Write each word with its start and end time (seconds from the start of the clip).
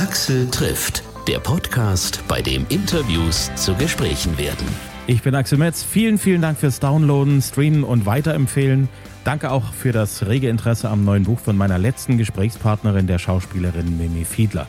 Axel 0.00 0.50
trifft, 0.50 1.02
der 1.28 1.40
Podcast, 1.40 2.24
bei 2.26 2.40
dem 2.40 2.64
Interviews 2.70 3.50
zu 3.54 3.74
Gesprächen 3.74 4.38
werden. 4.38 4.66
Ich 5.06 5.20
bin 5.20 5.34
Axel 5.34 5.58
Metz. 5.58 5.82
Vielen, 5.82 6.16
vielen 6.16 6.40
Dank 6.40 6.56
fürs 6.56 6.80
Downloaden, 6.80 7.42
Streamen 7.42 7.84
und 7.84 8.06
Weiterempfehlen. 8.06 8.88
Danke 9.24 9.50
auch 9.50 9.74
für 9.74 9.92
das 9.92 10.26
rege 10.26 10.48
Interesse 10.48 10.88
am 10.88 11.04
neuen 11.04 11.24
Buch 11.24 11.38
von 11.38 11.54
meiner 11.54 11.76
letzten 11.76 12.16
Gesprächspartnerin, 12.16 13.08
der 13.08 13.18
Schauspielerin 13.18 13.98
Mimi 13.98 14.24
Fiedler. 14.24 14.66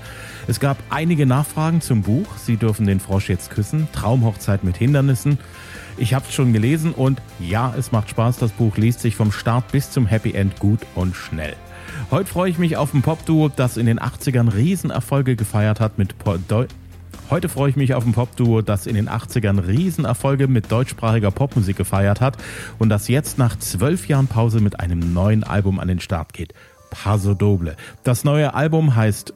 Es 0.48 0.59
gab 0.59 0.75
einige 0.89 1.25
Nachfragen 1.25 1.79
zum 1.79 2.02
Buch. 2.02 2.27
Sie 2.36 2.57
dürfen 2.57 2.86
den 2.86 3.00
Frosch 3.00 3.29
jetzt 3.29 3.52
küssen. 3.52 3.88
Traumhochzeit 3.93 4.66
mit 4.66 4.75
Hindernissen. 4.75 5.39
Ich 5.95 6.13
habe 6.13 6.25
es 6.27 6.34
schon 6.34 6.52
gelesen 6.52 6.91
und 6.91 7.21
ja, 7.39 7.73
es 7.77 7.93
macht 7.93 8.09
Spaß. 8.09 8.36
Das 8.39 8.52
Buch 8.52 8.75
liest 8.75 9.00
sich 9.00 9.16
vom 9.16 9.32
Start 9.32 9.71
bis 9.71 9.91
zum 9.91 10.07
Happy 10.07 10.34
End 10.34 10.59
gut 10.59 10.82
und 10.93 11.16
schnell. 11.16 11.55
Heute 12.12 12.30
freue 12.30 12.50
ich 12.50 12.57
mich 12.57 12.75
auf 12.75 12.93
ein 12.93 13.02
Popduo, 13.02 13.48
das 13.48 13.78
in 13.78 13.86
den 13.86 13.98
80ern 13.98 14.54
Riesenerfolge 14.54 15.38
gefeiert 15.38 15.79
hat 15.79 15.97
mit 15.97 16.20
po 16.20 16.36
Deu 16.36 16.65
Heute 17.29 17.47
freue 17.47 17.70
ich 17.70 17.78
mich 17.78 17.93
auf 17.93 18.06
ein 18.06 18.11
Popduo, 18.11 18.61
das 18.61 18.86
in 18.86 18.96
den 18.96 19.07
80ern 19.07 19.65
Riesenerfolge 19.65 20.50
mit 20.50 20.70
deutschsprachiger 20.70 21.32
Popmusik 21.32 21.78
gefeiert 21.78 22.20
hat 22.20 22.36
und 22.79 22.89
das 22.89 23.07
jetzt 23.07 23.37
nach 23.37 23.57
zwölf 23.57 24.10
Jahren 24.10 24.28
Pause 24.28 24.60
mit 24.60 24.82
einem 24.82 25.14
neuen 25.14 25.46
Album 25.46 25.79
an 25.79 25.87
den 25.87 26.01
Start 26.01 26.34
geht. 26.34 26.54
Paso 26.89 27.34
Doble. 27.34 27.78
Das 28.04 28.25
neue 28.25 28.56
Album 28.56 28.93
heißt 28.93 29.34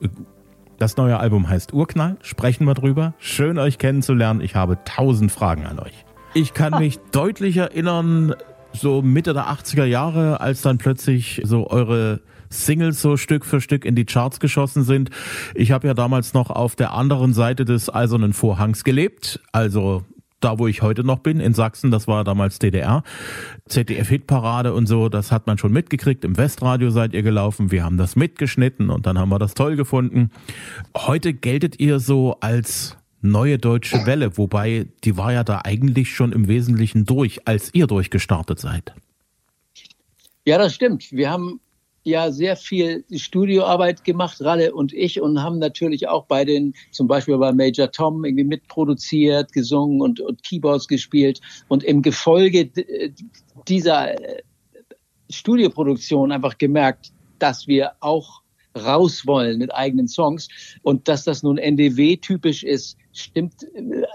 das 0.77 0.97
neue 0.97 1.17
Album 1.17 1.47
heißt 1.47 1.71
Urknall. 1.71 2.17
Sprechen 2.23 2.65
wir 2.65 2.73
drüber. 2.73 3.13
Schön 3.19 3.57
euch 3.57 3.77
kennenzulernen. 3.77 4.41
Ich 4.41 4.55
habe 4.55 4.79
tausend 4.83 5.31
Fragen 5.31 5.65
an 5.65 5.79
euch. 5.79 6.03
Ich 6.33 6.53
kann 6.53 6.77
mich 6.79 6.99
deutlich 7.13 7.55
erinnern, 7.55 8.35
so 8.73 9.01
Mitte 9.01 9.33
der 9.33 9.45
80er 9.45 9.85
Jahre, 9.85 10.41
als 10.41 10.61
dann 10.61 10.77
plötzlich 10.77 11.41
so 11.45 11.69
eure 11.69 12.19
Singles 12.49 13.01
so 13.01 13.17
Stück 13.17 13.45
für 13.45 13.61
Stück 13.61 13.85
in 13.85 13.95
die 13.95 14.05
Charts 14.05 14.39
geschossen 14.39 14.83
sind. 14.83 15.09
Ich 15.53 15.71
habe 15.71 15.87
ja 15.87 15.93
damals 15.93 16.33
noch 16.33 16.49
auf 16.49 16.75
der 16.75 16.93
anderen 16.93 17.33
Seite 17.33 17.65
des 17.65 17.93
Eisernen 17.93 18.33
Vorhangs 18.33 18.83
gelebt, 18.83 19.39
also 19.51 20.03
da, 20.45 20.59
wo 20.59 20.67
ich 20.67 20.81
heute 20.83 21.03
noch 21.03 21.19
bin, 21.19 21.39
in 21.39 21.53
Sachsen, 21.53 21.89
das 21.89 22.07
war 22.07 22.23
damals 22.23 22.59
DDR. 22.59 23.03
ZDF-Hitparade 23.67 24.73
und 24.73 24.85
so, 24.85 25.09
das 25.09 25.31
hat 25.31 25.47
man 25.47 25.57
schon 25.57 25.71
mitgekriegt. 25.71 26.23
Im 26.23 26.37
Westradio 26.37 26.91
seid 26.91 27.13
ihr 27.13 27.23
gelaufen, 27.23 27.71
wir 27.71 27.83
haben 27.83 27.97
das 27.97 28.15
mitgeschnitten 28.15 28.91
und 28.91 29.07
dann 29.07 29.17
haben 29.17 29.29
wir 29.29 29.39
das 29.39 29.55
toll 29.55 29.75
gefunden. 29.75 30.29
Heute 30.95 31.33
geltet 31.33 31.79
ihr 31.79 31.99
so 31.99 32.37
als 32.41 32.95
neue 33.21 33.57
deutsche 33.57 34.05
Welle, 34.05 34.37
wobei 34.37 34.87
die 35.03 35.17
war 35.17 35.33
ja 35.33 35.43
da 35.43 35.61
eigentlich 35.63 36.13
schon 36.13 36.31
im 36.31 36.47
Wesentlichen 36.47 37.05
durch, 37.05 37.47
als 37.47 37.73
ihr 37.73 37.87
durchgestartet 37.87 38.59
seid. 38.59 38.93
Ja, 40.45 40.59
das 40.59 40.75
stimmt. 40.75 41.11
Wir 41.11 41.31
haben 41.31 41.59
ja 42.05 42.31
sehr 42.31 42.55
viel 42.55 43.03
Studioarbeit 43.11 44.03
gemacht, 44.03 44.39
Ralle 44.41 44.73
und 44.73 44.93
ich, 44.93 45.19
und 45.19 45.41
haben 45.41 45.59
natürlich 45.59 46.07
auch 46.07 46.25
bei 46.25 46.45
den, 46.45 46.73
zum 46.91 47.07
Beispiel 47.07 47.37
bei 47.37 47.51
Major 47.51 47.91
Tom 47.91 48.23
irgendwie 48.23 48.43
mitproduziert, 48.43 49.51
gesungen 49.51 50.01
und, 50.01 50.21
und 50.21 50.43
Keyboards 50.43 50.87
gespielt. 50.87 51.41
Und 51.67 51.83
im 51.83 52.01
Gefolge 52.01 52.69
dieser 53.67 54.13
äh, 54.13 54.43
Studioproduktion 55.29 56.31
einfach 56.31 56.57
gemerkt, 56.57 57.11
dass 57.39 57.67
wir 57.67 57.93
auch 57.99 58.41
raus 58.77 59.25
wollen 59.25 59.57
mit 59.57 59.73
eigenen 59.73 60.07
Songs. 60.07 60.47
Und 60.83 61.07
dass 61.07 61.23
das 61.23 61.41
nun 61.43 61.57
NDW-typisch 61.57 62.63
ist, 62.63 62.97
stimmt, 63.19 63.53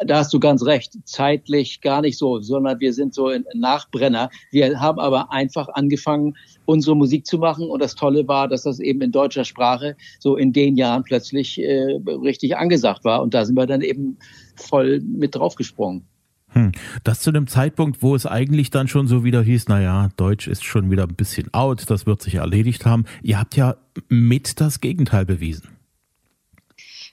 da 0.04 0.18
hast 0.18 0.32
du 0.32 0.40
ganz 0.40 0.64
recht, 0.64 0.96
zeitlich 1.04 1.80
gar 1.80 2.00
nicht 2.00 2.18
so, 2.18 2.40
sondern 2.40 2.80
wir 2.80 2.92
sind 2.92 3.14
so 3.14 3.28
ein 3.28 3.44
Nachbrenner. 3.54 4.30
Wir 4.50 4.80
haben 4.80 4.98
aber 4.98 5.32
einfach 5.32 5.68
angefangen, 5.68 6.36
unsere 6.64 6.96
Musik 6.96 7.26
zu 7.26 7.38
machen. 7.38 7.68
Und 7.68 7.80
das 7.80 7.94
Tolle 7.94 8.26
war, 8.28 8.48
dass 8.48 8.62
das 8.62 8.80
eben 8.80 9.00
in 9.00 9.12
deutscher 9.12 9.44
Sprache 9.44 9.96
so 10.18 10.36
in 10.36 10.52
den 10.52 10.76
Jahren 10.76 11.02
plötzlich 11.02 11.60
äh, 11.60 11.98
richtig 12.06 12.56
angesagt 12.56 13.04
war. 13.04 13.22
Und 13.22 13.34
da 13.34 13.44
sind 13.44 13.56
wir 13.56 13.66
dann 13.66 13.80
eben 13.80 14.18
voll 14.56 15.00
mit 15.00 15.34
draufgesprungen. 15.34 16.04
Hm. 16.52 16.72
Das 17.04 17.20
zu 17.20 17.30
dem 17.32 17.46
Zeitpunkt, 17.46 18.02
wo 18.02 18.14
es 18.14 18.26
eigentlich 18.26 18.70
dann 18.70 18.88
schon 18.88 19.06
so 19.06 19.24
wieder 19.24 19.42
hieß, 19.42 19.68
naja, 19.68 20.08
Deutsch 20.16 20.48
ist 20.48 20.64
schon 20.64 20.90
wieder 20.90 21.04
ein 21.04 21.14
bisschen 21.14 21.52
out, 21.54 21.88
das 21.88 22.06
wird 22.06 22.22
sich 22.22 22.36
erledigt 22.36 22.86
haben. 22.86 23.04
Ihr 23.22 23.38
habt 23.38 23.56
ja 23.56 23.76
mit 24.08 24.60
das 24.60 24.80
Gegenteil 24.80 25.24
bewiesen. 25.24 25.68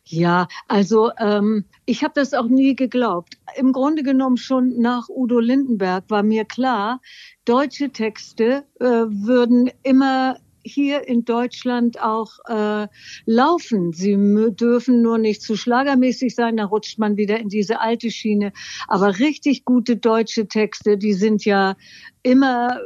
Ja, 0.10 0.48
also 0.70 1.12
ähm, 1.20 1.66
ich 1.86 2.02
habe 2.02 2.14
das 2.16 2.34
auch 2.34 2.48
nie 2.48 2.76
geglaubt. 2.76 3.38
Im 3.58 3.74
Grunde 3.74 4.04
genommen 4.04 4.38
schon 4.38 4.80
nach 4.80 5.10
Udo 5.10 5.40
Lindenberg 5.40 6.06
war 6.08 6.24
mir 6.24 6.46
klar, 6.46 7.02
deutsche 7.44 7.90
Texte 7.90 8.64
äh, 8.80 8.86
würden 8.86 9.70
immer 9.84 10.38
hier 10.64 11.08
in 11.08 11.26
Deutschland 11.26 12.02
auch 12.02 12.40
äh, 12.48 12.88
laufen. 13.26 13.92
Sie 13.92 14.16
dürfen 14.52 15.02
nur 15.02 15.18
nicht 15.18 15.42
zu 15.42 15.58
schlagermäßig 15.58 16.36
sein, 16.36 16.56
da 16.56 16.66
rutscht 16.66 17.00
man 17.00 17.18
wieder 17.18 17.38
in 17.40 17.50
diese 17.50 17.82
alte 17.82 18.10
Schiene. 18.10 18.54
Aber 18.88 19.20
richtig 19.20 19.66
gute 19.66 19.98
deutsche 19.98 20.48
Texte, 20.48 20.98
die 20.98 21.14
sind 21.14 21.44
ja 21.44 21.76
immer 22.24 22.80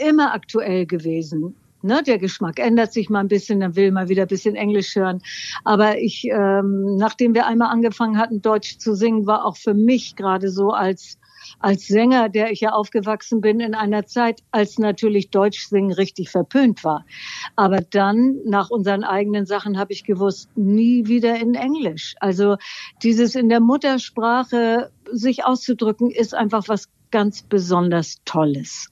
immer 0.00 0.34
aktuell 0.34 0.86
gewesen. 0.86 1.54
Ne, 1.84 2.02
der 2.02 2.18
Geschmack 2.18 2.60
ändert 2.60 2.94
sich 2.94 3.10
mal 3.10 3.20
ein 3.20 3.28
bisschen, 3.28 3.60
dann 3.60 3.76
will 3.76 3.92
man 3.92 4.08
wieder 4.08 4.22
ein 4.22 4.28
bisschen 4.28 4.54
Englisch 4.54 4.96
hören. 4.96 5.20
Aber 5.64 5.98
ich, 5.98 6.24
ähm, 6.32 6.96
nachdem 6.96 7.34
wir 7.34 7.46
einmal 7.46 7.68
angefangen 7.68 8.16
hatten, 8.16 8.40
Deutsch 8.40 8.78
zu 8.78 8.94
singen, 8.94 9.26
war 9.26 9.44
auch 9.44 9.58
für 9.58 9.74
mich 9.74 10.16
gerade 10.16 10.48
so 10.48 10.70
als 10.70 11.18
als 11.58 11.86
Sänger, 11.86 12.30
der 12.30 12.50
ich 12.50 12.60
ja 12.60 12.72
aufgewachsen 12.72 13.42
bin 13.42 13.60
in 13.60 13.74
einer 13.74 14.06
Zeit, 14.06 14.40
als 14.50 14.78
natürlich 14.78 15.28
Deutsch 15.28 15.66
singen 15.66 15.92
richtig 15.92 16.30
verpönt 16.30 16.84
war. 16.84 17.04
Aber 17.54 17.82
dann, 17.82 18.38
nach 18.46 18.70
unseren 18.70 19.04
eigenen 19.04 19.44
Sachen, 19.44 19.78
habe 19.78 19.92
ich 19.92 20.04
gewusst, 20.04 20.48
nie 20.56 21.06
wieder 21.06 21.36
in 21.38 21.54
Englisch. 21.54 22.14
Also 22.18 22.56
dieses 23.02 23.34
in 23.34 23.50
der 23.50 23.60
Muttersprache 23.60 24.90
sich 25.12 25.44
auszudrücken, 25.44 26.10
ist 26.10 26.34
einfach 26.34 26.66
was 26.68 26.88
ganz 27.10 27.42
besonders 27.42 28.22
Tolles. 28.24 28.90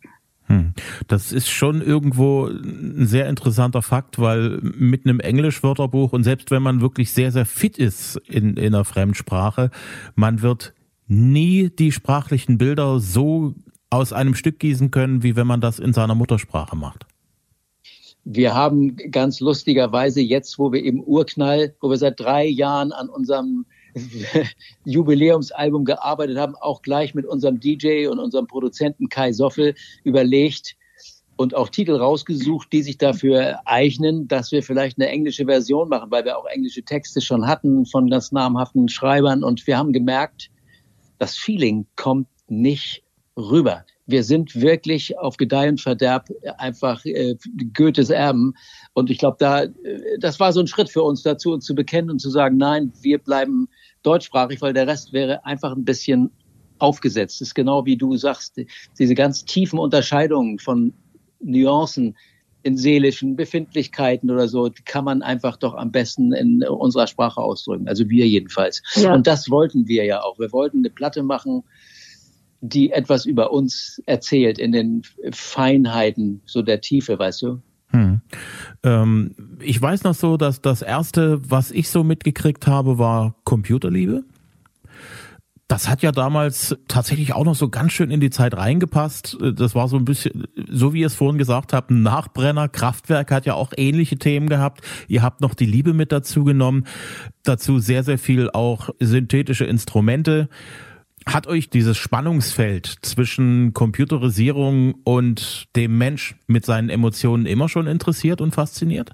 Hm. 0.53 0.75
Das 1.09 1.33
ist 1.33 1.49
schon 1.49 1.81
irgendwo 1.81 2.45
ein 2.47 3.07
sehr 3.07 3.27
interessanter 3.31 3.81
Fakt, 3.81 4.19
weil 4.19 4.59
mit 4.61 5.07
einem 5.07 5.19
Englischwörterbuch 5.19 6.13
und 6.13 6.25
selbst 6.25 6.51
wenn 6.51 6.63
man 6.63 6.83
wirklich 6.83 7.11
sehr, 7.13 7.33
sehr 7.33 7.47
fit 7.47 7.79
ist 7.79 8.17
in, 8.29 8.59
in 8.59 8.75
einer 8.75 8.85
Fremdsprache, 8.85 9.71
man 10.15 10.43
wird 10.43 10.75
nie 11.07 11.71
die 11.71 11.91
sprachlichen 11.91 12.59
Bilder 12.59 13.01
so 13.01 13.55
aus 13.89 14.13
einem 14.13 14.35
Stück 14.35 14.59
gießen 14.59 14.91
können, 14.91 15.23
wie 15.23 15.37
wenn 15.37 15.47
man 15.47 15.63
das 15.63 15.79
in 15.79 15.95
seiner 15.95 16.15
Muttersprache 16.15 16.77
macht. 16.77 17.07
Wir 18.25 18.55
haben 18.55 18.97
ganz 19.11 19.41
lustigerweise 19.41 20.21
jetzt, 20.21 20.59
wo 20.59 20.71
wir 20.71 20.85
im 20.85 21.01
Urknall, 21.01 21.75
wo 21.81 21.89
wir 21.89 21.97
seit 21.97 22.21
drei 22.21 22.45
Jahren 22.45 22.93
an 22.93 23.09
unserem 23.09 23.65
Jubiläumsalbum 24.85 25.85
gearbeitet 25.85 26.39
haben, 26.39 26.55
auch 26.57 26.83
gleich 26.83 27.15
mit 27.15 27.27
unserem 27.27 27.61
DJ 27.61 28.07
und 28.07 28.19
unserem 28.19 28.47
Produzenten 28.47 29.09
Kai 29.09 29.33
Soffel 29.33 29.75
überlegt 30.05 30.77
und 31.37 31.55
auch 31.55 31.69
Titel 31.69 31.97
rausgesucht, 31.97 32.73
die 32.73 32.83
sich 32.83 32.99
dafür 32.99 33.61
eignen, 33.65 34.29
dass 34.29 34.53
wir 34.53 34.63
vielleicht 34.63 34.99
eine 34.99 35.09
englische 35.09 35.47
Version 35.47 35.89
machen, 35.89 36.11
weil 36.11 36.25
wir 36.25 36.39
auch 36.39 36.47
englische 36.47 36.83
Texte 36.83 37.21
schon 37.21 37.47
hatten 37.47 37.87
von 37.87 38.09
ganz 38.09 38.33
namhaften 38.33 38.89
Schreibern 38.89 39.43
und 39.43 39.67
wir 39.67 39.77
haben 39.77 39.93
gemerkt, 39.93 40.51
das 41.19 41.37
Feeling 41.37 41.87
kommt 41.97 42.29
nicht 42.49 43.03
rüber. 43.37 43.85
Wir 44.07 44.25
sind 44.25 44.61
wirklich 44.61 45.19
auf 45.19 45.37
Gedeih 45.37 45.69
und 45.69 45.81
Verderb 45.81 46.29
einfach 46.59 47.05
äh, 47.05 47.37
Goethes 47.73 48.11
Erben. 48.11 48.55
Und 48.95 49.11
ich 49.11 49.19
glaube, 49.19 49.37
da, 49.39 49.63
äh, 49.63 49.71
das 50.19 50.41
war 50.41 50.53
so 50.53 50.61
ein 50.61 50.67
Schritt 50.67 50.91
für 50.91 51.03
uns 51.03 51.23
dazu, 51.23 51.53
uns 51.53 51.65
zu 51.65 51.75
bekennen 51.75 52.11
und 52.11 52.19
zu 52.19 52.29
sagen, 52.29 52.57
nein, 52.57 52.93
wir 53.01 53.19
bleiben 53.19 53.69
deutschsprachig, 54.03 54.61
weil 54.61 54.73
der 54.73 54.87
Rest 54.87 55.13
wäre 55.13 55.45
einfach 55.45 55.75
ein 55.75 55.85
bisschen 55.85 56.31
aufgesetzt. 56.79 57.41
Das 57.41 57.49
ist 57.49 57.55
genau 57.55 57.87
wie 57.87 57.97
du 57.97 58.17
sagst, 58.17 58.61
diese 58.99 59.15
ganz 59.15 59.45
tiefen 59.45 59.79
Unterscheidungen 59.79 60.59
von 60.59 60.93
Nuancen, 61.41 62.17
in 62.65 62.77
seelischen 62.77 63.37
Befindlichkeiten 63.37 64.31
oder 64.31 64.49
so, 64.49 64.71
kann 64.85 65.05
man 65.05 65.23
einfach 65.23 65.57
doch 65.57 65.75
am 65.75 65.91
besten 65.91 66.33
in 66.33 66.63
unserer 66.65 67.07
Sprache 67.07 67.41
ausdrücken. 67.41 67.89
Also 67.89 68.09
wir 68.09 68.27
jedenfalls. 68.29 68.83
Ja. 68.95 69.15
Und 69.15 69.27
das 69.27 69.51
wollten 69.51 69.89
wir 69.89 70.05
ja 70.05 70.23
auch. 70.23 70.39
Wir 70.39 70.53
wollten 70.53 70.79
eine 70.79 70.91
Platte 70.91 71.23
machen, 71.23 71.65
die 72.61 72.93
etwas 72.93 73.27
über 73.27 73.53
uns 73.53 74.01
erzählt 74.07 74.59
in 74.59 74.71
den 74.71 75.03
Feinheiten 75.33 76.41
so 76.47 76.63
der 76.63 76.81
Tiefe, 76.81 77.19
weißt 77.19 77.43
du? 77.43 77.61
Hm. 77.93 78.21
Ähm, 78.83 79.35
ich 79.61 79.81
weiß 79.81 80.05
noch 80.05 80.15
so, 80.15 80.37
dass 80.37 80.61
das 80.61 80.83
erste, 80.83 81.41
was 81.49 81.71
ich 81.71 81.89
so 81.89 82.05
mitgekriegt 82.05 82.67
habe, 82.67 82.99
war 82.99 83.35
Computerliebe. 83.45 84.25
Das 85.69 85.89
hat 85.89 86.03
ja 86.03 86.13
damals 86.13 86.77
tatsächlich 86.87 87.33
auch 87.33 87.45
noch 87.45 87.55
so 87.55 87.71
ganz 87.71 87.93
schön 87.93 88.11
in 88.11 88.21
die 88.21 88.29
Zeit 88.29 88.55
reingepasst. 88.55 89.39
Das 89.55 89.75
war 89.75 89.89
so 89.89 89.97
ein 89.97 90.05
bisschen, 90.05 90.45
so 90.69 90.93
wie 90.93 91.01
ihr 91.01 91.07
es 91.07 91.15
vorhin 91.15 91.39
gesagt 91.39 91.73
habt, 91.73 91.91
ein 91.91 92.03
Nachbrenner. 92.03 92.69
Kraftwerk 92.69 93.31
hat 93.31 93.47
ja 93.47 93.55
auch 93.55 93.73
ähnliche 93.75 94.19
Themen 94.19 94.51
gehabt. 94.51 94.83
Ihr 95.09 95.23
habt 95.23 95.41
noch 95.41 95.55
die 95.55 95.65
Liebe 95.65 95.95
mit 95.95 96.13
dazu 96.13 96.45
genommen. 96.45 96.85
Dazu 97.43 97.79
sehr, 97.79 98.05
sehr 98.05 98.19
viel 98.19 98.51
auch 98.51 98.91
synthetische 99.01 99.65
Instrumente. 99.65 100.51
Hat 101.27 101.47
euch 101.47 101.71
dieses 101.71 101.97
Spannungsfeld 101.97 102.87
zwischen 103.03 103.73
Computerisierung 103.75 104.95
und 105.05 105.67
dem 105.77 105.97
Mensch 105.99 106.37
mit 106.47 106.65
seinen 106.65 106.89
Emotionen 106.89 107.47
immer 107.47 107.69
schon 107.69 107.87
interessiert 107.87 108.41
und 108.41 108.53
fasziniert? 108.53 109.13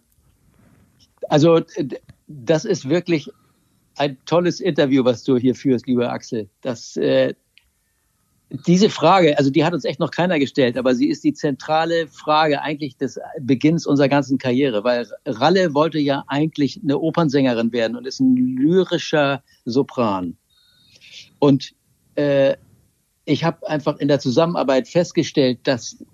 Also 1.28 1.60
das 2.26 2.64
ist 2.64 2.88
wirklich 2.88 3.30
ein 3.96 4.16
tolles 4.26 4.60
Interview, 4.60 5.04
was 5.04 5.24
du 5.24 5.36
hier 5.36 5.54
führst, 5.54 5.86
lieber 5.86 6.10
Axel. 6.10 6.48
Das, 6.62 6.96
äh, 6.96 7.34
diese 8.66 8.88
Frage, 8.88 9.36
also 9.36 9.50
die 9.50 9.64
hat 9.64 9.74
uns 9.74 9.84
echt 9.84 10.00
noch 10.00 10.10
keiner 10.10 10.38
gestellt, 10.38 10.78
aber 10.78 10.94
sie 10.94 11.08
ist 11.08 11.24
die 11.24 11.34
zentrale 11.34 12.06
Frage 12.08 12.62
eigentlich 12.62 12.96
des 12.96 13.18
Beginns 13.40 13.86
unserer 13.86 14.08
ganzen 14.08 14.38
Karriere, 14.38 14.84
weil 14.84 15.06
Ralle 15.26 15.74
wollte 15.74 15.98
ja 15.98 16.24
eigentlich 16.28 16.80
eine 16.82 16.98
Opernsängerin 16.98 17.72
werden 17.72 17.96
und 17.96 18.06
ist 18.06 18.20
ein 18.20 18.36
lyrischer 18.36 19.42
Sopran. 19.66 20.38
Und 21.40 21.74
äh, 22.18 22.56
ich 23.24 23.44
habe 23.44 23.68
einfach 23.68 23.98
in 23.98 24.08
der 24.08 24.20
Zusammenarbeit 24.20 24.88
festgestellt, 24.88 25.60
dass 25.64 26.04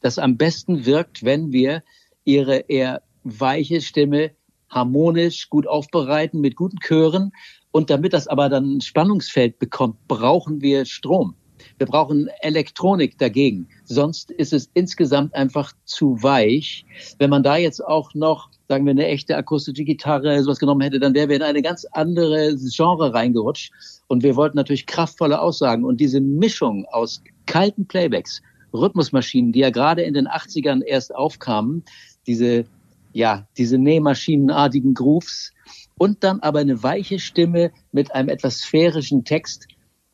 das 0.00 0.18
am 0.18 0.36
besten 0.36 0.86
wirkt, 0.86 1.24
wenn 1.24 1.52
wir 1.52 1.82
ihre 2.24 2.58
eher 2.68 3.02
weiche 3.24 3.80
Stimme 3.80 4.30
harmonisch 4.68 5.50
gut 5.50 5.66
aufbereiten 5.66 6.40
mit 6.40 6.54
guten 6.54 6.78
Chören. 6.78 7.32
Und 7.72 7.90
damit 7.90 8.12
das 8.12 8.28
aber 8.28 8.48
dann 8.48 8.76
ein 8.76 8.80
Spannungsfeld 8.80 9.58
bekommt, 9.58 9.96
brauchen 10.06 10.60
wir 10.60 10.84
Strom. 10.84 11.34
Wir 11.78 11.86
brauchen 11.86 12.28
Elektronik 12.40 13.18
dagegen. 13.18 13.68
Sonst 13.84 14.30
ist 14.30 14.52
es 14.52 14.70
insgesamt 14.74 15.34
einfach 15.34 15.72
zu 15.84 16.22
weich. 16.22 16.84
Wenn 17.18 17.30
man 17.30 17.42
da 17.42 17.56
jetzt 17.56 17.84
auch 17.84 18.14
noch, 18.14 18.50
sagen 18.68 18.84
wir, 18.86 18.92
eine 18.92 19.06
echte 19.06 19.36
akustische 19.36 19.84
Gitarre, 19.84 20.42
sowas 20.42 20.58
genommen 20.58 20.82
hätte, 20.82 21.00
dann 21.00 21.14
wäre 21.14 21.28
wir 21.28 21.36
in 21.36 21.42
eine 21.42 21.62
ganz 21.62 21.84
andere 21.92 22.56
Genre 22.56 23.12
reingerutscht. 23.12 23.72
Und 24.10 24.24
wir 24.24 24.34
wollten 24.34 24.56
natürlich 24.56 24.86
kraftvolle 24.86 25.40
Aussagen. 25.40 25.84
Und 25.84 26.00
diese 26.00 26.20
Mischung 26.20 26.84
aus 26.86 27.22
kalten 27.46 27.86
Playbacks, 27.86 28.42
Rhythmusmaschinen, 28.74 29.52
die 29.52 29.60
ja 29.60 29.70
gerade 29.70 30.02
in 30.02 30.14
den 30.14 30.26
80ern 30.26 30.82
erst 30.82 31.14
aufkamen, 31.14 31.84
diese, 32.26 32.64
ja, 33.12 33.46
diese 33.56 33.78
nähmaschinenartigen 33.78 34.94
Grooves 34.94 35.52
und 35.96 36.24
dann 36.24 36.40
aber 36.40 36.58
eine 36.58 36.82
weiche 36.82 37.20
Stimme 37.20 37.70
mit 37.92 38.12
einem 38.12 38.30
etwas 38.30 38.58
sphärischen 38.58 39.22
Text, 39.22 39.68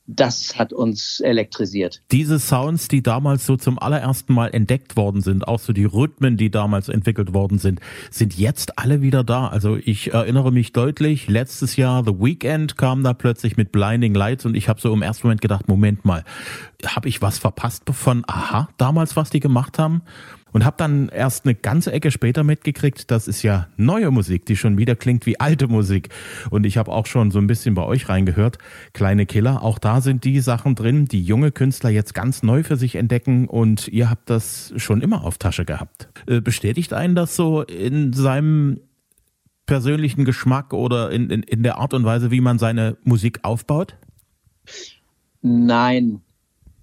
das 0.06 0.58
hat 0.58 0.72
uns 0.72 1.20
elektrisiert. 1.20 2.02
Diese 2.12 2.38
Sounds, 2.38 2.88
die 2.88 3.02
damals 3.02 3.46
so 3.46 3.56
zum 3.56 3.78
allerersten 3.78 4.32
Mal 4.32 4.48
entdeckt 4.48 4.96
worden 4.96 5.20
sind, 5.20 5.46
auch 5.46 5.58
so 5.58 5.72
die 5.72 5.84
Rhythmen, 5.84 6.36
die 6.36 6.50
damals 6.50 6.88
entwickelt 6.88 7.34
worden 7.34 7.58
sind, 7.58 7.80
sind 8.10 8.38
jetzt 8.38 8.78
alle 8.78 9.02
wieder 9.02 9.24
da. 9.24 9.48
Also 9.48 9.76
ich 9.76 10.12
erinnere 10.12 10.52
mich 10.52 10.72
deutlich, 10.72 11.28
letztes 11.28 11.76
Jahr 11.76 12.04
The 12.04 12.12
Weekend 12.12 12.76
kam 12.76 13.02
da 13.02 13.14
plötzlich 13.14 13.56
mit 13.56 13.72
Blinding 13.72 14.14
Lights 14.14 14.46
und 14.46 14.54
ich 14.54 14.68
habe 14.68 14.80
so 14.80 14.92
im 14.92 15.02
ersten 15.02 15.26
Moment 15.26 15.40
gedacht, 15.40 15.68
Moment 15.68 16.04
mal, 16.04 16.24
habe 16.84 17.08
ich 17.08 17.22
was 17.22 17.38
verpasst 17.38 17.82
von 17.90 18.24
Aha, 18.26 18.68
damals, 18.76 19.16
was 19.16 19.30
die 19.30 19.40
gemacht 19.40 19.78
haben? 19.78 20.02
Und 20.56 20.64
habe 20.64 20.78
dann 20.78 21.10
erst 21.10 21.44
eine 21.44 21.54
ganze 21.54 21.92
Ecke 21.92 22.10
später 22.10 22.42
mitgekriegt, 22.42 23.10
das 23.10 23.28
ist 23.28 23.42
ja 23.42 23.68
neue 23.76 24.10
Musik, 24.10 24.46
die 24.46 24.56
schon 24.56 24.78
wieder 24.78 24.96
klingt 24.96 25.26
wie 25.26 25.38
alte 25.38 25.68
Musik. 25.68 26.08
Und 26.48 26.64
ich 26.64 26.78
habe 26.78 26.92
auch 26.92 27.04
schon 27.04 27.30
so 27.30 27.38
ein 27.38 27.46
bisschen 27.46 27.74
bei 27.74 27.82
euch 27.82 28.08
reingehört, 28.08 28.56
kleine 28.94 29.26
Killer, 29.26 29.62
auch 29.62 29.78
da 29.78 30.00
sind 30.00 30.24
die 30.24 30.40
Sachen 30.40 30.74
drin, 30.74 31.04
die 31.04 31.22
junge 31.22 31.52
Künstler 31.52 31.90
jetzt 31.90 32.14
ganz 32.14 32.42
neu 32.42 32.62
für 32.62 32.76
sich 32.78 32.94
entdecken 32.94 33.48
und 33.48 33.88
ihr 33.88 34.08
habt 34.08 34.30
das 34.30 34.72
schon 34.78 35.02
immer 35.02 35.24
auf 35.24 35.36
Tasche 35.36 35.66
gehabt. 35.66 36.08
Äh, 36.26 36.40
bestätigt 36.40 36.94
einen 36.94 37.14
das 37.14 37.36
so 37.36 37.60
in 37.60 38.14
seinem 38.14 38.80
persönlichen 39.66 40.24
Geschmack 40.24 40.72
oder 40.72 41.10
in, 41.10 41.28
in, 41.28 41.42
in 41.42 41.64
der 41.64 41.76
Art 41.76 41.92
und 41.92 42.04
Weise, 42.06 42.30
wie 42.30 42.40
man 42.40 42.58
seine 42.58 42.96
Musik 43.04 43.40
aufbaut? 43.42 43.98
Nein, 45.42 46.22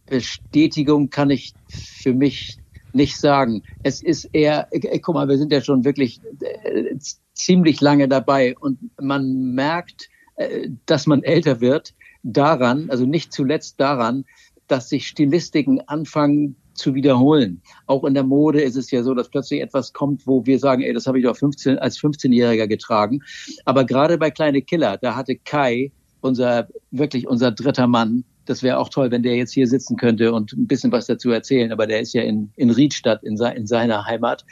Bestätigung 0.05 1.09
kann 1.09 1.31
ich 1.31 1.55
für 1.69 2.13
mich 2.13 2.59
nicht 2.93 3.17
sagen. 3.19 3.63
Es 3.83 4.01
ist 4.01 4.25
eher, 4.33 4.67
äh, 4.71 4.99
guck 4.99 5.15
mal, 5.15 5.27
wir 5.27 5.37
sind 5.37 5.51
ja 5.51 5.61
schon 5.61 5.83
wirklich 5.83 6.21
äh, 6.41 6.95
ziemlich 7.33 7.81
lange 7.81 8.07
dabei 8.07 8.55
und 8.59 8.79
man 9.01 9.53
merkt, 9.53 10.09
äh, 10.35 10.69
dass 10.85 11.07
man 11.07 11.23
älter 11.23 11.61
wird 11.61 11.93
daran, 12.23 12.89
also 12.89 13.05
nicht 13.05 13.33
zuletzt 13.33 13.79
daran, 13.79 14.25
dass 14.67 14.89
sich 14.89 15.07
Stilistiken 15.07 15.81
anfangen 15.87 16.55
zu 16.73 16.95
wiederholen. 16.95 17.61
Auch 17.85 18.03
in 18.03 18.13
der 18.13 18.23
Mode 18.23 18.61
ist 18.61 18.75
es 18.75 18.89
ja 18.91 19.03
so, 19.03 19.13
dass 19.13 19.29
plötzlich 19.29 19.61
etwas 19.61 19.93
kommt, 19.93 20.25
wo 20.25 20.45
wir 20.45 20.57
sagen, 20.57 20.81
ey, 20.81 20.93
das 20.93 21.05
habe 21.05 21.19
ich 21.19 21.25
doch 21.25 21.37
15, 21.37 21.77
als 21.77 21.99
15-Jähriger 21.99 22.67
getragen. 22.67 23.21
Aber 23.65 23.83
gerade 23.85 24.17
bei 24.17 24.31
Kleine 24.31 24.61
Killer, 24.61 24.97
da 24.97 25.15
hatte 25.15 25.35
Kai, 25.35 25.91
unser, 26.23 26.67
wirklich 26.91 27.27
unser 27.27 27.51
dritter 27.51 27.87
Mann, 27.87 28.23
das 28.45 28.63
wäre 28.63 28.77
auch 28.77 28.89
toll, 28.89 29.11
wenn 29.11 29.23
der 29.23 29.35
jetzt 29.35 29.53
hier 29.53 29.67
sitzen 29.67 29.95
könnte 29.95 30.33
und 30.33 30.53
ein 30.53 30.67
bisschen 30.67 30.91
was 30.91 31.05
dazu 31.05 31.31
erzählen. 31.31 31.71
Aber 31.71 31.87
der 31.87 32.01
ist 32.01 32.13
ja 32.13 32.23
in, 32.23 32.51
in 32.55 32.69
Riedstadt, 32.69 33.23
in, 33.23 33.37
in 33.37 33.67
seiner 33.67 34.05
Heimat. 34.05 34.45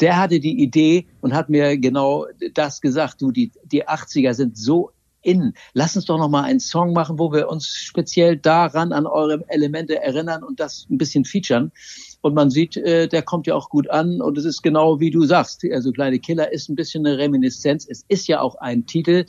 Der 0.00 0.18
hatte 0.18 0.40
die 0.40 0.62
Idee 0.62 1.06
und 1.20 1.32
hat 1.32 1.48
mir 1.48 1.78
genau 1.78 2.26
das 2.52 2.80
gesagt. 2.80 3.22
Du, 3.22 3.30
die, 3.30 3.52
die 3.64 3.86
80er 3.86 4.34
sind 4.34 4.58
so 4.58 4.90
in. 5.22 5.54
Lass 5.72 5.96
uns 5.96 6.04
doch 6.04 6.18
noch 6.18 6.28
mal 6.28 6.42
einen 6.42 6.60
Song 6.60 6.92
machen, 6.92 7.18
wo 7.18 7.32
wir 7.32 7.48
uns 7.48 7.66
speziell 7.66 8.36
daran 8.36 8.92
an 8.92 9.06
eure 9.06 9.42
Elemente 9.48 10.00
erinnern 10.02 10.44
und 10.44 10.60
das 10.60 10.86
ein 10.90 10.98
bisschen 10.98 11.24
featuren. 11.24 11.72
Und 12.20 12.34
man 12.34 12.50
sieht, 12.50 12.76
äh, 12.76 13.08
der 13.08 13.22
kommt 13.22 13.46
ja 13.46 13.54
auch 13.54 13.68
gut 13.68 13.90
an 13.90 14.20
und 14.20 14.38
es 14.38 14.44
ist 14.44 14.62
genau 14.62 15.00
wie 15.00 15.10
du 15.10 15.24
sagst. 15.24 15.64
Also 15.72 15.92
Kleine 15.92 16.18
Killer 16.18 16.52
ist 16.52 16.68
ein 16.68 16.74
bisschen 16.74 17.06
eine 17.06 17.18
Reminiszenz. 17.18 17.86
Es 17.88 18.04
ist 18.08 18.28
ja 18.28 18.40
auch 18.40 18.54
ein 18.56 18.86
Titel 18.86 19.24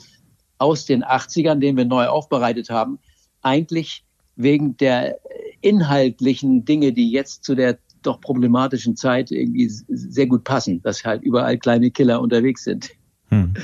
aus 0.58 0.86
den 0.86 1.04
80ern, 1.04 1.60
den 1.60 1.76
wir 1.76 1.84
neu 1.84 2.06
aufbereitet 2.06 2.70
haben 2.70 2.98
eigentlich 3.46 4.04
wegen 4.34 4.76
der 4.76 5.16
inhaltlichen 5.60 6.64
Dinge, 6.64 6.92
die 6.92 7.10
jetzt 7.10 7.44
zu 7.44 7.54
der 7.54 7.78
doch 8.02 8.20
problematischen 8.20 8.96
Zeit 8.96 9.30
irgendwie 9.30 9.68
sehr 9.68 10.26
gut 10.26 10.44
passen, 10.44 10.82
dass 10.82 11.04
halt 11.04 11.22
überall 11.22 11.56
kleine 11.58 11.90
Killer 11.90 12.20
unterwegs 12.20 12.64
sind. 12.64 12.90
Hm. 13.30 13.54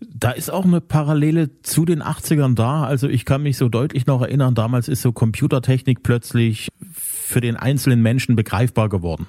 Da 0.00 0.30
ist 0.30 0.50
auch 0.50 0.64
eine 0.64 0.80
Parallele 0.80 1.60
zu 1.62 1.84
den 1.84 2.02
80ern 2.02 2.54
da. 2.54 2.84
Also 2.84 3.08
ich 3.08 3.24
kann 3.24 3.42
mich 3.42 3.58
so 3.58 3.68
deutlich 3.68 4.06
noch 4.06 4.22
erinnern, 4.22 4.54
damals 4.54 4.88
ist 4.88 5.02
so 5.02 5.12
Computertechnik 5.12 6.02
plötzlich 6.02 6.68
für 7.26 7.40
den 7.40 7.56
einzelnen 7.56 8.02
Menschen 8.02 8.36
begreifbar 8.36 8.90
geworden. 8.90 9.28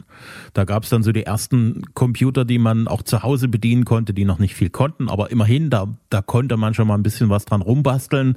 Da 0.54 0.66
gab 0.66 0.84
es 0.84 0.90
dann 0.90 1.02
so 1.02 1.14
die 1.14 1.24
ersten 1.24 1.82
Computer, 1.94 2.44
die 2.44 2.60
man 2.60 2.90
auch 2.90 3.04
zu 3.04 3.24
Hause 3.24 3.48
bedienen 3.48 3.86
konnte, 3.86 4.14
die 4.14 4.26
noch 4.26 4.38
nicht 4.38 4.54
viel 4.54 4.70
konnten, 4.70 5.10
aber 5.10 5.32
immerhin, 5.32 5.70
da, 5.70 5.88
da 6.10 6.22
konnte 6.22 6.58
man 6.58 6.74
schon 6.74 6.90
mal 6.90 6.96
ein 6.96 7.04
bisschen 7.04 7.30
was 7.30 7.46
dran 7.46 7.62
rumbasteln. 7.62 8.36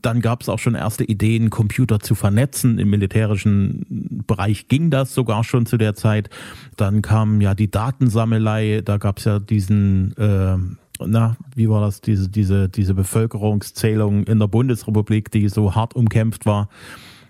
Dann 0.00 0.22
gab 0.22 0.40
es 0.40 0.48
auch 0.48 0.58
schon 0.58 0.74
erste 0.74 1.04
Ideen, 1.04 1.50
Computer 1.50 2.00
zu 2.00 2.14
vernetzen. 2.14 2.78
Im 2.78 2.88
militärischen 2.88 4.24
Bereich 4.26 4.68
ging 4.68 4.90
das 4.90 5.12
sogar 5.12 5.44
schon 5.44 5.66
zu 5.66 5.76
der 5.76 5.94
Zeit. 5.94 6.30
Dann 6.76 7.02
kam 7.02 7.42
ja 7.42 7.54
die 7.54 7.70
Datensammelei, 7.70 8.80
da 8.82 8.96
gab 8.96 9.18
es 9.18 9.24
ja 9.24 9.38
diesen 9.38 10.16
äh, 10.16 10.56
na, 11.04 11.36
wie 11.54 11.68
war 11.68 11.82
das, 11.82 12.00
diese, 12.00 12.30
diese, 12.30 12.70
diese 12.70 12.94
Bevölkerungszählung 12.94 14.24
in 14.24 14.38
der 14.38 14.46
Bundesrepublik, 14.46 15.30
die 15.30 15.50
so 15.50 15.74
hart 15.74 15.94
umkämpft 15.94 16.46
war. 16.46 16.70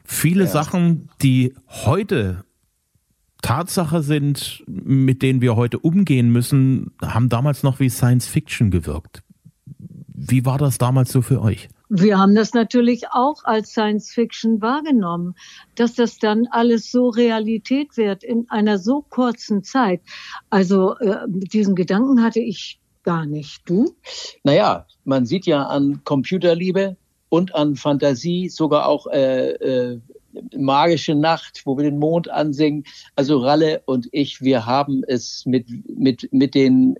Viele 0.06 0.44
ja. 0.44 0.50
Sachen, 0.50 1.08
die 1.22 1.54
heute 1.68 2.44
Tatsache 3.42 4.02
sind, 4.02 4.64
mit 4.66 5.22
denen 5.22 5.40
wir 5.40 5.56
heute 5.56 5.78
umgehen 5.78 6.30
müssen, 6.30 6.92
haben 7.02 7.28
damals 7.28 7.62
noch 7.62 7.80
wie 7.80 7.90
Science 7.90 8.26
Fiction 8.26 8.70
gewirkt. 8.70 9.22
Wie 10.08 10.44
war 10.44 10.58
das 10.58 10.78
damals 10.78 11.12
so 11.12 11.22
für 11.22 11.42
euch? 11.42 11.68
Wir 11.88 12.18
haben 12.18 12.34
das 12.34 12.52
natürlich 12.54 13.04
auch 13.12 13.44
als 13.44 13.70
Science 13.70 14.10
Fiction 14.10 14.60
wahrgenommen, 14.60 15.34
dass 15.76 15.94
das 15.94 16.18
dann 16.18 16.48
alles 16.50 16.90
so 16.90 17.08
Realität 17.08 17.96
wird 17.96 18.24
in 18.24 18.50
einer 18.50 18.78
so 18.78 19.02
kurzen 19.02 19.62
Zeit. 19.62 20.00
Also 20.50 20.96
äh, 20.98 21.18
diesen 21.28 21.76
Gedanken 21.76 22.22
hatte 22.22 22.40
ich 22.40 22.80
gar 23.04 23.24
nicht. 23.24 23.62
Du? 23.68 23.94
Naja, 24.42 24.86
man 25.04 25.26
sieht 25.26 25.46
ja 25.46 25.62
an 25.62 26.00
Computerliebe, 26.02 26.96
und 27.28 27.54
an 27.54 27.76
Fantasie, 27.76 28.48
sogar 28.48 28.86
auch 28.86 29.06
äh, 29.08 29.50
äh, 29.52 30.00
magische 30.56 31.14
Nacht, 31.14 31.62
wo 31.64 31.76
wir 31.76 31.84
den 31.84 31.98
Mond 31.98 32.30
ansingen. 32.30 32.84
Also 33.14 33.38
Ralle 33.38 33.82
und 33.86 34.08
ich, 34.12 34.40
wir 34.42 34.66
haben 34.66 35.02
es 35.06 35.44
mit, 35.46 35.66
mit, 35.88 36.28
mit 36.32 36.54
den 36.54 36.96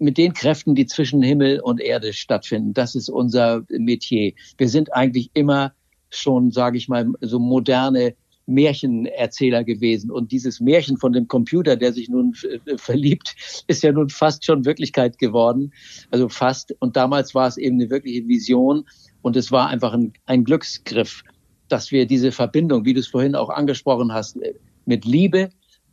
mit 0.00 0.16
den 0.16 0.32
Kräften, 0.32 0.74
die 0.74 0.86
zwischen 0.86 1.22
Himmel 1.22 1.60
und 1.60 1.78
Erde 1.78 2.14
stattfinden. 2.14 2.72
Das 2.72 2.94
ist 2.94 3.10
unser 3.10 3.64
Metier. 3.68 4.32
Wir 4.56 4.68
sind 4.70 4.94
eigentlich 4.94 5.30
immer 5.34 5.74
schon, 6.08 6.50
sage 6.50 6.78
ich 6.78 6.88
mal, 6.88 7.06
so 7.20 7.38
moderne 7.38 8.14
Märchenerzähler 8.46 9.62
gewesen. 9.62 10.10
Und 10.10 10.32
dieses 10.32 10.60
Märchen 10.60 10.96
von 10.96 11.12
dem 11.12 11.28
Computer, 11.28 11.76
der 11.76 11.92
sich 11.92 12.08
nun 12.08 12.34
äh, 12.66 12.76
verliebt, 12.76 13.36
ist 13.66 13.82
ja 13.82 13.92
nun 13.92 14.08
fast 14.08 14.44
schon 14.44 14.64
Wirklichkeit 14.64 15.18
geworden. 15.18 15.72
Also 16.10 16.28
fast. 16.28 16.74
Und 16.80 16.96
damals 16.96 17.34
war 17.34 17.46
es 17.46 17.56
eben 17.56 17.80
eine 17.80 17.90
wirkliche 17.90 18.26
Vision. 18.26 18.84
Und 19.22 19.36
es 19.36 19.52
war 19.52 19.68
einfach 19.68 19.92
ein, 19.92 20.12
ein 20.26 20.44
Glücksgriff, 20.44 21.22
dass 21.68 21.90
wir 21.90 22.06
diese 22.06 22.32
Verbindung, 22.32 22.84
wie 22.84 22.94
du 22.94 23.00
es 23.00 23.08
vorhin 23.08 23.34
auch 23.34 23.50
angesprochen 23.50 24.12
hast, 24.12 24.38
mit 24.86 25.04
Liebe 25.04 25.50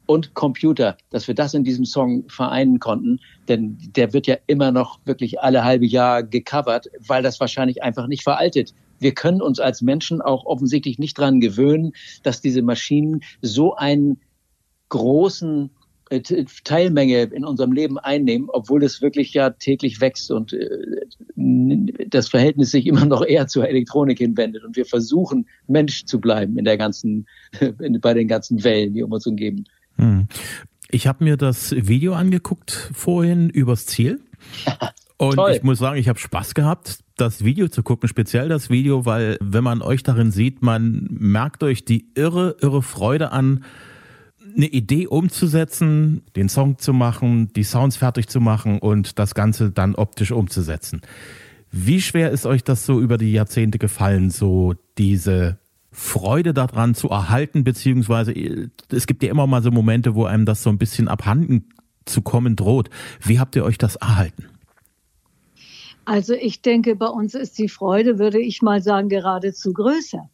und 0.07 0.34
Computer, 0.34 0.98
dass 1.10 1.27
wir 1.27 1.36
das 1.36 1.53
in 1.53 1.63
diesem 1.63 1.86
Song 1.86 2.27
vereinen 2.29 2.79
konnten. 2.79 3.19
Denn 3.48 3.77
der 3.96 4.13
wird 4.13 4.25
ja 4.25 4.38
immer 4.48 4.72
noch 4.72 5.00
wirklich 5.05 5.39
alle 5.41 5.63
halbe 5.63 5.86
Jahr 5.86 6.24
gecovert, 6.24 6.88
weil 7.05 7.22
das 7.22 7.39
wahrscheinlich 7.39 7.84
einfach 7.84 8.07
nicht 8.07 8.24
veraltet. 8.24 8.74
Wir 9.00 9.13
können 9.13 9.41
uns 9.41 9.60
als 9.60 9.81
Menschen 9.81 10.22
auch 10.22 10.46
offensichtlich 10.46 10.98
nicht 10.98 11.17
dran 11.17 11.39
gewöhnen, 11.39 11.91
dass 12.24 12.41
diese 12.41 12.62
Maschinen 12.62 13.22
so 13.41 13.75
einen 13.75 14.19
großen 14.89 15.65
äh, 15.65 15.76
Teilmenge 16.63 17.23
in 17.23 17.45
unserem 17.45 17.71
Leben 17.71 17.97
einnehmen, 17.97 18.49
obwohl 18.51 18.83
es 18.83 19.01
wirklich 19.01 19.33
ja 19.33 19.49
täglich 19.49 19.99
wächst 20.01 20.31
und 20.31 20.53
äh, 20.53 21.05
das 21.35 22.29
Verhältnis 22.29 22.71
sich 22.71 22.85
immer 22.87 23.05
noch 23.05 23.25
eher 23.25 23.47
zur 23.47 23.67
Elektronik 23.67 24.19
hinwendet. 24.19 24.63
Und 24.63 24.75
wir 24.75 24.85
versuchen, 24.85 25.47
Mensch 25.67 26.05
zu 26.05 26.19
bleiben 26.19 26.57
in 26.57 26.65
der 26.65 26.77
ganzen, 26.77 27.27
bei 28.01 28.13
den 28.13 28.27
ganzen 28.27 28.63
Wellen, 28.63 28.93
die 28.93 29.03
um 29.03 29.11
uns 29.11 29.25
umgeben. 29.25 29.65
Hm. 29.95 30.27
Ich 30.89 31.07
habe 31.07 31.23
mir 31.23 31.35
das 31.35 31.75
Video 31.75 32.13
angeguckt 32.13 32.71
vorhin 32.93 33.49
übers 33.49 33.85
Ziel. 33.85 34.21
Und 35.17 35.35
Toll. 35.35 35.51
ich 35.51 35.63
muss 35.63 35.79
sagen, 35.79 35.97
ich 35.99 36.09
habe 36.09 36.19
Spaß 36.19 36.53
gehabt, 36.53 36.99
das 37.15 37.43
Video 37.43 37.67
zu 37.67 37.81
gucken, 37.81 38.07
speziell 38.07 38.49
das 38.49 38.69
Video, 38.69 39.07
weil 39.07 39.37
wenn 39.41 39.63
man 39.63 39.81
euch 39.81 40.03
darin 40.03 40.29
sieht, 40.29 40.61
man 40.61 41.07
merkt 41.09 41.63
euch 41.63 41.83
die 41.83 42.11
irre, 42.13 42.55
irre 42.61 42.83
Freude 42.83 43.31
an, 43.31 43.63
eine 44.57 44.65
Idee 44.67 45.07
umzusetzen, 45.07 46.23
den 46.35 46.49
Song 46.49 46.79
zu 46.79 46.91
machen, 46.91 47.53
die 47.55 47.63
Sounds 47.63 47.95
fertig 47.95 48.27
zu 48.27 48.41
machen 48.41 48.79
und 48.79 49.19
das 49.19 49.35
Ganze 49.35 49.71
dann 49.71 49.95
optisch 49.95 50.31
umzusetzen. 50.31 51.01
Wie 51.71 52.01
schwer 52.01 52.31
ist 52.31 52.45
euch 52.45 52.63
das 52.63 52.85
so 52.85 52.99
über 52.99 53.17
die 53.17 53.31
Jahrzehnte 53.31 53.77
gefallen, 53.77 54.31
so 54.31 54.73
diese 54.97 55.59
Freude 55.91 56.53
daran 56.53 56.95
zu 56.95 57.09
erhalten, 57.09 57.63
beziehungsweise 57.63 58.33
es 58.89 59.07
gibt 59.07 59.23
ja 59.23 59.29
immer 59.29 59.47
mal 59.47 59.61
so 59.61 59.71
Momente, 59.71 60.15
wo 60.15 60.25
einem 60.25 60.45
das 60.45 60.63
so 60.63 60.69
ein 60.69 60.77
bisschen 60.77 61.07
abhanden 61.07 61.69
zu 62.05 62.21
kommen 62.21 62.55
droht. 62.55 62.89
Wie 63.21 63.39
habt 63.39 63.55
ihr 63.55 63.63
euch 63.63 63.77
das 63.77 63.95
erhalten? 63.95 64.45
Also 66.05 66.33
ich 66.33 66.61
denke, 66.61 66.95
bei 66.95 67.07
uns 67.07 67.35
ist 67.35 67.57
die 67.59 67.67
Freude, 67.67 68.17
würde 68.17 68.39
ich 68.39 68.61
mal 68.61 68.81
sagen, 68.81 69.09
geradezu 69.09 69.73
größer 69.73 70.29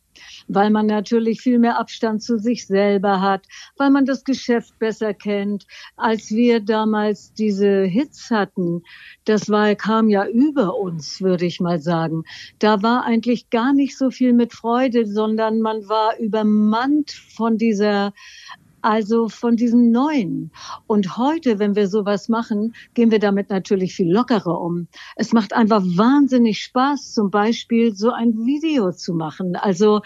weil 0.47 0.69
man 0.69 0.85
natürlich 0.85 1.41
viel 1.41 1.59
mehr 1.59 1.79
Abstand 1.79 2.21
zu 2.21 2.37
sich 2.37 2.67
selber 2.67 3.21
hat, 3.21 3.45
weil 3.77 3.89
man 3.89 4.05
das 4.05 4.23
Geschäft 4.23 4.77
besser 4.79 5.13
kennt. 5.13 5.65
Als 5.95 6.31
wir 6.31 6.59
damals 6.59 7.33
diese 7.33 7.83
Hits 7.83 8.29
hatten, 8.31 8.83
das 9.25 9.49
war, 9.49 9.75
kam 9.75 10.09
ja 10.09 10.25
über 10.25 10.77
uns, 10.77 11.21
würde 11.21 11.45
ich 11.45 11.59
mal 11.59 11.79
sagen. 11.79 12.23
Da 12.59 12.81
war 12.81 13.05
eigentlich 13.05 13.49
gar 13.49 13.73
nicht 13.73 13.97
so 13.97 14.11
viel 14.11 14.33
mit 14.33 14.53
Freude, 14.53 15.05
sondern 15.05 15.61
man 15.61 15.87
war 15.87 16.17
übermannt 16.19 17.11
von 17.11 17.57
dieser 17.57 18.13
also 18.83 19.29
von 19.29 19.55
diesem 19.55 19.91
Neuen. 19.91 20.51
Und 20.87 21.17
heute, 21.17 21.59
wenn 21.59 21.75
wir 21.75 21.87
sowas 21.87 22.29
machen, 22.29 22.75
gehen 22.93 23.11
wir 23.11 23.19
damit 23.19 23.49
natürlich 23.49 23.95
viel 23.95 24.11
lockerer 24.11 24.59
um. 24.59 24.87
Es 25.15 25.33
macht 25.33 25.53
einfach 25.53 25.81
wahnsinnig 25.83 26.61
Spaß, 26.61 27.13
zum 27.13 27.31
Beispiel 27.31 27.95
so 27.95 28.11
ein 28.11 28.45
Video 28.45 28.91
zu 28.91 29.13
machen. 29.13 29.55
Also 29.55 30.01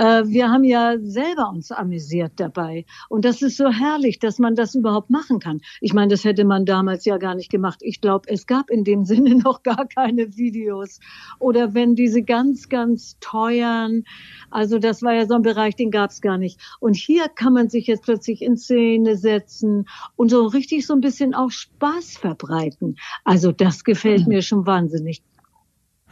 äh, 0.00 0.26
wir 0.26 0.50
haben 0.50 0.64
ja 0.64 0.96
selber 0.98 1.50
uns 1.50 1.70
amüsiert 1.70 2.32
dabei. 2.36 2.86
Und 3.10 3.26
das 3.26 3.42
ist 3.42 3.58
so 3.58 3.68
herrlich, 3.68 4.18
dass 4.18 4.38
man 4.38 4.54
das 4.54 4.74
überhaupt 4.74 5.10
machen 5.10 5.40
kann. 5.40 5.60
Ich 5.82 5.92
meine, 5.92 6.08
das 6.08 6.24
hätte 6.24 6.46
man 6.46 6.64
damals 6.64 7.04
ja 7.04 7.18
gar 7.18 7.34
nicht 7.34 7.50
gemacht. 7.50 7.80
Ich 7.82 8.00
glaube, 8.00 8.26
es 8.30 8.46
gab 8.46 8.70
in 8.70 8.82
dem 8.82 9.04
Sinne 9.10 9.34
noch 9.34 9.62
gar 9.62 9.86
keine 9.86 10.38
Videos. 10.38 11.00
Oder 11.38 11.74
wenn 11.74 11.96
diese 11.96 12.22
ganz, 12.22 12.70
ganz 12.70 13.18
teuren, 13.20 14.04
also 14.50 14.78
das 14.78 15.02
war 15.02 15.12
ja 15.12 15.26
so 15.26 15.34
ein 15.34 15.42
Bereich, 15.42 15.76
den 15.76 15.90
gab 15.90 16.10
es 16.10 16.22
gar 16.22 16.38
nicht. 16.38 16.58
Und 16.80 16.96
hier 16.96 17.28
kann 17.28 17.52
man 17.52 17.68
sich 17.68 17.86
jetzt 17.86 18.04
plötzlich 18.04 18.40
in 18.40 18.56
Szene 18.56 19.18
setzen 19.18 19.86
und 20.16 20.30
so 20.30 20.46
richtig 20.46 20.86
so 20.86 20.94
ein 20.94 21.02
bisschen 21.02 21.34
auch 21.34 21.50
Spaß 21.50 22.16
verbreiten. 22.16 22.96
Also 23.24 23.52
das 23.52 23.84
gefällt 23.84 24.26
mir 24.26 24.40
schon 24.40 24.64
wahnsinnig. 24.64 25.22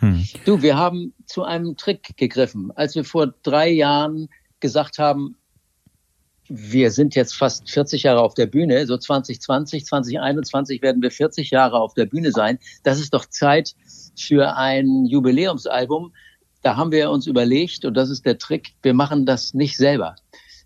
Hm. 0.00 0.26
Du, 0.44 0.62
wir 0.62 0.76
haben 0.76 1.14
zu 1.26 1.44
einem 1.44 1.76
Trick 1.76 2.16
gegriffen, 2.16 2.70
als 2.74 2.94
wir 2.94 3.04
vor 3.04 3.34
drei 3.42 3.68
Jahren 3.68 4.28
gesagt 4.60 4.98
haben, 4.98 5.36
wir 6.48 6.90
sind 6.90 7.14
jetzt 7.14 7.34
fast 7.34 7.70
40 7.70 8.04
Jahre 8.04 8.22
auf 8.22 8.34
der 8.34 8.46
Bühne, 8.46 8.86
so 8.86 8.96
2020, 8.96 9.84
2021 9.84 10.80
werden 10.80 11.02
wir 11.02 11.10
40 11.10 11.50
Jahre 11.50 11.78
auf 11.78 11.94
der 11.94 12.06
Bühne 12.06 12.32
sein. 12.32 12.58
Das 12.82 12.98
ist 12.98 13.12
doch 13.12 13.26
Zeit 13.26 13.74
für 14.16 14.56
ein 14.56 15.04
Jubiläumsalbum. 15.04 16.14
Da 16.62 16.76
haben 16.76 16.90
wir 16.90 17.10
uns 17.10 17.26
überlegt, 17.26 17.84
und 17.84 17.94
das 17.94 18.08
ist 18.08 18.24
der 18.24 18.38
Trick, 18.38 18.74
wir 18.82 18.94
machen 18.94 19.26
das 19.26 19.52
nicht 19.52 19.76
selber. 19.76 20.16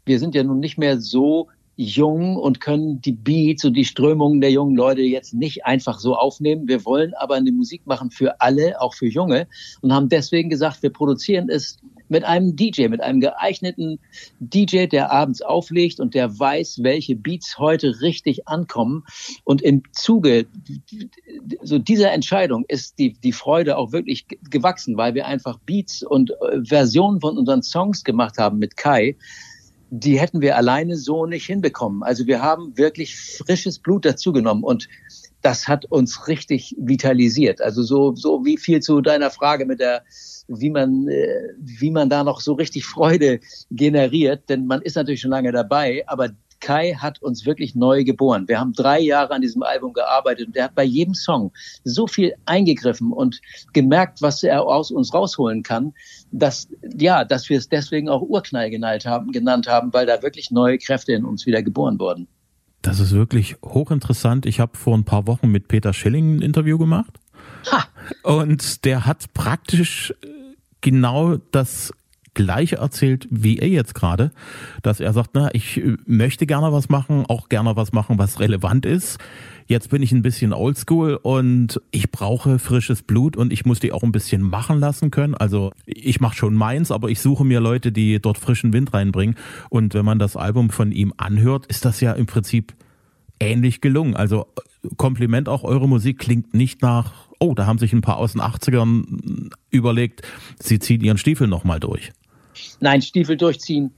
Wir 0.05 0.19
sind 0.19 0.35
ja 0.35 0.45
nun 0.45 0.61
nicht 0.61 0.79
mehr 0.79 1.01
so 1.01 1.49
jung 1.77 2.37
und 2.37 2.61
können 2.61 3.01
die 3.01 3.13
Beats 3.13 3.65
und 3.65 3.75
die 3.75 3.85
Strömungen 3.85 4.41
der 4.41 4.51
jungen 4.51 4.77
Leute 4.77 5.03
jetzt 5.03 5.35
nicht 5.35 5.65
einfach 5.65 5.99
so 5.99 6.15
aufnehmen. 6.15 6.69
Wir 6.69 6.85
wollen 6.85 7.15
aber 7.15 7.37
eine 7.37 7.53
Musik 7.53 7.87
machen 7.87 8.11
für 8.11 8.41
alle, 8.41 8.81
auch 8.81 8.95
für 8.95 9.07
Junge 9.07 9.49
und 9.81 9.93
haben 9.93 10.09
deswegen 10.09 10.51
gesagt, 10.51 10.83
wir 10.83 10.91
produzieren 10.91 11.49
es 11.49 11.79
mit 12.09 12.25
einem 12.25 12.57
DJ, 12.57 12.89
mit 12.89 13.01
einem 13.01 13.21
geeigneten 13.21 13.99
DJ, 14.39 14.87
der 14.87 15.11
abends 15.11 15.41
auflegt 15.41 15.99
und 15.99 16.15
der 16.15 16.39
weiß, 16.39 16.81
welche 16.83 17.17
Beats 17.17 17.59
heute 17.59 18.03
richtig 18.03 18.47
ankommen. 18.47 19.05
Und 19.45 19.63
im 19.63 19.83
Zuge 19.93 20.47
so 21.63 21.79
dieser 21.79 22.13
Entscheidung 22.13 22.65
ist 22.69 22.99
die, 22.99 23.15
die 23.15 23.33
Freude 23.33 23.79
auch 23.79 23.93
wirklich 23.93 24.27
gewachsen, 24.51 24.99
weil 24.99 25.15
wir 25.15 25.27
einfach 25.27 25.59
Beats 25.65 26.03
und 26.03 26.31
äh, 26.31 26.63
Versionen 26.65 27.21
von 27.21 27.39
unseren 27.39 27.63
Songs 27.63 28.05
gemacht 28.05 28.37
haben 28.37 28.59
mit 28.59 28.77
Kai, 28.77 29.17
die 29.95 30.19
hätten 30.19 30.41
wir 30.41 30.57
alleine 30.57 30.97
so 30.97 31.27
nicht 31.27 31.45
hinbekommen. 31.45 32.03
Also 32.03 32.27
wir 32.27 32.41
haben 32.41 32.79
wirklich 32.79 33.15
frisches 33.15 33.79
Blut 33.79 34.07
dazugenommen 34.07 34.65
und 34.65 34.89
das 35.43 35.69
hat 35.69 35.85
uns 35.85 36.29
richtig 36.29 36.75
vitalisiert. 36.79 37.61
Also 37.61 37.83
so, 37.83 38.15
so 38.15 38.43
wie 38.43 38.57
viel 38.57 38.81
zu 38.81 39.03
deiner 39.03 39.31
Frage 39.31 39.67
mit 39.67 39.81
der, 39.81 40.03
wie 40.49 40.71
man, 40.71 41.09
äh, 41.09 41.51
wie 41.59 41.91
man 41.91 42.09
da 42.09 42.25
noch 42.25 42.41
so 42.41 42.55
richtig 42.55 42.87
Freude 42.87 43.41
generiert, 43.71 44.49
denn 44.49 44.67
man 44.67 44.81
ist 44.81 44.97
natürlich 44.97 45.21
schon 45.21 45.31
lange 45.31 45.53
dabei, 45.53 46.05
aber 46.07 46.31
Kai 46.63 46.95
hat 46.95 47.21
uns 47.21 47.45
wirklich 47.45 47.75
neu 47.75 48.05
geboren. 48.05 48.49
Wir 48.49 48.59
haben 48.59 48.73
drei 48.73 49.01
Jahre 49.01 49.35
an 49.35 49.43
diesem 49.43 49.63
Album 49.63 49.93
gearbeitet 49.93 50.47
und 50.47 50.57
er 50.57 50.65
hat 50.65 50.75
bei 50.75 50.85
jedem 50.85 51.15
Song 51.15 51.53
so 51.85 52.07
viel 52.07 52.35
eingegriffen 52.47 53.13
und 53.13 53.43
gemerkt, 53.75 54.23
was 54.23 54.43
er 54.43 54.63
aus 54.63 54.91
uns 54.91 55.13
rausholen 55.13 55.63
kann, 55.63 55.93
dass, 56.31 56.69
ja, 56.97 57.25
dass 57.25 57.51
wir 57.51 57.59
es 57.59 57.69
deswegen 57.69 58.09
auch 58.09 58.23
Urknall 58.23 58.71
genannt 58.71 59.05
haben, 59.05 59.33
genannt 59.33 59.67
haben, 59.67 59.93
weil 59.93 60.07
da 60.07 60.23
wirklich 60.23 60.51
neue 60.51 60.79
Kräfte 60.79 61.13
in 61.13 61.25
uns 61.25 61.45
wieder 61.45 61.63
geboren 61.63 61.99
wurden. 61.99 62.29
Das 62.81 62.99
ist 62.99 63.13
wirklich 63.13 63.57
hochinteressant. 63.65 64.47
Ich 64.47 64.59
habe 64.59 64.77
vor 64.77 64.97
ein 64.97 65.05
paar 65.05 65.27
Wochen 65.27 65.49
mit 65.49 65.69
Peter 65.69 65.93
Schilling 65.93 66.37
ein 66.37 66.43
Interview 66.43 66.79
gemacht. 66.79 67.13
Ha. 67.71 67.85
Und 68.23 68.85
der 68.85 69.05
hat 69.07 69.35
praktisch 69.35 70.15
äh, 70.23 70.29
genau 70.81 71.37
das 71.51 71.93
Gleiche 72.35 72.77
erzählt 72.77 73.29
wie 73.31 73.59
er 73.59 73.69
jetzt 73.69 73.95
gerade, 73.95 74.33
dass 74.83 75.01
er 75.01 75.13
sagt, 75.13 75.31
na, 75.35 75.51
ich 75.55 75.79
äh, 75.79 75.97
möchte 76.07 76.47
gerne 76.47 76.73
was 76.73 76.89
machen, 76.89 77.25
auch 77.29 77.49
gerne 77.49 77.77
was 77.77 77.93
machen, 77.93 78.19
was 78.19 78.41
relevant 78.41 78.87
ist. 78.87 79.19
Jetzt 79.67 79.91
bin 79.91 80.03
ich 80.03 80.13
ein 80.13 80.23
bisschen 80.23 80.53
oldschool 80.53 81.19
und 81.23 81.81
ich 81.93 82.11
brauche 82.11 82.59
frisches 82.59 83.03
Blut 83.03 83.37
und 83.37 83.53
ich 83.53 83.65
muss 83.65 83.81
die 83.81 83.93
auch 83.93 84.03
ein 84.03 84.13
bisschen 84.13 84.43
machen 84.43 84.81
lassen 84.81 85.11
können. 85.11 85.35
Also 85.35 85.73
ich 85.87 86.21
mache 86.21 86.37
schon 86.37 86.55
meins, 86.55 86.91
aber 86.91 87.09
ich 87.09 87.21
suche 87.21 87.45
mir 87.45 87.61
Leute, 87.61 87.93
die 87.93 88.21
dort 88.21 88.39
frischen 88.39 88.73
Wind 88.73 88.93
reinbringen. 88.93 89.37
Und 89.71 89.95
wenn 89.95 90.05
man 90.05 90.19
das 90.19 90.37
Album 90.37 90.71
von 90.71 90.93
ihm 90.93 91.15
anhört, 91.17 91.67
ist 91.67 91.85
das 91.85 92.01
ja 92.01 92.13
im 92.13 92.27
Prinzip 92.27 92.75
ähnlich 93.41 93.81
gelungen. 93.81 94.17
Also 94.17 94.47
Kompliment 94.97 95.49
auch, 95.49 95.65
eure 95.65 95.89
Musik 95.89 96.19
klingt 96.19 96.55
nicht 96.55 96.83
nach, 96.83 97.29
oh, 97.39 97.55
da 97.55 97.67
haben 97.67 97.79
sich 97.79 97.93
ein 97.93 98.01
paar 98.01 98.17
aus 98.17 98.33
den 98.33 98.41
80ern 98.41 99.51
überlegt, 99.71 100.23
sie 100.59 100.79
ziehen 100.79 101.03
ihren 101.03 101.19
Stiefel 101.19 101.47
nochmal 101.47 101.81
durch. 101.81 102.13
Nein, 102.81 103.03
Stiefel 103.03 103.37
durchziehen, 103.37 103.93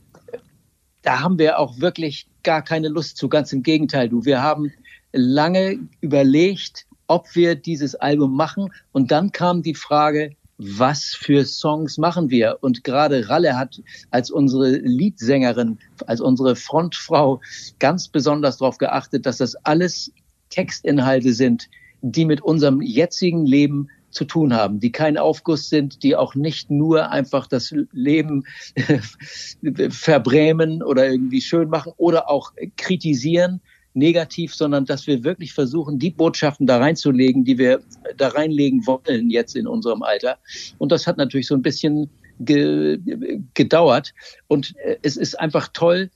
da 1.02 1.20
haben 1.20 1.38
wir 1.38 1.58
auch 1.58 1.80
wirklich 1.80 2.26
gar 2.42 2.62
keine 2.62 2.88
Lust 2.88 3.16
zu. 3.16 3.28
Ganz 3.28 3.52
im 3.52 3.62
Gegenteil, 3.62 4.08
du. 4.08 4.24
Wir 4.24 4.42
haben 4.42 4.72
lange 5.12 5.78
überlegt, 6.00 6.86
ob 7.06 7.34
wir 7.34 7.54
dieses 7.54 7.94
Album 7.94 8.34
machen. 8.34 8.72
Und 8.92 9.10
dann 9.10 9.32
kam 9.32 9.62
die 9.62 9.74
Frage, 9.74 10.36
was 10.56 11.16
für 11.18 11.44
Songs 11.44 11.98
machen 11.98 12.30
wir? 12.30 12.58
Und 12.60 12.84
gerade 12.84 13.28
Ralle 13.28 13.56
hat 13.56 13.82
als 14.10 14.30
unsere 14.30 14.70
Liedsängerin, 14.70 15.78
als 16.06 16.20
unsere 16.20 16.56
Frontfrau 16.56 17.40
ganz 17.78 18.08
besonders 18.08 18.58
darauf 18.58 18.78
geachtet, 18.78 19.26
dass 19.26 19.38
das 19.38 19.56
alles 19.64 20.12
Textinhalte 20.50 21.32
sind, 21.32 21.68
die 22.02 22.24
mit 22.24 22.40
unserem 22.40 22.80
jetzigen 22.80 23.46
Leben 23.46 23.88
zu 24.14 24.24
tun 24.24 24.54
haben, 24.54 24.80
die 24.80 24.92
kein 24.92 25.18
Aufguss 25.18 25.68
sind, 25.68 26.02
die 26.02 26.16
auch 26.16 26.34
nicht 26.34 26.70
nur 26.70 27.10
einfach 27.10 27.46
das 27.46 27.74
Leben 27.92 28.44
verbrämen 29.90 30.82
oder 30.82 31.08
irgendwie 31.08 31.40
schön 31.40 31.68
machen 31.68 31.92
oder 31.96 32.30
auch 32.30 32.52
kritisieren, 32.76 33.60
negativ, 33.94 34.54
sondern 34.54 34.84
dass 34.84 35.06
wir 35.06 35.24
wirklich 35.24 35.52
versuchen, 35.52 35.98
die 35.98 36.10
Botschaften 36.10 36.66
da 36.66 36.78
reinzulegen, 36.78 37.44
die 37.44 37.58
wir 37.58 37.80
da 38.16 38.28
reinlegen 38.28 38.86
wollen 38.86 39.30
jetzt 39.30 39.56
in 39.56 39.66
unserem 39.66 40.02
Alter. 40.02 40.38
Und 40.78 40.92
das 40.92 41.06
hat 41.06 41.16
natürlich 41.16 41.46
so 41.46 41.54
ein 41.54 41.62
bisschen 41.62 42.10
ge 42.40 42.98
gedauert. 43.54 44.12
Und 44.48 44.74
äh, 44.78 44.96
es 45.02 45.16
ist 45.16 45.38
einfach 45.38 45.68
toll 45.72 46.10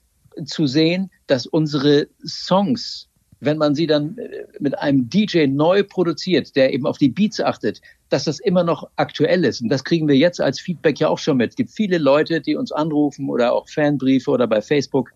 zu 0.45 0.67
sehen, 0.67 1.11
dass 1.27 1.47
unsere 1.47 2.09
Songs 2.27 3.09
wenn 3.41 3.59
man 3.59 3.75
sie 3.75 3.87
dann 3.87 4.19
äh, 4.19 4.47
mit 4.59 4.79
einem 4.79 5.09
DJ 5.09 5.47
neu 5.47 5.83
produziert, 5.83 6.57
der 6.57 6.73
eben 6.73 6.87
auf 6.87 6.99
die 6.99 7.09
Beats 7.09 7.41
achtet, 7.41 7.81
dass 8.09 8.25
das 8.25 8.41
immer 8.41 8.65
noch 8.65 8.89
aktuell 8.97 9.45
ist. 9.45 9.61
Und 9.61 9.69
das 9.69 9.85
kriegen 9.85 10.09
wir 10.09 10.17
jetzt 10.17 10.41
als 10.41 10.61
Feedback 10.61 10.99
ja 10.99 11.09
auch 11.09 11.19
schon 11.19 11.37
mit. 11.37 11.51
Es 11.51 11.57
gibt 11.57 11.71
viele 11.71 11.99
Leute, 11.99 12.41
die 12.41 12.57
uns 12.57 12.73
anrufen 12.73 13.29
oder 13.29 13.53
auch 13.53 13.69
Fanbriefe 13.69 14.31
oder 14.31 14.47
bei 14.47 14.61
Facebook, 14.61 15.13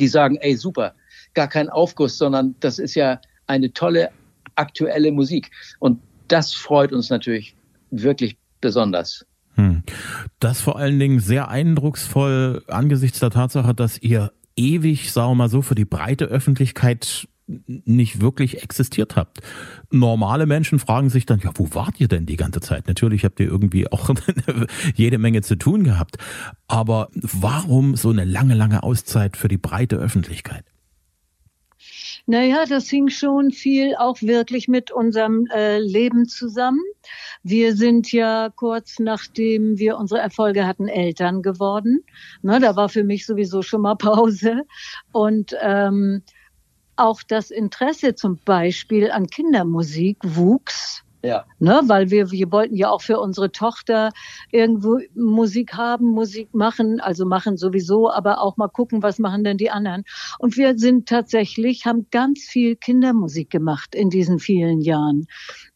die 0.00 0.08
sagen, 0.08 0.36
ey, 0.36 0.56
super, 0.56 0.94
gar 1.34 1.48
kein 1.48 1.68
Aufguss, 1.68 2.18
sondern 2.18 2.54
das 2.60 2.78
ist 2.78 2.94
ja 2.94 3.20
eine 3.46 3.72
tolle 3.72 4.10
aktuelle 4.54 5.12
Musik. 5.12 5.50
Und 5.78 6.00
das 6.28 6.52
freut 6.52 6.92
uns 6.92 7.10
natürlich 7.10 7.56
wirklich 7.90 8.36
besonders. 8.60 9.24
Hm. 9.54 9.82
Das 10.38 10.60
vor 10.60 10.78
allen 10.78 10.98
Dingen 10.98 11.20
sehr 11.20 11.48
eindrucksvoll 11.48 12.62
angesichts 12.68 13.20
der 13.20 13.30
Tatsache, 13.30 13.74
dass 13.74 13.98
ihr 13.98 14.32
ewig, 14.56 15.12
sagen 15.12 15.30
wir 15.30 15.34
mal 15.36 15.48
so, 15.48 15.62
für 15.62 15.74
die 15.74 15.84
breite 15.84 16.26
Öffentlichkeit 16.26 17.28
nicht 17.48 18.20
wirklich 18.20 18.62
existiert 18.62 19.16
habt. 19.16 19.40
Normale 19.90 20.46
Menschen 20.46 20.78
fragen 20.78 21.10
sich 21.10 21.26
dann, 21.26 21.40
ja, 21.40 21.50
wo 21.54 21.74
wart 21.74 22.00
ihr 22.00 22.08
denn 22.08 22.26
die 22.26 22.36
ganze 22.36 22.60
Zeit? 22.60 22.86
Natürlich 22.86 23.24
habt 23.24 23.40
ihr 23.40 23.46
irgendwie 23.46 23.90
auch 23.90 24.10
jede 24.94 25.18
Menge 25.18 25.42
zu 25.42 25.56
tun 25.56 25.84
gehabt. 25.84 26.18
Aber 26.66 27.08
warum 27.14 27.96
so 27.96 28.10
eine 28.10 28.24
lange, 28.24 28.54
lange 28.54 28.82
Auszeit 28.82 29.36
für 29.36 29.48
die 29.48 29.58
breite 29.58 29.96
Öffentlichkeit? 29.96 30.64
Naja, 32.26 32.64
das 32.68 32.90
hing 32.90 33.08
schon 33.08 33.52
viel 33.52 33.96
auch 33.96 34.20
wirklich 34.20 34.68
mit 34.68 34.90
unserem 34.90 35.46
äh, 35.46 35.78
Leben 35.78 36.26
zusammen. 36.26 36.82
Wir 37.42 37.74
sind 37.74 38.12
ja 38.12 38.50
kurz 38.54 38.98
nachdem 38.98 39.78
wir 39.78 39.96
unsere 39.96 40.20
Erfolge 40.20 40.66
hatten, 40.66 40.88
Eltern 40.88 41.40
geworden. 41.40 42.04
Ne, 42.42 42.60
da 42.60 42.76
war 42.76 42.90
für 42.90 43.02
mich 43.02 43.24
sowieso 43.24 43.62
schon 43.62 43.80
mal 43.80 43.94
Pause. 43.94 44.64
Und 45.10 45.56
ähm, 45.62 46.22
auch 46.98 47.22
das 47.22 47.50
Interesse 47.50 48.14
zum 48.14 48.38
Beispiel 48.44 49.10
an 49.10 49.26
Kindermusik 49.26 50.18
wuchs. 50.22 51.04
Ja. 51.22 51.44
Ne, 51.58 51.80
weil 51.86 52.10
wir, 52.10 52.30
wir 52.30 52.52
wollten 52.52 52.76
ja 52.76 52.90
auch 52.90 53.02
für 53.02 53.18
unsere 53.18 53.50
Tochter 53.50 54.10
irgendwo 54.52 55.00
Musik 55.14 55.74
haben, 55.74 56.06
Musik 56.06 56.54
machen, 56.54 57.00
also 57.00 57.26
machen 57.26 57.56
sowieso, 57.56 58.08
aber 58.08 58.40
auch 58.40 58.56
mal 58.56 58.68
gucken, 58.68 59.02
was 59.02 59.18
machen 59.18 59.42
denn 59.42 59.56
die 59.56 59.70
anderen. 59.70 60.04
Und 60.38 60.56
wir 60.56 60.78
sind 60.78 61.08
tatsächlich, 61.08 61.86
haben 61.86 62.06
ganz 62.12 62.44
viel 62.44 62.76
Kindermusik 62.76 63.50
gemacht 63.50 63.96
in 63.96 64.10
diesen 64.10 64.38
vielen 64.38 64.80
Jahren. 64.80 65.26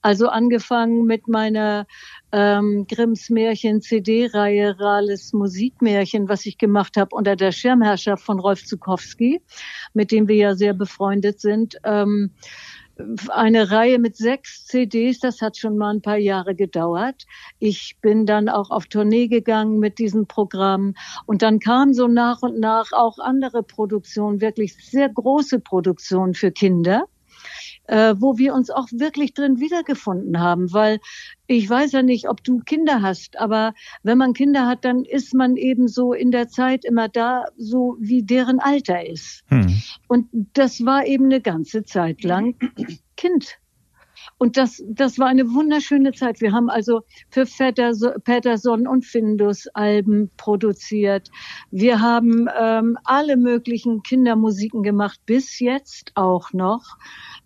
Also 0.01 0.29
angefangen 0.29 1.07
mit 1.07 1.27
meiner 1.27 1.87
ähm, 2.31 2.87
Grimms 2.89 3.29
Märchen 3.29 3.81
CD-Reihe 3.81 4.79
Rales 4.79 5.33
Musikmärchen, 5.33 6.29
was 6.29 6.47
ich 6.47 6.57
gemacht 6.57 6.97
habe 6.97 7.15
unter 7.17 7.35
der 7.35 7.51
Schirmherrschaft 7.51 8.25
von 8.25 8.39
Rolf 8.39 8.65
Zukowski, 8.65 9.43
mit 9.93 10.13
dem 10.13 10.29
wir 10.29 10.37
ja 10.37 10.55
sehr 10.55 10.73
befreundet 10.73 11.41
sind. 11.41 11.77
Ähm, 11.85 12.31
eine 13.29 13.71
Reihe 13.71 13.99
mit 13.99 14.17
sechs 14.17 14.67
CDs, 14.67 15.21
das 15.21 15.41
hat 15.41 15.57
schon 15.57 15.77
mal 15.77 15.95
ein 15.95 16.03
paar 16.03 16.17
Jahre 16.17 16.55
gedauert. 16.55 17.27
Ich 17.59 17.97
bin 18.01 18.27
dann 18.27 18.49
auch 18.49 18.71
auf 18.71 18.87
Tournee 18.87 19.29
gegangen 19.29 19.79
mit 19.79 19.99
diesem 19.99 20.27
Programm 20.27 20.95
und 21.27 21.43
dann 21.43 21.59
kamen 21.59 21.95
so 21.95 22.09
nach 22.09 22.43
und 22.43 22.59
nach 22.59 22.93
auch 22.93 23.19
andere 23.19 23.63
Produktionen, 23.63 24.41
wirklich 24.41 24.75
sehr 24.77 25.09
große 25.09 25.61
Produktionen 25.61 26.35
für 26.35 26.51
Kinder 26.51 27.07
äh, 27.87 28.15
wo 28.19 28.39
wir 28.39 28.55
uns 28.55 28.71
auch 28.71 28.89
wirklich 28.93 29.35
drin 29.35 29.61
wiedergefunden 29.61 30.39
haben, 30.41 30.73
weil 30.73 31.01
ich 31.47 31.69
weiß 31.69 31.93
ja 31.93 32.03
nicht, 32.03 32.29
ob 32.29 32.43
du 32.45 32.61
Kinder 32.61 33.03
hast, 33.03 33.39
aber 33.39 33.75
wenn 34.03 34.19
man 34.19 34.33
Kinder 34.33 34.67
hat, 34.67 34.85
dann 34.85 35.05
ist 35.05 35.35
man 35.35 35.57
eben 35.57 35.89
so 35.89 36.13
in 36.13 36.31
der 36.31 36.49
Zeit 36.49 36.85
immer 36.85 37.09
da, 37.09 37.45
so 37.57 37.97
wie 38.01 38.23
deren 38.23 38.61
Alter 38.61 39.07
ist. 39.07 39.43
Hm. 39.49 39.83
Und 40.09 40.29
das 40.55 40.85
war 40.85 41.07
eben 41.07 41.27
eine 41.27 41.41
ganze 41.41 41.85
Zeit 41.85 42.23
lang 42.25 42.57
Kind. 43.17 43.59
Und 44.39 44.57
das, 44.57 44.83
das 44.89 45.19
war 45.19 45.29
eine 45.29 45.53
wunderschöne 45.53 46.13
Zeit. 46.13 46.41
Wir 46.41 46.53
haben 46.53 46.69
also 46.69 47.03
für 47.31 47.47
Patterson 48.25 48.87
und 48.87 49.05
Findus 49.05 49.69
Alben 49.69 50.31
produziert. 50.37 51.31
Wir 51.71 52.01
haben 52.01 52.49
ähm, 52.59 52.99
alle 53.05 53.37
möglichen 53.37 54.03
Kindermusiken 54.03 54.83
gemacht, 54.83 55.21
bis 55.27 55.61
jetzt 55.61 56.13
auch 56.15 56.53
noch. 56.53 56.97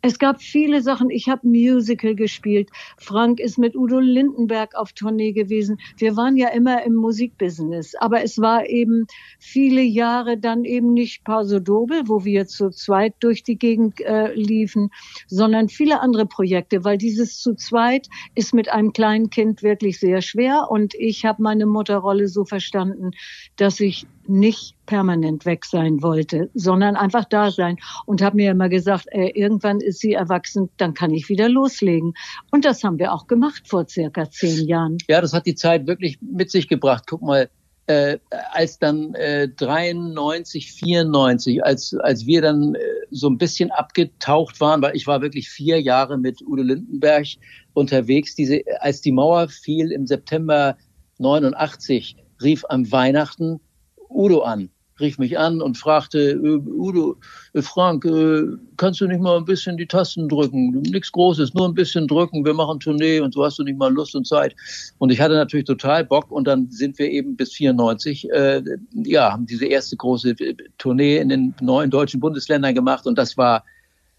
Es 0.03 0.19
gab 0.19 0.41
viele 0.41 0.83
Sachen. 0.83 1.11
Ich 1.11 1.29
habe 1.29 1.49
Musical 1.49 2.15
gespielt. 2.15 2.71
Frank 2.97 3.41
ist 3.41 3.59
mit 3.59 3.75
Udo 3.75 3.99
Lindenberg 3.99 4.75
auf 4.77 4.93
Tournee 4.93 5.33
gewesen. 5.33 5.79
Wir 5.97 6.17
waren 6.17 6.37
ja 6.37 6.49
immer 6.49 6.85
im 6.85 6.95
Musikbusiness. 6.95 7.95
Aber 7.97 8.23
es 8.23 8.39
war 8.39 8.67
eben 8.67 9.07
viele 9.41 9.83
Jahre 9.83 10.39
dann 10.39 10.65
eben 10.65 10.93
nicht 10.93 11.25
Paso 11.25 11.59
Dobel, 11.59 12.03
wo 12.07 12.25
wir 12.25 12.47
zu 12.47 12.71
zweit 12.71 13.15
durch 13.21 13.43
die 13.43 13.59
Gegend 13.59 14.01
äh, 14.01 14.33
liefen, 14.35 14.91
sondern 15.27 15.69
viele 15.69 16.01
andere 16.01 16.27
Projekte, 16.27 16.85
weil 16.87 16.99
dieses 16.99 17.39
zu 17.41 17.55
zweit 17.55 18.07
ist 18.37 18.55
mit 18.55 18.73
einem 18.73 18.93
kleinen 18.93 19.29
Kind 19.29 19.65
wirklich 19.65 19.99
sehr 19.99 20.23
schwer. 20.23 20.69
Und 20.71 20.95
ich 20.95 21.25
habe 21.25 21.43
meine 21.43 21.67
Mutterrolle 21.67 22.29
so 22.29 22.45
verstanden, 22.45 23.11
dass 23.57 23.81
ich 23.81 24.07
nicht 24.29 24.77
permanent 24.87 25.45
weg 25.47 25.65
sein 25.65 26.01
wollte, 26.01 26.49
sondern 26.55 26.95
einfach 26.95 27.25
da 27.25 27.51
sein 27.51 27.77
und 28.07 28.23
habe 28.23 28.37
mir 28.37 28.53
immer 28.53 28.69
gesagt, 28.69 29.07
äh, 29.11 29.31
irgendwann 29.35 29.81
ist 29.81 29.99
sie 29.99 30.13
erwachsen, 30.13 30.71
dann 30.77 30.95
kann 30.95 31.13
ich 31.13 31.29
wieder 31.29 31.49
loslegen. 31.49 32.15
Und 32.53 32.65
das 32.65 32.85
haben 32.85 33.01
wir 33.01 33.13
auch 33.13 33.27
gemacht 33.27 33.65
vor 33.67 33.89
circa 33.89 34.31
zehn 34.31 34.69
Jahren. 34.69 34.99
Ja, 35.09 35.21
das 35.21 35.33
hat 35.33 35.47
die 35.47 35.57
Zeit 35.57 35.89
wirklich 35.89 36.19
mit 36.21 36.53
sich 36.53 36.69
gebracht. 36.69 37.05
Guck 37.09 37.23
mal, 37.23 37.51
äh, 37.87 38.19
als 38.53 38.79
dann 38.79 39.15
äh, 39.15 39.49
93, 39.49 40.73
94, 40.73 41.65
als, 41.65 41.95
als 41.95 42.27
wir 42.27 42.43
dann 42.43 42.75
äh, 42.75 42.79
so 43.11 43.29
ein 43.29 43.39
bisschen 43.39 43.71
abgetaucht 43.71 44.61
waren, 44.61 44.83
weil 44.83 44.97
ich 44.97 45.07
war 45.07 45.23
wirklich 45.23 45.49
vier 45.49 45.81
Jahre 45.81 46.19
mit 46.19 46.43
Udo 46.43 46.63
Lindenberg 46.63 47.27
unterwegs, 47.75 48.35
diese, 48.35 48.63
als 48.81 49.01
die 49.01 49.13
Mauer 49.13 49.49
fiel 49.49 49.93
im 49.93 50.07
September 50.07 50.77
89, 51.19 52.17
rief 52.43 52.65
am 52.69 52.91
Weihnachten 52.91 53.61
Udo 54.09 54.43
an, 54.43 54.71
rief 55.01 55.19
mich 55.19 55.39
an 55.39 55.61
und 55.61 55.77
fragte, 55.77 56.33
äh, 56.33 56.39
Udo, 56.39 57.17
äh, 57.53 57.63
Frank, 57.63 58.05
äh, 58.05 58.45
kannst 58.77 59.01
du 59.01 59.07
nicht 59.07 59.21
mal 59.21 59.37
ein 59.37 59.45
bisschen 59.45 59.77
die 59.77 59.87
Tasten 59.87 60.29
drücken? 60.29 60.71
Nichts 60.83 61.13
Großes, 61.13 61.55
nur 61.55 61.69
ein 61.69 61.75
bisschen 61.75 62.09
drücken, 62.09 62.45
wir 62.45 62.55
machen 62.55 62.81
Tournee 62.81 63.21
und 63.21 63.35
so 63.35 63.45
hast 63.45 63.59
du 63.59 63.65
nicht 63.65 63.79
mal 63.79 63.93
Lust 63.93 64.15
und 64.15 64.27
Zeit. 64.27 64.55
Und 64.99 65.11
ich 65.11 65.21
hatte 65.21 65.35
natürlich 65.35 65.67
total 65.67 66.05
Bock 66.05 66.31
und 66.31 66.47
dann 66.47 66.71
sind 66.71 66.99
wir 66.99 67.11
eben 67.11 67.37
bis 67.37 67.53
94, 67.53 68.31
äh, 68.31 68.63
ja, 68.93 69.33
haben 69.33 69.47
diese 69.47 69.67
erste 69.67 69.97
große 69.97 70.35
Tournee 70.79 71.19
in 71.19 71.29
den 71.29 71.55
neuen 71.61 71.91
deutschen 71.91 72.21
Bundesländern 72.21 72.75
gemacht 72.75 73.07
und 73.07 73.19
das 73.19 73.37
war, 73.37 73.65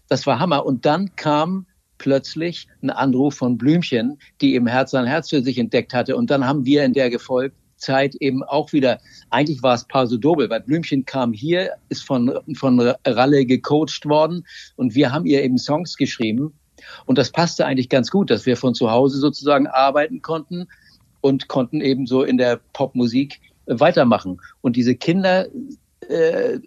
das 0.08 0.26
war 0.26 0.38
Hammer. 0.38 0.64
Und 0.64 0.86
dann 0.86 1.14
kam 1.16 1.66
plötzlich 1.98 2.68
ein 2.82 2.90
Anruf 2.90 3.34
von 3.34 3.58
Blümchen, 3.58 4.18
die 4.40 4.54
eben 4.54 4.66
Herz 4.66 4.94
an 4.94 5.06
Herz 5.06 5.30
für 5.30 5.42
sich 5.42 5.58
entdeckt 5.58 5.92
hatte. 5.92 6.16
Und 6.16 6.30
dann 6.30 6.46
haben 6.46 6.64
wir 6.64 6.84
in 6.84 6.92
der 6.92 7.10
gefolgt 7.10 7.56
Zeit 7.78 8.14
eben 8.16 8.42
auch 8.42 8.72
wieder, 8.72 9.00
eigentlich 9.30 9.62
war 9.62 9.74
es 9.74 9.84
Paso 9.84 10.16
Dobel, 10.16 10.50
weil 10.50 10.60
Blümchen 10.60 11.04
kam 11.04 11.32
hier, 11.32 11.72
ist 11.88 12.04
von, 12.04 12.38
von 12.54 12.80
Ralle 13.06 13.46
gecoacht 13.46 14.04
worden 14.04 14.44
und 14.76 14.94
wir 14.94 15.12
haben 15.12 15.26
ihr 15.26 15.42
eben 15.42 15.58
Songs 15.58 15.96
geschrieben. 15.96 16.52
Und 17.06 17.18
das 17.18 17.30
passte 17.30 17.66
eigentlich 17.66 17.88
ganz 17.88 18.10
gut, 18.10 18.30
dass 18.30 18.46
wir 18.46 18.56
von 18.56 18.74
zu 18.74 18.90
Hause 18.90 19.18
sozusagen 19.18 19.66
arbeiten 19.66 20.22
konnten 20.22 20.68
und 21.20 21.48
konnten 21.48 21.80
eben 21.80 22.06
so 22.06 22.22
in 22.22 22.38
der 22.38 22.60
Popmusik 22.72 23.40
weitermachen. 23.66 24.40
Und 24.60 24.76
diese 24.76 24.94
Kinder, 24.94 25.46
äh, 26.08 26.58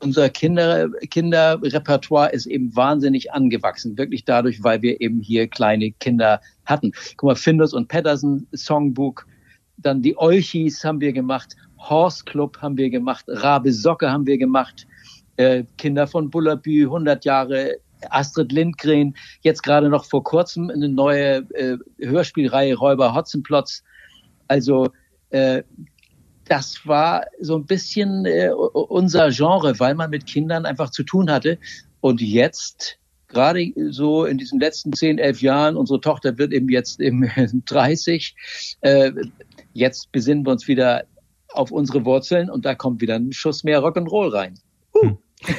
unser 0.00 0.30
Kinder, 0.30 0.88
Kinderrepertoire 1.10 2.32
ist 2.32 2.46
eben 2.46 2.74
wahnsinnig 2.74 3.32
angewachsen. 3.32 3.96
Wirklich 3.98 4.24
dadurch, 4.24 4.62
weil 4.62 4.82
wir 4.82 5.00
eben 5.00 5.20
hier 5.20 5.46
kleine 5.46 5.92
Kinder 5.92 6.40
hatten. 6.64 6.92
Guck 7.16 7.28
mal, 7.28 7.36
Findus 7.36 7.72
und 7.72 7.88
Patterson 7.88 8.46
Songbook 8.54 9.26
dann 9.82 10.02
die 10.02 10.16
Olchis 10.16 10.84
haben 10.84 11.00
wir 11.00 11.12
gemacht, 11.12 11.56
Horse 11.78 12.24
Club 12.24 12.58
haben 12.60 12.76
wir 12.76 12.90
gemacht, 12.90 13.24
Rabe 13.28 13.72
Socke 13.72 14.10
haben 14.10 14.26
wir 14.26 14.38
gemacht, 14.38 14.86
äh, 15.36 15.64
Kinder 15.78 16.06
von 16.06 16.30
Bullabü, 16.30 16.84
100 16.84 17.24
Jahre, 17.24 17.76
Astrid 18.10 18.52
Lindgren, 18.52 19.14
jetzt 19.42 19.62
gerade 19.62 19.88
noch 19.88 20.04
vor 20.04 20.24
kurzem 20.24 20.70
eine 20.70 20.88
neue 20.88 21.38
äh, 21.54 21.76
Hörspielreihe 22.00 22.74
Räuber 22.74 23.14
Hotzenplotz. 23.14 23.82
Also 24.48 24.88
äh, 25.30 25.62
das 26.44 26.80
war 26.84 27.24
so 27.40 27.56
ein 27.56 27.66
bisschen 27.66 28.26
äh, 28.26 28.50
unser 28.52 29.30
Genre, 29.30 29.78
weil 29.78 29.94
man 29.94 30.10
mit 30.10 30.26
Kindern 30.26 30.66
einfach 30.66 30.90
zu 30.90 31.02
tun 31.02 31.30
hatte. 31.30 31.58
Und 32.00 32.20
jetzt 32.20 32.98
gerade 33.28 33.72
so 33.90 34.24
in 34.24 34.38
diesen 34.38 34.60
letzten 34.60 34.92
10, 34.92 35.18
11 35.18 35.40
Jahren, 35.40 35.76
unsere 35.76 36.00
Tochter 36.00 36.36
wird 36.38 36.52
eben 36.52 36.68
jetzt 36.68 37.00
im 37.00 37.28
30, 37.66 38.34
äh, 38.82 39.12
jetzt 39.72 40.12
besinnen 40.12 40.46
wir 40.46 40.52
uns 40.52 40.68
wieder 40.68 41.04
auf 41.52 41.70
unsere 41.70 42.04
Wurzeln 42.04 42.50
und 42.50 42.64
da 42.64 42.74
kommt 42.74 43.00
wieder 43.00 43.16
ein 43.16 43.32
Schuss 43.32 43.64
mehr 43.64 43.80
Rock'n'Roll 43.80 44.32
rein. 44.32 44.58
Hm. 44.94 45.18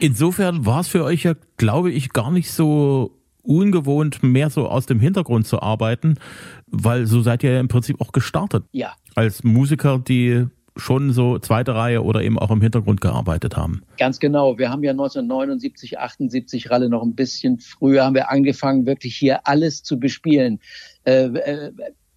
Insofern 0.00 0.66
war 0.66 0.80
es 0.80 0.88
für 0.88 1.04
euch 1.04 1.24
ja, 1.24 1.34
glaube 1.56 1.90
ich, 1.90 2.12
gar 2.12 2.30
nicht 2.30 2.50
so 2.50 3.18
ungewohnt, 3.42 4.22
mehr 4.22 4.50
so 4.50 4.68
aus 4.68 4.86
dem 4.86 5.00
Hintergrund 5.00 5.46
zu 5.46 5.60
arbeiten, 5.60 6.16
weil 6.66 7.06
so 7.06 7.20
seid 7.20 7.42
ihr 7.42 7.52
ja 7.52 7.60
im 7.60 7.68
Prinzip 7.68 8.00
auch 8.00 8.12
gestartet. 8.12 8.64
Ja. 8.72 8.94
Als 9.14 9.44
Musiker, 9.44 9.98
die 9.98 10.46
schon 10.76 11.12
so 11.12 11.38
zweite 11.38 11.74
Reihe 11.74 12.02
oder 12.02 12.22
eben 12.22 12.38
auch 12.38 12.50
im 12.50 12.60
Hintergrund 12.60 13.00
gearbeitet 13.00 13.56
haben. 13.56 13.82
Ganz 13.96 14.18
genau. 14.18 14.58
Wir 14.58 14.70
haben 14.70 14.82
ja 14.82 14.90
1979, 14.90 15.98
78 15.98 16.70
Ralle 16.70 16.88
noch 16.88 17.02
ein 17.02 17.14
bisschen 17.14 17.60
früher 17.60 18.04
haben 18.04 18.14
wir 18.14 18.30
angefangen, 18.30 18.84
wirklich 18.86 19.14
hier 19.14 19.46
alles 19.46 19.82
zu 19.84 20.00
bespielen. 20.00 20.58
Äh, 21.04 21.26
äh, 21.26 21.72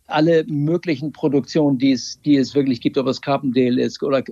alle 0.08 0.46
möglichen 0.48 1.12
Produktionen, 1.12 1.78
die 1.78 1.92
es, 1.92 2.20
die 2.22 2.38
es 2.38 2.56
wirklich 2.56 2.82
gibt, 2.82 2.98
ob 2.98 3.08
es 3.08 3.22
Carpendale 3.22 3.82
ist 3.82 4.02
oder 4.02 4.24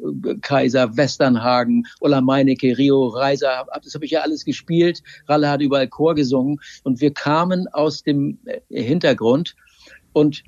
Kaiser, 0.41 0.95
Westernhagen, 0.95 1.85
Ola 1.99 2.21
Meinecke, 2.21 2.77
Rio 2.77 3.07
Reiser, 3.07 3.67
das 3.83 3.93
habe 3.93 4.05
ich 4.05 4.11
ja 4.11 4.21
alles 4.21 4.45
gespielt. 4.45 5.03
Ralle 5.27 5.49
hat 5.49 5.61
überall 5.61 5.87
Chor 5.87 6.15
gesungen 6.15 6.59
und 6.83 7.01
wir 7.01 7.13
kamen 7.13 7.67
aus 7.69 8.03
dem 8.03 8.39
äh, 8.45 8.83
Hintergrund 8.83 9.55
und 10.13 10.43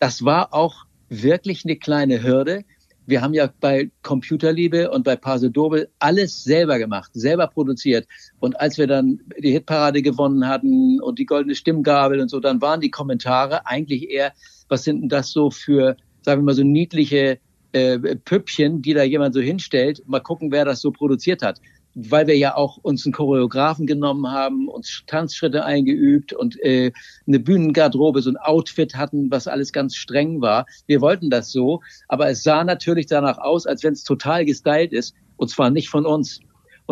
das 0.00 0.24
war 0.24 0.52
auch 0.52 0.84
wirklich 1.08 1.64
eine 1.64 1.76
kleine 1.76 2.22
Hürde. 2.22 2.64
Wir 3.06 3.20
haben 3.20 3.34
ja 3.34 3.50
bei 3.60 3.90
Computerliebe 4.02 4.90
und 4.90 5.04
bei 5.04 5.16
Pase 5.16 5.50
Dobel 5.50 5.88
alles 5.98 6.44
selber 6.44 6.78
gemacht, 6.78 7.10
selber 7.14 7.48
produziert. 7.48 8.06
Und 8.38 8.60
als 8.60 8.78
wir 8.78 8.86
dann 8.86 9.20
die 9.38 9.50
Hitparade 9.52 10.02
gewonnen 10.02 10.46
hatten 10.46 11.00
und 11.00 11.18
die 11.18 11.26
goldene 11.26 11.54
Stimmgabel 11.54 12.20
und 12.20 12.28
so, 12.28 12.38
dann 12.38 12.60
waren 12.60 12.80
die 12.80 12.90
Kommentare 12.90 13.66
eigentlich 13.66 14.08
eher, 14.08 14.32
was 14.68 14.84
sind 14.84 15.00
denn 15.00 15.08
das 15.08 15.30
so 15.30 15.50
für, 15.50 15.96
sagen 16.22 16.42
wir 16.42 16.46
mal, 16.46 16.54
so 16.54 16.62
niedliche 16.62 17.38
äh, 17.72 17.98
Püppchen, 17.98 18.82
die 18.82 18.94
da 18.94 19.02
jemand 19.02 19.34
so 19.34 19.40
hinstellt. 19.40 20.02
Mal 20.06 20.20
gucken, 20.20 20.52
wer 20.52 20.64
das 20.64 20.80
so 20.80 20.92
produziert 20.92 21.42
hat. 21.42 21.60
Weil 21.94 22.26
wir 22.26 22.36
ja 22.36 22.56
auch 22.56 22.78
uns 22.78 23.04
einen 23.04 23.12
Choreografen 23.12 23.86
genommen 23.86 24.30
haben, 24.30 24.68
uns 24.68 25.02
Tanzschritte 25.06 25.64
eingeübt 25.64 26.32
und 26.32 26.58
äh, 26.62 26.92
eine 27.26 27.38
Bühnengarderobe, 27.38 28.22
so 28.22 28.30
ein 28.30 28.36
Outfit 28.36 28.94
hatten, 28.94 29.30
was 29.30 29.46
alles 29.46 29.72
ganz 29.72 29.96
streng 29.96 30.40
war. 30.40 30.66
Wir 30.86 31.00
wollten 31.00 31.30
das 31.30 31.52
so, 31.52 31.80
aber 32.08 32.28
es 32.28 32.42
sah 32.42 32.64
natürlich 32.64 33.06
danach 33.06 33.38
aus, 33.38 33.66
als 33.66 33.82
wenn 33.82 33.92
es 33.92 34.04
total 34.04 34.44
gestylt 34.44 34.92
ist, 34.92 35.14
und 35.36 35.48
zwar 35.48 35.70
nicht 35.70 35.88
von 35.88 36.06
uns. 36.06 36.40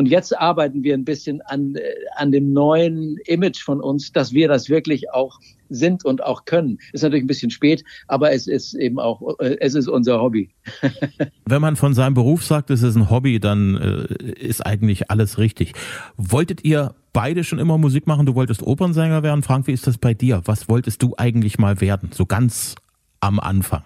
Und 0.01 0.07
jetzt 0.07 0.35
arbeiten 0.39 0.83
wir 0.83 0.95
ein 0.95 1.05
bisschen 1.05 1.43
an, 1.43 1.75
äh, 1.75 1.93
an 2.17 2.33
dem 2.33 2.55
neuen 2.55 3.19
Image 3.27 3.63
von 3.63 3.83
uns, 3.83 4.13
dass 4.13 4.33
wir 4.33 4.49
das 4.49 4.71
wirklich 4.71 5.13
auch 5.13 5.39
sind 5.69 6.07
und 6.07 6.25
auch 6.25 6.47
können. 6.47 6.79
Ist 6.95 7.03
natürlich 7.03 7.23
ein 7.23 7.27
bisschen 7.27 7.51
spät, 7.51 7.85
aber 8.09 8.33
es 8.33 8.47
ist 8.47 8.73
eben 8.73 8.99
auch, 8.99 9.39
äh, 9.41 9.59
es 9.61 9.75
ist 9.75 9.89
unser 9.89 10.23
Hobby. 10.23 10.55
Wenn 11.45 11.61
man 11.61 11.77
von 11.77 11.93
seinem 11.93 12.15
Beruf 12.15 12.47
sagt, 12.47 12.71
es 12.71 12.83
ist 12.83 12.97
ein 12.97 13.11
Hobby, 13.11 13.41
dann 13.41 13.77
äh, 13.77 14.33
ist 14.41 14.65
eigentlich 14.65 15.11
alles 15.11 15.37
richtig. 15.37 15.75
Wolltet 16.17 16.65
ihr 16.65 16.95
beide 17.13 17.45
schon 17.45 17.59
immer 17.59 17.77
Musik 17.77 18.07
machen? 18.07 18.25
Du 18.25 18.35
wolltest 18.35 18.63
Opernsänger 18.63 19.23
werden. 19.23 19.43
Frank, 19.43 19.67
wie 19.67 19.73
ist 19.73 19.87
das 19.87 19.99
bei 19.99 20.15
dir? 20.15 20.41
Was 20.47 20.67
wolltest 20.71 21.03
du 21.03 21.13
eigentlich 21.19 21.59
mal 21.59 21.83
werden? 21.83 22.09
So 22.15 22.25
ganz 22.25 22.75
am 23.21 23.39
Anfang. 23.39 23.83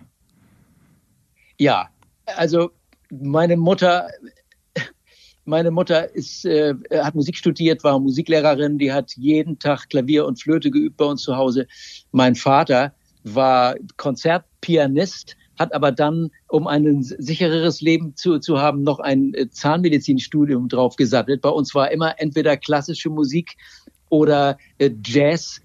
Ja, 1.59 1.89
also 2.37 2.71
meine 3.11 3.57
Mutter 3.57 4.07
meine 5.45 5.71
Mutter 5.71 6.15
ist, 6.15 6.45
äh, 6.45 6.75
hat 6.91 7.15
Musik 7.15 7.37
studiert, 7.37 7.85
war 7.85 7.99
Musiklehrerin, 7.99 8.79
die 8.79 8.93
hat 8.93 9.13
jeden 9.17 9.59
Tag 9.59 9.89
Klavier 9.91 10.27
und 10.27 10.41
Flöte 10.41 10.71
geübt 10.71 10.97
bei 10.97 11.05
uns 11.05 11.23
zu 11.23 11.37
Hause. 11.37 11.67
Mein 12.13 12.35
Vater 12.35 12.95
war 13.25 13.77
Konzertpianist, 13.97 15.37
hat 15.59 15.73
aber 15.73 15.93
dann, 15.93 16.31
um 16.49 16.67
ein 16.67 17.03
sichereres 17.03 17.81
Leben 17.81 18.17
zu, 18.17 18.39
zu 18.39 18.61
haben, 18.61 18.83
noch 18.83 18.99
ein 18.99 19.35
äh, 19.35 19.49
Zahnmedizinstudium 19.49 20.69
draufgesattelt. 20.69 21.43
Bei 21.43 21.51
uns 21.51 21.75
war 21.75 21.91
immer 21.91 22.21
entweder 22.21 22.57
klassische 22.57 23.11
Musik 23.11 23.57
oder 24.09 24.59
äh, 24.79 24.91
Jazz 25.05 25.61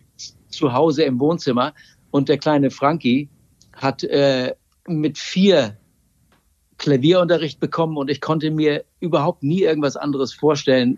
zu 0.50 0.74
Hause 0.74 1.04
im 1.04 1.20
Wohnzimmer. 1.20 1.74
Und 2.12 2.30
der 2.30 2.38
kleine 2.38 2.70
Frankie 2.72 3.30
hat 3.74 4.04
äh, 4.04 4.54
mit 4.88 5.18
vier 5.18 5.78
Klavierunterricht 6.80 7.60
bekommen 7.60 7.98
und 7.98 8.10
ich 8.10 8.22
konnte 8.22 8.50
mir 8.50 8.84
überhaupt 9.00 9.44
nie 9.44 9.62
irgendwas 9.62 9.96
anderes 9.96 10.34
vorstellen, 10.34 10.98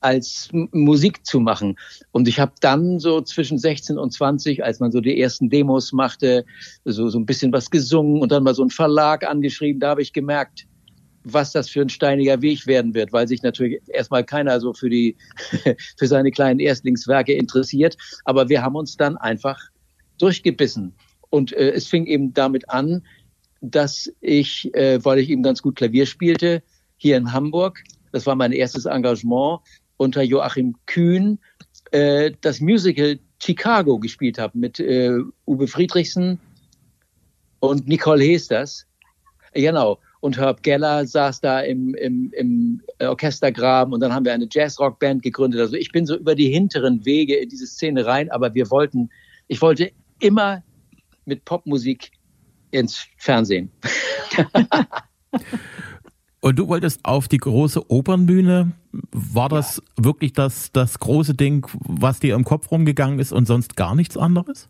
als 0.00 0.48
Musik 0.52 1.26
zu 1.26 1.40
machen. 1.40 1.76
Und 2.12 2.28
ich 2.28 2.38
habe 2.38 2.52
dann 2.60 3.00
so 3.00 3.20
zwischen 3.20 3.58
16 3.58 3.98
und 3.98 4.12
20, 4.12 4.64
als 4.64 4.80
man 4.80 4.92
so 4.92 5.00
die 5.00 5.20
ersten 5.20 5.50
Demos 5.50 5.92
machte, 5.92 6.44
so, 6.84 7.08
so 7.08 7.18
ein 7.18 7.26
bisschen 7.26 7.52
was 7.52 7.70
gesungen 7.70 8.22
und 8.22 8.30
dann 8.32 8.44
mal 8.44 8.54
so 8.54 8.62
einen 8.62 8.70
Verlag 8.70 9.26
angeschrieben, 9.26 9.80
da 9.80 9.90
habe 9.90 10.02
ich 10.02 10.12
gemerkt, 10.12 10.66
was 11.24 11.52
das 11.52 11.68
für 11.68 11.82
ein 11.82 11.88
steiniger 11.88 12.40
Weg 12.40 12.66
werden 12.66 12.94
wird, 12.94 13.12
weil 13.12 13.26
sich 13.28 13.42
natürlich 13.42 13.80
erstmal 13.88 14.24
keiner 14.24 14.60
so 14.60 14.72
für 14.72 14.88
die, 14.88 15.16
für 15.98 16.06
seine 16.06 16.30
kleinen 16.30 16.60
Erstlingswerke 16.60 17.32
interessiert. 17.32 17.96
Aber 18.24 18.48
wir 18.48 18.62
haben 18.62 18.76
uns 18.76 18.96
dann 18.96 19.16
einfach 19.16 19.58
durchgebissen. 20.18 20.94
Und 21.30 21.52
äh, 21.52 21.72
es 21.72 21.86
fing 21.86 22.06
eben 22.06 22.32
damit 22.32 22.70
an, 22.70 23.02
dass 23.60 24.10
ich, 24.20 24.72
äh, 24.74 25.04
weil 25.04 25.18
ich 25.18 25.30
eben 25.30 25.42
ganz 25.42 25.62
gut 25.62 25.76
Klavier 25.76 26.06
spielte, 26.06 26.62
hier 26.96 27.16
in 27.16 27.32
Hamburg, 27.32 27.82
das 28.12 28.26
war 28.26 28.34
mein 28.34 28.52
erstes 28.52 28.86
Engagement, 28.86 29.60
unter 29.96 30.22
Joachim 30.22 30.76
Kühn 30.86 31.38
äh, 31.90 32.32
das 32.40 32.60
Musical 32.60 33.18
Chicago 33.42 33.98
gespielt 33.98 34.38
habe 34.38 34.58
mit 34.58 34.80
äh, 34.80 35.18
Uwe 35.46 35.66
Friedrichsen 35.66 36.38
und 37.60 37.86
Nicole 37.86 38.24
Hesters. 38.24 38.86
Genau. 39.54 39.98
Und 40.20 40.36
Herb 40.36 40.62
Geller 40.64 41.06
saß 41.06 41.40
da 41.40 41.60
im, 41.60 41.94
im, 41.94 42.32
im 42.36 42.82
Orchestergraben 43.00 43.94
und 43.94 44.00
dann 44.00 44.12
haben 44.12 44.24
wir 44.24 44.32
eine 44.32 44.48
Jazzrock-Band 44.50 45.22
gegründet. 45.22 45.60
Also 45.60 45.76
ich 45.76 45.92
bin 45.92 46.06
so 46.06 46.16
über 46.16 46.34
die 46.34 46.48
hinteren 46.48 47.04
Wege 47.04 47.36
in 47.36 47.48
diese 47.48 47.66
Szene 47.66 48.04
rein, 48.04 48.28
aber 48.30 48.52
wir 48.54 48.68
wollten, 48.70 49.10
ich 49.46 49.62
wollte 49.62 49.92
immer 50.18 50.64
mit 51.24 51.44
Popmusik 51.44 52.10
ins 52.70 53.06
Fernsehen. 53.16 53.70
Und 56.40 56.56
du 56.58 56.68
wolltest 56.68 57.04
auf 57.04 57.26
die 57.26 57.38
große 57.38 57.90
Opernbühne. 57.90 58.72
War 59.10 59.48
das 59.48 59.82
ja. 59.98 60.04
wirklich 60.04 60.32
das, 60.32 60.70
das 60.72 60.98
große 60.98 61.34
Ding, 61.34 61.66
was 61.80 62.20
dir 62.20 62.34
im 62.34 62.44
Kopf 62.44 62.70
rumgegangen 62.70 63.18
ist 63.18 63.32
und 63.32 63.46
sonst 63.46 63.76
gar 63.76 63.94
nichts 63.96 64.16
anderes? 64.16 64.68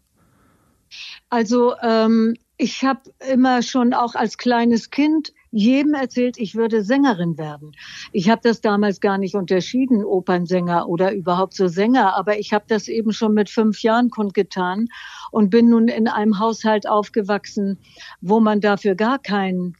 Also 1.29 1.75
ähm, 1.83 2.35
ich 2.57 2.85
habe 2.85 3.01
immer 3.31 3.63
schon 3.63 3.93
auch 3.93 4.15
als 4.15 4.39
kleines 4.39 4.91
Kind 4.91 5.35
jedem 5.51 5.95
erzählt, 5.95 6.39
ich 6.39 6.55
würde 6.55 6.83
Sängerin 6.83 7.39
werden. 7.39 7.73
Ich 8.13 8.29
habe 8.29 8.41
das 8.43 8.61
damals 8.61 9.01
gar 9.01 9.19
nicht 9.19 9.35
unterschieden, 9.35 10.05
Opernsänger 10.05 10.89
oder 10.89 11.13
überhaupt 11.13 11.55
so 11.55 11.69
Sänger, 11.69 12.17
aber 12.17 12.39
ich 12.39 12.53
habe 12.53 12.65
das 12.69 12.89
eben 12.89 13.13
schon 13.13 13.35
mit 13.35 13.49
fünf 13.51 13.83
Jahren 13.83 14.11
kundgetan 14.11 14.89
und 15.31 15.51
bin 15.51 15.69
nun 15.71 15.89
in 15.89 16.09
einem 16.09 16.39
Haushalt 16.39 16.89
aufgewachsen, 16.89 17.79
wo 18.21 18.41
man 18.41 18.61
dafür 18.61 18.95
gar 18.95 19.19
keinen 19.19 19.77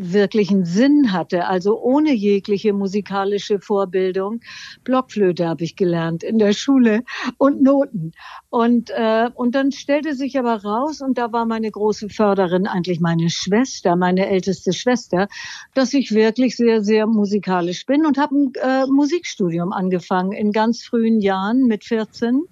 wirklichen 0.00 0.64
Sinn 0.64 1.12
hatte, 1.12 1.46
also 1.46 1.80
ohne 1.80 2.12
jegliche 2.12 2.72
musikalische 2.72 3.60
Vorbildung. 3.60 4.40
Blockflöte 4.84 5.46
habe 5.46 5.64
ich 5.64 5.76
gelernt 5.76 6.22
in 6.22 6.38
der 6.38 6.52
Schule 6.52 7.02
und 7.36 7.62
Noten. 7.62 8.12
Und, 8.50 8.90
äh, 8.90 9.30
und 9.34 9.54
dann 9.54 9.72
stellte 9.72 10.14
sich 10.14 10.38
aber 10.38 10.62
raus, 10.62 11.00
und 11.00 11.18
da 11.18 11.32
war 11.32 11.46
meine 11.46 11.70
große 11.70 12.08
Förderin 12.08 12.66
eigentlich 12.66 13.00
meine 13.00 13.30
Schwester, 13.30 13.96
meine 13.96 14.28
älteste 14.28 14.72
Schwester, 14.72 15.28
dass 15.74 15.92
ich 15.94 16.12
wirklich 16.12 16.56
sehr, 16.56 16.82
sehr 16.82 17.06
musikalisch 17.06 17.86
bin 17.86 18.06
und 18.06 18.18
habe 18.18 18.36
ein 18.36 18.52
äh, 18.54 18.86
Musikstudium 18.86 19.72
angefangen 19.72 20.32
in 20.32 20.52
ganz 20.52 20.82
frühen 20.82 21.20
Jahren 21.20 21.66
mit 21.66 21.84
14 21.84 22.42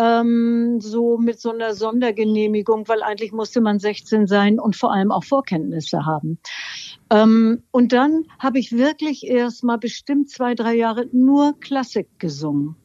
ähm, 0.00 0.80
so 0.80 1.18
mit 1.18 1.40
so 1.40 1.50
einer 1.50 1.74
Sondergenehmigung, 1.74 2.88
weil 2.88 3.02
eigentlich 3.02 3.32
musste 3.32 3.60
man 3.60 3.78
16 3.78 4.26
sein 4.26 4.58
und 4.58 4.76
vor 4.76 4.92
allem 4.92 5.12
auch 5.12 5.24
Vorkenntnisse 5.24 6.06
haben. 6.06 6.38
Ähm, 7.10 7.62
und 7.70 7.92
dann 7.92 8.24
habe 8.38 8.58
ich 8.58 8.72
wirklich 8.72 9.26
erst 9.26 9.62
mal 9.62 9.76
bestimmt 9.76 10.30
zwei, 10.30 10.54
drei 10.54 10.74
Jahre 10.74 11.06
nur 11.12 11.54
Klassik 11.60 12.08
gesungen. 12.18 12.76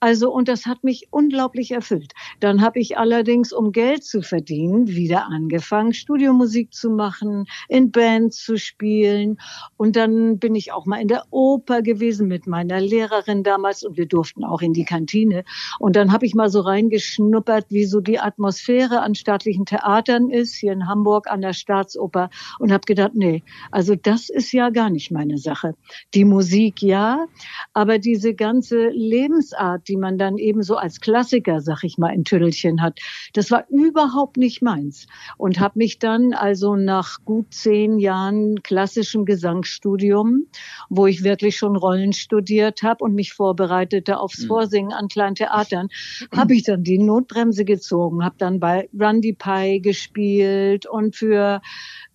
Also, 0.00 0.32
und 0.32 0.46
das 0.46 0.66
hat 0.66 0.84
mich 0.84 1.08
unglaublich 1.10 1.72
erfüllt. 1.72 2.12
Dann 2.38 2.60
habe 2.60 2.78
ich 2.78 2.98
allerdings, 2.98 3.52
um 3.52 3.72
Geld 3.72 4.04
zu 4.04 4.22
verdienen, 4.22 4.86
wieder 4.86 5.26
angefangen, 5.26 5.92
Studiomusik 5.92 6.72
zu 6.72 6.90
machen, 6.90 7.46
in 7.68 7.90
Bands 7.90 8.44
zu 8.44 8.58
spielen. 8.58 9.38
Und 9.76 9.96
dann 9.96 10.38
bin 10.38 10.54
ich 10.54 10.72
auch 10.72 10.86
mal 10.86 11.00
in 11.00 11.08
der 11.08 11.24
Oper 11.30 11.82
gewesen 11.82 12.28
mit 12.28 12.46
meiner 12.46 12.80
Lehrerin 12.80 13.42
damals 13.42 13.82
und 13.82 13.96
wir 13.96 14.06
durften 14.06 14.44
auch 14.44 14.62
in 14.62 14.72
die 14.72 14.84
Kantine. 14.84 15.42
Und 15.80 15.96
dann 15.96 16.12
habe 16.12 16.26
ich 16.26 16.34
mal 16.34 16.48
so 16.48 16.60
reingeschnuppert, 16.60 17.66
wie 17.70 17.84
so 17.84 18.00
die 18.00 18.20
Atmosphäre 18.20 19.02
an 19.02 19.16
staatlichen 19.16 19.66
Theatern 19.66 20.30
ist, 20.30 20.54
hier 20.54 20.72
in 20.72 20.86
Hamburg 20.86 21.28
an 21.28 21.40
der 21.40 21.54
Staatsoper 21.54 22.30
und 22.60 22.70
habe 22.70 22.86
gedacht, 22.86 23.12
nee, 23.14 23.42
also 23.72 23.96
das 23.96 24.28
ist 24.28 24.52
ja 24.52 24.70
gar 24.70 24.90
nicht 24.90 25.10
meine 25.10 25.38
Sache. 25.38 25.74
Die 26.14 26.24
Musik 26.24 26.82
ja, 26.82 27.26
aber 27.72 27.98
diese 27.98 28.34
ganze 28.34 28.90
Lebensart, 28.90 29.87
die 29.88 29.96
man 29.96 30.18
dann 30.18 30.38
eben 30.38 30.62
so 30.62 30.76
als 30.76 31.00
Klassiker, 31.00 31.60
sag 31.60 31.82
ich 31.84 31.98
mal, 31.98 32.10
in 32.14 32.24
Tüdelchen 32.24 32.82
hat. 32.82 33.00
Das 33.32 33.50
war 33.50 33.64
überhaupt 33.68 34.36
nicht 34.36 34.62
meins 34.62 35.06
und 35.36 35.58
habe 35.58 35.78
mich 35.78 35.98
dann 35.98 36.34
also 36.34 36.76
nach 36.76 37.24
gut 37.24 37.52
zehn 37.54 37.98
Jahren 37.98 38.62
klassischem 38.62 39.24
Gesangsstudium, 39.24 40.46
wo 40.88 41.06
ich 41.06 41.24
wirklich 41.24 41.56
schon 41.56 41.76
Rollen 41.76 42.12
studiert 42.12 42.82
habe 42.82 43.04
und 43.04 43.14
mich 43.14 43.32
vorbereitete 43.32 44.18
aufs 44.18 44.42
mhm. 44.42 44.48
Vorsingen 44.48 44.92
an 44.92 45.08
kleinen 45.08 45.34
Theatern, 45.34 45.88
habe 46.34 46.54
ich 46.54 46.64
dann 46.64 46.82
die 46.82 46.98
Notbremse 46.98 47.64
gezogen, 47.64 48.24
habe 48.24 48.36
dann 48.38 48.60
bei 48.60 48.88
Randy 48.98 49.32
Pie 49.32 49.80
gespielt 49.80 50.86
und 50.86 51.16
für 51.16 51.60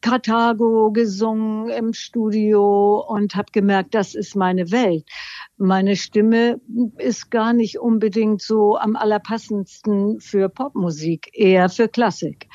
Karthago 0.04 0.92
gesungen 0.92 1.70
im 1.70 1.94
Studio 1.94 3.04
und 3.08 3.36
habe 3.36 3.52
gemerkt, 3.54 3.96
das 3.96 4.16
ist 4.16 4.36
meine 4.36 4.70
Welt. 4.70 5.06
meine 5.58 5.96
Stimme 5.96 6.60
ist 6.98 7.32
gar 7.32 7.54
nicht 7.54 7.80
unbedingt 7.80 8.42
so 8.42 8.78
am 8.78 8.98
allerpassendsten 8.98 10.20
für 10.20 10.50
Popmusik, 10.50 11.30
eher 11.34 11.70
für 11.70 11.88
Klassik. 11.88 12.50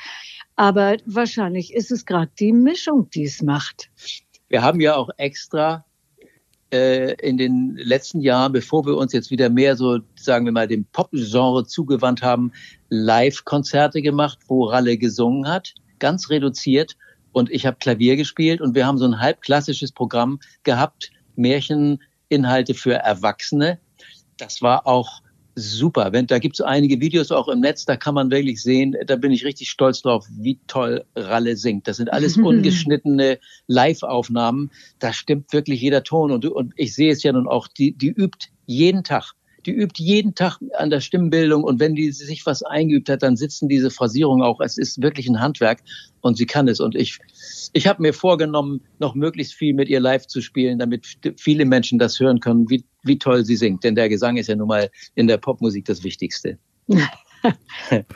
Aber 0.55 0.97
wahrscheinlich 1.05 1.73
ist 1.73 1.91
es 1.91 2.05
gerade 2.05 2.31
die 2.39 2.53
Mischung, 2.53 3.09
die 3.09 3.23
es 3.23 3.41
macht. 3.41 3.89
Wir 4.47 4.61
haben 4.61 4.79
ja 4.79 4.95
auch 4.95 5.09
extra 5.17 5.85
äh, 6.71 7.13
in 7.15 7.37
den 7.37 7.77
letzten 7.77 8.21
Jahren, 8.21 8.51
bevor 8.51 8.85
wir 8.85 8.95
uns 8.95 9.11
jetzt 9.11 9.31
wieder 9.31 9.49
mehr 9.49 9.75
so, 9.75 9.99
sagen 10.15 10.45
wir 10.45 10.51
mal, 10.51 10.67
dem 10.67 10.85
Pop-Genre 10.85 11.65
zugewandt 11.65 12.21
haben, 12.21 12.51
Live-Konzerte 12.89 14.03
gemacht, 14.03 14.37
wo 14.47 14.65
Ralle 14.65 14.97
gesungen 14.97 15.47
hat, 15.47 15.73
ganz 15.97 16.29
reduziert. 16.29 16.95
Und 17.31 17.49
ich 17.51 17.65
habe 17.65 17.77
Klavier 17.79 18.15
gespielt 18.15 18.61
und 18.61 18.75
wir 18.75 18.85
haben 18.85 18.97
so 18.97 19.05
ein 19.05 19.19
halb 19.19 19.41
klassisches 19.41 19.91
Programm 19.91 20.39
gehabt, 20.63 21.11
Märcheninhalte 21.35 22.73
für 22.73 22.93
Erwachsene. 22.93 23.79
Das 24.37 24.61
war 24.61 24.87
auch 24.87 25.21
super. 25.55 26.11
Wenn, 26.11 26.27
da 26.27 26.39
gibt 26.39 26.55
es 26.55 26.61
einige 26.61 26.99
Videos 26.99 27.31
auch 27.31 27.47
im 27.47 27.59
Netz, 27.59 27.85
da 27.85 27.95
kann 27.97 28.15
man 28.15 28.31
wirklich 28.31 28.61
sehen, 28.61 28.95
da 29.05 29.15
bin 29.15 29.31
ich 29.31 29.45
richtig 29.45 29.69
stolz 29.69 30.01
drauf, 30.01 30.25
wie 30.29 30.59
toll 30.67 31.03
Ralle 31.15 31.57
singt. 31.57 31.87
Das 31.87 31.97
sind 31.97 32.11
alles 32.11 32.37
ungeschnittene 32.37 33.39
Live-Aufnahmen. 33.67 34.71
Da 34.99 35.13
stimmt 35.13 35.51
wirklich 35.53 35.81
jeder 35.81 36.03
Ton. 36.03 36.31
Und, 36.31 36.45
und 36.45 36.73
ich 36.77 36.95
sehe 36.95 37.11
es 37.11 37.23
ja 37.23 37.31
nun 37.33 37.47
auch, 37.47 37.67
die, 37.67 37.91
die 37.91 38.09
übt 38.09 38.47
jeden 38.65 39.03
Tag 39.03 39.33
die 39.65 39.71
übt 39.71 40.01
jeden 40.01 40.35
Tag 40.35 40.59
an 40.77 40.89
der 40.89 41.01
Stimmbildung 41.01 41.63
und 41.63 41.79
wenn 41.79 41.95
die 41.95 42.11
sich 42.11 42.45
was 42.45 42.63
eingeübt 42.63 43.09
hat, 43.09 43.23
dann 43.23 43.35
sitzen 43.35 43.67
diese 43.67 43.89
Phrasierungen 43.89 44.43
auch. 44.43 44.59
Es 44.61 44.77
ist 44.77 45.01
wirklich 45.01 45.27
ein 45.27 45.39
Handwerk 45.39 45.81
und 46.21 46.37
sie 46.37 46.45
kann 46.45 46.67
es. 46.67 46.79
Und 46.79 46.95
ich, 46.95 47.19
ich 47.73 47.87
habe 47.87 48.01
mir 48.01 48.13
vorgenommen, 48.13 48.81
noch 48.99 49.15
möglichst 49.15 49.53
viel 49.53 49.73
mit 49.73 49.89
ihr 49.89 49.99
live 49.99 50.27
zu 50.27 50.41
spielen, 50.41 50.79
damit 50.79 51.07
viele 51.37 51.65
Menschen 51.65 51.99
das 51.99 52.19
hören 52.19 52.39
können, 52.39 52.69
wie, 52.69 52.83
wie 53.03 53.19
toll 53.19 53.45
sie 53.45 53.55
singt. 53.55 53.83
Denn 53.83 53.95
der 53.95 54.09
Gesang 54.09 54.37
ist 54.37 54.47
ja 54.47 54.55
nun 54.55 54.67
mal 54.67 54.89
in 55.15 55.27
der 55.27 55.37
Popmusik 55.37 55.85
das 55.85 56.03
Wichtigste. 56.03 56.57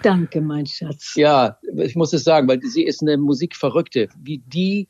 Danke, 0.04 0.42
mein 0.42 0.66
Schatz. 0.66 1.14
Ja, 1.16 1.58
ich 1.78 1.96
muss 1.96 2.14
es 2.14 2.24
sagen, 2.24 2.48
weil 2.48 2.62
sie 2.62 2.84
ist 2.84 3.02
eine 3.02 3.18
Musikverrückte. 3.18 4.10
Wie 4.22 4.40
die, 4.40 4.88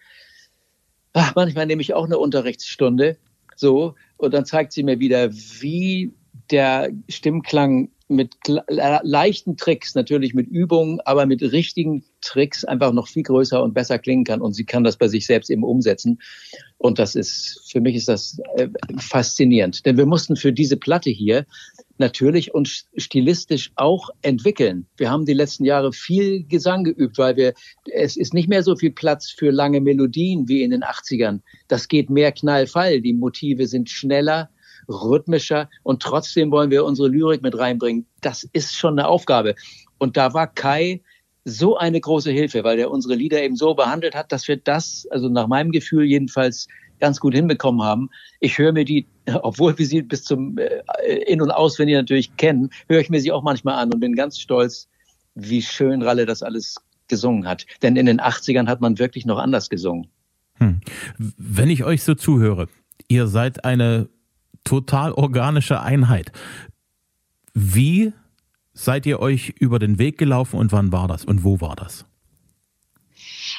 ach, 1.14 1.34
manchmal 1.36 1.66
nehme 1.66 1.82
ich 1.82 1.94
auch 1.94 2.06
eine 2.06 2.18
Unterrichtsstunde, 2.18 3.18
so, 3.56 3.96
und 4.18 4.34
dann 4.34 4.46
zeigt 4.46 4.72
sie 4.74 4.84
mir 4.84 5.00
wieder, 5.00 5.32
wie 5.32 6.14
der 6.52 6.92
Stimmklang 7.10 7.90
mit 8.10 8.36
leichten 8.48 9.58
Tricks, 9.58 9.96
natürlich 9.96 10.34
mit 10.34 10.48
Übungen, 10.48 11.00
aber 11.02 11.26
mit 11.26 11.42
richtigen 11.42 12.04
Tricks 12.22 12.64
einfach 12.64 12.92
noch 12.94 13.08
viel 13.08 13.24
größer 13.24 13.62
und 13.64 13.74
besser 13.74 13.98
klingen 13.98 14.24
kann. 14.24 14.42
Und 14.42 14.54
sie 14.54 14.66
kann 14.66 14.84
das 14.84 14.98
bei 14.98 15.08
sich 15.08 15.26
selbst 15.26 15.50
eben 15.50 15.64
umsetzen. 15.64 16.22
Und 16.78 17.00
das 17.00 17.16
ist, 17.16 17.62
für 17.72 17.82
mich 17.82 17.96
ist 17.96 18.10
das 18.10 18.40
äh, 18.56 18.68
faszinierend. 18.98 19.86
Denn 19.86 19.98
wir 19.98 20.06
mussten 20.06 20.36
für 20.36 20.54
diese 20.54 20.78
Platte 20.78 21.10
hier 21.10 21.46
natürlich 21.98 22.54
uns 22.54 22.88
stilistisch 22.98 23.72
auch 23.76 24.10
entwickeln. 24.22 24.88
Wir 24.98 25.10
haben 25.10 25.26
die 25.26 25.34
letzten 25.34 25.64
Jahre 25.64 25.94
viel 25.94 26.44
Gesang 26.44 26.84
geübt, 26.84 27.18
weil 27.18 27.38
wir, 27.38 27.54
es 27.94 28.18
ist 28.18 28.34
nicht 28.34 28.50
mehr 28.50 28.64
so 28.64 28.76
viel 28.76 28.92
Platz 28.92 29.30
für 29.30 29.52
lange 29.52 29.80
Melodien 29.80 30.48
wie 30.48 30.64
in 30.64 30.72
den 30.72 30.84
80ern. 30.84 31.40
Das 31.68 31.88
geht 31.88 32.10
mehr 32.10 32.32
Knallfall. 32.32 33.02
Die 33.02 33.14
Motive 33.14 33.68
sind 33.68 33.90
schneller, 33.90 34.50
rhythmischer 34.88 35.70
und 35.84 36.02
trotzdem 36.02 36.52
wollen 36.52 36.72
wir 36.72 36.86
unsere 36.86 37.08
Lyrik 37.08 37.42
mit 37.42 37.58
reinbringen. 37.58 38.06
Das 38.22 38.44
ist 38.54 38.76
schon 38.76 38.98
eine 39.00 39.08
Aufgabe. 39.08 39.56
Und 39.98 40.18
da 40.18 40.34
war 40.34 40.48
Kai 40.48 41.02
so 41.46 41.78
eine 41.78 42.00
große 42.00 42.32
Hilfe, 42.32 42.64
weil 42.64 42.80
er 42.80 42.92
unsere 42.92 43.16
Lieder 43.16 43.42
eben 43.44 43.56
so 43.56 43.74
behandelt 43.74 44.16
hat, 44.16 44.32
dass 44.32 44.48
wir 44.48 44.58
das, 44.58 45.08
also 45.12 45.30
nach 45.30 45.48
meinem 45.48 45.72
Gefühl 45.72 46.06
jedenfalls, 46.06 46.68
ganz 47.00 47.20
gut 47.20 47.36
hinbekommen 47.36 47.82
haben. 47.82 48.10
Ich 48.40 48.58
höre 48.58 48.72
mir 48.72 48.86
die, 48.86 49.08
obwohl 49.42 49.78
wir 49.78 49.86
sie 49.86 50.02
bis 50.02 50.24
zum 50.24 50.58
äh, 50.58 50.84
In- 51.28 51.42
und 51.42 51.52
Auswendig 51.52 51.96
natürlich 51.96 52.38
kennen, 52.38 52.70
höre 52.88 53.02
ich 53.02 53.10
mir 53.10 53.20
sie 53.20 53.32
auch 53.32 53.44
manchmal 53.44 53.76
an 53.76 53.94
und 53.94 54.00
bin 54.00 54.16
ganz 54.16 54.40
stolz, 54.40 54.88
wie 55.36 55.62
schön 55.62 56.02
Ralle 56.02 56.26
das 56.26 56.44
alles 56.44 56.76
gesungen 57.10 57.46
hat. 57.46 57.66
Denn 57.82 57.98
in 57.98 58.06
den 58.06 58.22
80ern 58.22 58.68
hat 58.68 58.80
man 58.80 59.00
wirklich 59.00 59.26
noch 59.26 59.38
anders 59.38 59.70
gesungen. 59.70 60.08
Hm. 60.56 60.80
Wenn 61.18 61.70
ich 61.70 61.84
euch 61.84 62.04
so 62.04 62.16
zuhöre, 62.16 62.70
ihr 63.08 63.28
seid 63.28 63.66
eine 63.66 64.08
total 64.64 65.14
organische 65.14 65.82
Einheit. 65.82 66.32
Wie 67.54 68.14
seid 68.74 69.06
ihr 69.06 69.20
euch 69.20 69.50
über 69.60 69.80
den 69.80 70.00
Weg 70.00 70.18
gelaufen 70.18 70.58
und 70.58 70.72
wann 70.72 70.92
war 70.92 71.08
das 71.08 71.26
und 71.26 71.44
wo 71.44 71.62
war 71.62 71.76
das? 71.76 72.06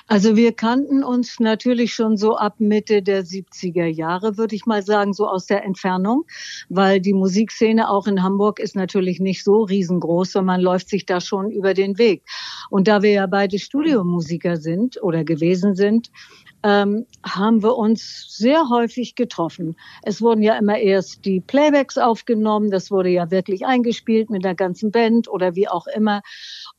Also 0.06 0.36
wir 0.36 0.52
kannten 0.52 1.02
uns 1.02 1.40
natürlich 1.40 1.94
schon 1.94 2.16
so 2.16 2.36
ab 2.36 2.56
Mitte 2.58 3.02
der 3.02 3.24
70er 3.24 3.86
Jahre, 3.86 4.36
würde 4.36 4.54
ich 4.54 4.66
mal 4.66 4.82
sagen, 4.82 5.12
so 5.12 5.28
aus 5.28 5.46
der 5.46 5.64
Entfernung, 5.64 6.24
weil 6.68 7.00
die 7.00 7.14
Musikszene 7.14 7.88
auch 7.88 8.06
in 8.06 8.22
Hamburg 8.22 8.58
ist 8.58 8.76
natürlich 8.76 9.20
nicht 9.20 9.44
so 9.44 9.62
riesengroß, 9.62 10.32
sondern 10.32 10.56
man 10.56 10.60
läuft 10.60 10.88
sich 10.88 11.06
da 11.06 11.20
schon 11.20 11.50
über 11.50 11.74
den 11.74 11.98
Weg. 11.98 12.22
Und 12.70 12.88
da 12.88 13.02
wir 13.02 13.12
ja 13.12 13.26
beide 13.26 13.58
Studiomusiker 13.58 14.56
sind 14.56 15.02
oder 15.02 15.24
gewesen 15.24 15.74
sind, 15.74 16.10
ähm, 16.64 17.06
haben 17.22 17.62
wir 17.62 17.76
uns 17.76 18.26
sehr 18.30 18.70
häufig 18.70 19.14
getroffen. 19.14 19.76
Es 20.02 20.22
wurden 20.22 20.42
ja 20.42 20.56
immer 20.56 20.78
erst 20.78 21.24
die 21.26 21.40
Playbacks 21.40 21.98
aufgenommen, 21.98 22.70
das 22.70 22.90
wurde 22.90 23.10
ja 23.10 23.30
wirklich 23.30 23.66
eingespielt 23.66 24.30
mit 24.30 24.44
der 24.44 24.54
ganzen 24.54 24.90
Band 24.90 25.28
oder 25.28 25.54
wie 25.54 25.68
auch 25.68 25.86
immer. 25.86 26.22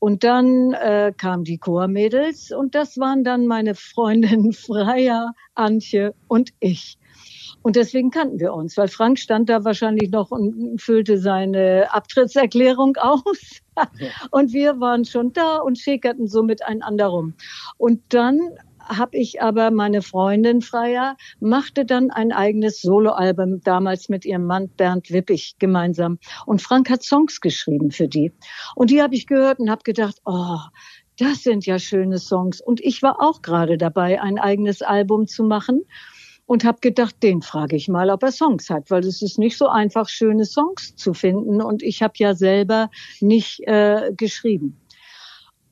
Und 0.00 0.24
dann 0.24 0.72
äh, 0.72 1.12
kamen 1.16 1.44
die 1.44 1.58
Chormädels 1.58 2.50
und 2.50 2.74
das 2.74 2.98
waren 2.98 3.22
dann 3.22 3.46
meine 3.46 3.76
Freundin 3.76 4.52
Freya, 4.52 5.30
Antje 5.54 6.14
und 6.26 6.50
ich. 6.58 6.98
Und 7.62 7.76
deswegen 7.76 8.10
kannten 8.10 8.38
wir 8.38 8.54
uns, 8.54 8.76
weil 8.76 8.88
Frank 8.88 9.18
stand 9.18 9.48
da 9.48 9.64
wahrscheinlich 9.64 10.10
noch 10.10 10.30
und 10.30 10.80
füllte 10.80 11.18
seine 11.18 11.92
Abtrittserklärung 11.92 12.96
aus. 13.00 13.60
Und 14.30 14.52
wir 14.52 14.80
waren 14.80 15.04
schon 15.04 15.32
da 15.32 15.58
und 15.58 15.78
schickerten 15.78 16.28
so 16.28 16.42
miteinander 16.42 17.06
rum. 17.06 17.34
Und 17.76 18.02
dann 18.08 18.40
habe 18.88 19.16
ich 19.16 19.42
aber 19.42 19.70
meine 19.70 20.02
Freundin 20.02 20.62
Freya 20.62 21.16
machte 21.40 21.84
dann 21.84 22.10
ein 22.10 22.32
eigenes 22.32 22.80
Soloalbum 22.80 23.60
damals 23.62 24.08
mit 24.08 24.24
ihrem 24.24 24.44
Mann 24.44 24.68
Bernd 24.68 25.10
Wippich 25.10 25.56
gemeinsam. 25.58 26.18
Und 26.46 26.62
Frank 26.62 26.90
hat 26.90 27.02
Songs 27.02 27.40
geschrieben 27.40 27.90
für 27.90 28.08
die. 28.08 28.32
Und 28.74 28.90
die 28.90 29.02
habe 29.02 29.14
ich 29.14 29.26
gehört 29.26 29.58
und 29.58 29.70
habe 29.70 29.82
gedacht, 29.82 30.16
oh, 30.24 30.58
das 31.18 31.42
sind 31.42 31.66
ja 31.66 31.78
schöne 31.78 32.18
Songs. 32.18 32.60
Und 32.60 32.80
ich 32.80 33.02
war 33.02 33.20
auch 33.20 33.42
gerade 33.42 33.78
dabei 33.78 34.20
ein 34.20 34.38
eigenes 34.38 34.82
Album 34.82 35.26
zu 35.26 35.44
machen 35.44 35.82
und 36.46 36.64
habe 36.64 36.78
gedacht, 36.80 37.22
den 37.22 37.42
frage 37.42 37.76
ich 37.76 37.88
mal, 37.88 38.10
ob 38.10 38.22
er 38.22 38.32
Songs 38.32 38.70
hat, 38.70 38.90
weil 38.90 39.04
es 39.04 39.20
ist 39.20 39.38
nicht 39.38 39.58
so 39.58 39.68
einfach, 39.68 40.08
schöne 40.08 40.44
Songs 40.44 40.94
zu 40.96 41.12
finden. 41.12 41.60
Und 41.60 41.82
ich 41.82 42.02
habe 42.02 42.14
ja 42.16 42.34
selber 42.34 42.90
nicht 43.20 43.60
äh, 43.66 44.12
geschrieben. 44.16 44.80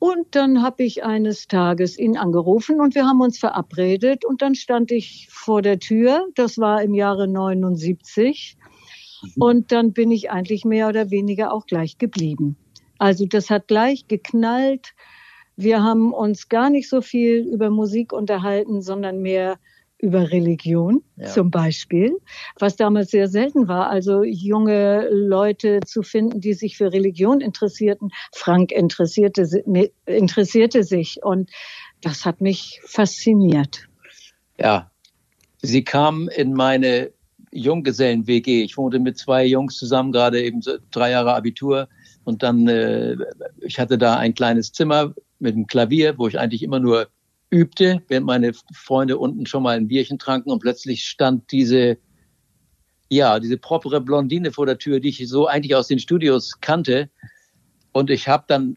Und 0.04 0.34
dann 0.34 0.60
habe 0.60 0.82
ich 0.82 1.02
eines 1.02 1.48
Tages 1.48 1.98
ihn 1.98 2.18
angerufen 2.18 2.78
und 2.78 2.94
wir 2.94 3.06
haben 3.06 3.22
uns 3.22 3.38
verabredet 3.38 4.26
und 4.26 4.42
dann 4.42 4.54
stand 4.54 4.92
ich 4.92 5.28
vor 5.30 5.62
der 5.62 5.78
Tür. 5.78 6.26
Das 6.34 6.58
war 6.58 6.82
im 6.82 6.92
Jahre 6.92 7.26
79. 7.26 8.58
Mhm. 9.22 9.42
Und 9.42 9.72
dann 9.72 9.94
bin 9.94 10.10
ich 10.10 10.30
eigentlich 10.30 10.66
mehr 10.66 10.88
oder 10.88 11.10
weniger 11.10 11.54
auch 11.54 11.64
gleich 11.64 11.96
geblieben. 11.96 12.58
Also 12.98 13.24
das 13.24 13.48
hat 13.48 13.66
gleich 13.66 14.06
geknallt. 14.06 14.92
Wir 15.56 15.82
haben 15.82 16.12
uns 16.12 16.50
gar 16.50 16.68
nicht 16.68 16.90
so 16.90 17.00
viel 17.00 17.38
über 17.38 17.70
Musik 17.70 18.12
unterhalten, 18.12 18.82
sondern 18.82 19.22
mehr 19.22 19.58
über 20.04 20.30
Religion 20.30 21.02
ja. 21.16 21.26
zum 21.26 21.50
Beispiel, 21.50 22.18
was 22.58 22.76
damals 22.76 23.10
sehr 23.10 23.26
selten 23.26 23.68
war. 23.68 23.88
Also 23.88 24.22
junge 24.22 25.08
Leute 25.10 25.80
zu 25.86 26.02
finden, 26.02 26.42
die 26.42 26.52
sich 26.52 26.76
für 26.76 26.92
Religion 26.92 27.40
interessierten. 27.40 28.10
Frank 28.34 28.70
interessierte, 28.70 29.48
interessierte 30.04 30.84
sich 30.84 31.22
und 31.22 31.50
das 32.02 32.26
hat 32.26 32.42
mich 32.42 32.80
fasziniert. 32.84 33.88
Ja, 34.60 34.90
sie 35.62 35.82
kam 35.82 36.28
in 36.28 36.52
meine 36.52 37.10
Junggesellen-WG. 37.50 38.62
Ich 38.62 38.76
wohnte 38.76 38.98
mit 38.98 39.16
zwei 39.16 39.46
Jungs 39.46 39.78
zusammen, 39.78 40.12
gerade 40.12 40.42
eben 40.42 40.60
so 40.60 40.72
drei 40.90 41.12
Jahre 41.12 41.34
Abitur. 41.34 41.88
Und 42.24 42.42
dann, 42.42 42.68
äh, 42.68 43.16
ich 43.62 43.78
hatte 43.78 43.96
da 43.96 44.16
ein 44.16 44.34
kleines 44.34 44.72
Zimmer 44.72 45.14
mit 45.38 45.54
einem 45.54 45.66
Klavier, 45.66 46.18
wo 46.18 46.28
ich 46.28 46.38
eigentlich 46.38 46.62
immer 46.62 46.80
nur 46.80 47.08
übte, 47.54 48.02
während 48.08 48.26
meine 48.26 48.52
Freunde 48.74 49.16
unten 49.16 49.46
schon 49.46 49.62
mal 49.62 49.76
ein 49.76 49.86
Bierchen 49.86 50.18
tranken 50.18 50.50
und 50.50 50.58
plötzlich 50.58 51.04
stand 51.04 51.52
diese, 51.52 51.98
ja, 53.08 53.38
diese 53.38 53.58
propere 53.58 54.00
Blondine 54.00 54.50
vor 54.50 54.66
der 54.66 54.78
Tür, 54.78 54.98
die 54.98 55.10
ich 55.10 55.28
so 55.28 55.46
eigentlich 55.46 55.76
aus 55.76 55.86
den 55.86 56.00
Studios 56.00 56.60
kannte. 56.60 57.10
Und 57.92 58.10
ich 58.10 58.26
habe 58.26 58.44
dann 58.48 58.76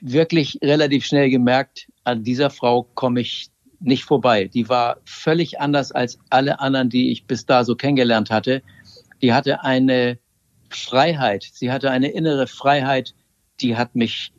wirklich 0.00 0.58
relativ 0.62 1.04
schnell 1.04 1.28
gemerkt, 1.28 1.88
an 2.04 2.22
dieser 2.22 2.50
Frau 2.50 2.84
komme 2.94 3.20
ich 3.20 3.50
nicht 3.80 4.04
vorbei. 4.04 4.44
Die 4.44 4.68
war 4.68 5.00
völlig 5.04 5.60
anders 5.60 5.90
als 5.90 6.18
alle 6.30 6.60
anderen, 6.60 6.90
die 6.90 7.10
ich 7.10 7.26
bis 7.26 7.46
da 7.46 7.64
so 7.64 7.74
kennengelernt 7.74 8.30
hatte. 8.30 8.62
Die 9.22 9.32
hatte 9.32 9.64
eine 9.64 10.18
Freiheit, 10.70 11.48
sie 11.52 11.72
hatte 11.72 11.90
eine 11.90 12.10
innere 12.10 12.46
Freiheit, 12.46 13.14
die 13.60 13.76
hat 13.76 13.96
mich 13.96 14.32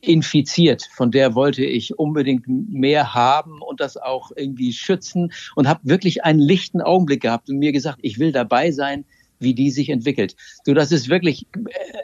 infiziert. 0.00 0.88
Von 0.92 1.10
der 1.10 1.34
wollte 1.34 1.64
ich 1.64 1.98
unbedingt 1.98 2.46
mehr 2.48 3.14
haben 3.14 3.60
und 3.60 3.80
das 3.80 3.96
auch 3.96 4.30
irgendwie 4.34 4.72
schützen 4.72 5.32
und 5.54 5.68
habe 5.68 5.80
wirklich 5.84 6.24
einen 6.24 6.40
lichten 6.40 6.80
Augenblick 6.80 7.22
gehabt 7.22 7.48
und 7.48 7.58
mir 7.58 7.72
gesagt, 7.72 7.98
ich 8.02 8.18
will 8.18 8.32
dabei 8.32 8.70
sein, 8.70 9.04
wie 9.38 9.54
die 9.54 9.70
sich 9.70 9.88
entwickelt. 9.88 10.36
So, 10.64 10.74
das 10.74 10.92
ist 10.92 11.08
wirklich, 11.08 11.46
äh, 11.54 11.98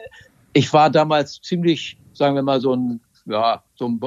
ich 0.53 0.71
war 0.73 0.89
damals 0.89 1.41
ziemlich, 1.41 1.97
sagen 2.13 2.35
wir 2.35 2.43
mal, 2.43 2.59
so 2.59 2.75
ein, 2.75 2.99
ja, 3.25 3.63
so 3.75 3.87
ein 3.87 3.99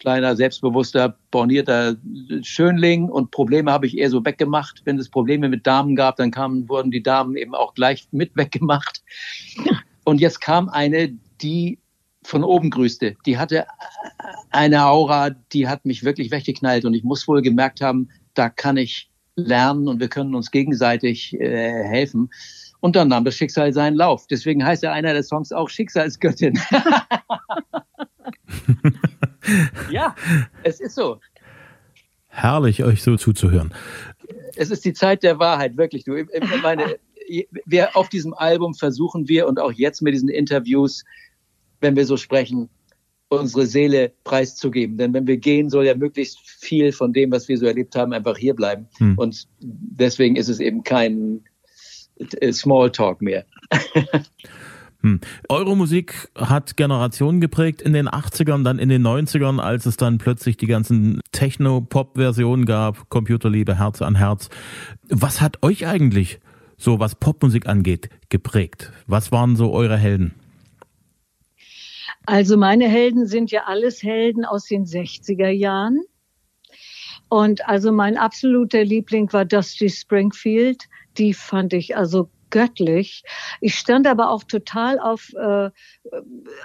kleiner, 0.00 0.36
selbstbewusster, 0.36 1.16
bornierter 1.30 1.96
Schönling 2.42 3.08
und 3.08 3.30
Probleme 3.30 3.72
habe 3.72 3.86
ich 3.86 3.96
eher 3.96 4.10
so 4.10 4.24
weggemacht. 4.24 4.82
Wenn 4.84 4.98
es 4.98 5.08
Probleme 5.08 5.48
mit 5.48 5.66
Damen 5.66 5.96
gab, 5.96 6.16
dann 6.16 6.30
kamen, 6.30 6.68
wurden 6.68 6.90
die 6.90 7.02
Damen 7.02 7.36
eben 7.36 7.54
auch 7.54 7.74
gleich 7.74 8.06
mit 8.10 8.36
weggemacht. 8.36 9.02
Und 10.04 10.20
jetzt 10.20 10.40
kam 10.40 10.68
eine, 10.68 11.16
die 11.40 11.78
von 12.24 12.42
oben 12.42 12.70
grüßte. 12.70 13.16
Die 13.26 13.38
hatte 13.38 13.66
eine 14.50 14.86
Aura, 14.86 15.30
die 15.30 15.68
hat 15.68 15.84
mich 15.84 16.04
wirklich 16.04 16.30
weggeknallt 16.30 16.84
und 16.84 16.94
ich 16.94 17.04
muss 17.04 17.28
wohl 17.28 17.42
gemerkt 17.42 17.80
haben, 17.80 18.08
da 18.34 18.48
kann 18.48 18.76
ich 18.76 19.10
lernen 19.36 19.88
und 19.88 20.00
wir 20.00 20.08
können 20.08 20.34
uns 20.34 20.50
gegenseitig 20.50 21.38
äh, 21.38 21.84
helfen. 21.84 22.30
Und 22.80 22.96
dann 22.96 23.08
nahm 23.08 23.24
das 23.24 23.36
Schicksal 23.36 23.72
seinen 23.72 23.96
Lauf. 23.96 24.26
Deswegen 24.26 24.64
heißt 24.64 24.82
ja 24.82 24.92
einer 24.92 25.12
der 25.12 25.22
Songs 25.22 25.52
auch 25.52 25.68
Schicksalsgöttin. 25.68 26.58
ja, 29.90 30.14
es 30.62 30.80
ist 30.80 30.94
so. 30.94 31.20
Herrlich, 32.28 32.84
euch 32.84 33.02
so 33.02 33.16
zuzuhören. 33.16 33.72
Es 34.56 34.70
ist 34.70 34.84
die 34.84 34.92
Zeit 34.92 35.22
der 35.22 35.38
Wahrheit, 35.38 35.76
wirklich. 35.76 36.04
Du, 36.04 36.14
ich 36.14 36.62
meine, 36.62 36.96
wir 37.64 37.96
auf 37.96 38.08
diesem 38.08 38.34
Album 38.34 38.74
versuchen 38.74 39.28
wir 39.28 39.48
und 39.48 39.58
auch 39.58 39.72
jetzt 39.72 40.02
mit 40.02 40.14
diesen 40.14 40.28
Interviews 40.28 41.04
wenn 41.84 41.94
wir 41.94 42.06
so 42.06 42.16
sprechen, 42.16 42.68
unsere 43.28 43.66
Seele 43.66 44.12
preiszugeben. 44.24 44.96
Denn 44.96 45.12
wenn 45.12 45.26
wir 45.26 45.36
gehen, 45.36 45.70
soll 45.70 45.86
ja 45.86 45.94
möglichst 45.94 46.40
viel 46.40 46.92
von 46.92 47.12
dem, 47.12 47.30
was 47.30 47.48
wir 47.48 47.58
so 47.58 47.66
erlebt 47.66 47.94
haben, 47.94 48.12
einfach 48.12 48.36
hier 48.36 48.54
bleiben. 48.54 48.88
Hm. 48.98 49.18
Und 49.18 49.46
deswegen 49.60 50.36
ist 50.36 50.48
es 50.48 50.60
eben 50.60 50.82
kein 50.82 51.44
äh, 52.16 52.52
Smalltalk 52.52 53.22
mehr. 53.22 53.44
Hm. 55.02 55.20
Eure 55.50 55.76
Musik 55.76 56.30
hat 56.34 56.78
Generationen 56.78 57.42
geprägt 57.42 57.82
in 57.82 57.92
den 57.92 58.08
80ern, 58.08 58.64
dann 58.64 58.78
in 58.78 58.88
den 58.88 59.06
90ern, 59.06 59.60
als 59.60 59.84
es 59.84 59.98
dann 59.98 60.16
plötzlich 60.16 60.56
die 60.56 60.66
ganzen 60.66 61.20
Techno-Pop-Versionen 61.30 62.64
gab, 62.64 63.10
Computerliebe, 63.10 63.78
Herz 63.78 64.00
an 64.00 64.14
Herz. 64.14 64.48
Was 65.10 65.42
hat 65.42 65.62
euch 65.62 65.86
eigentlich, 65.86 66.40
so 66.78 67.00
was 67.00 67.16
Popmusik 67.16 67.66
angeht, 67.66 68.08
geprägt? 68.30 68.92
Was 69.06 69.30
waren 69.30 69.56
so 69.56 69.74
eure 69.74 69.98
Helden? 69.98 70.32
Also 72.26 72.56
meine 72.56 72.88
Helden 72.88 73.26
sind 73.26 73.50
ja 73.50 73.64
alles 73.64 74.02
Helden 74.02 74.44
aus 74.44 74.64
den 74.64 74.84
60er 74.86 75.50
Jahren. 75.50 76.02
Und 77.28 77.68
also 77.68 77.92
mein 77.92 78.16
absoluter 78.16 78.84
Liebling 78.84 79.32
war 79.32 79.44
Dusty 79.44 79.90
Springfield. 79.90 80.84
Die 81.18 81.34
fand 81.34 81.72
ich 81.72 81.96
also 81.96 82.30
göttlich. 82.54 83.24
Ich 83.60 83.74
stand 83.74 84.06
aber 84.06 84.30
auch 84.30 84.44
total 84.44 85.00
auf 85.00 85.32
äh, 85.34 85.70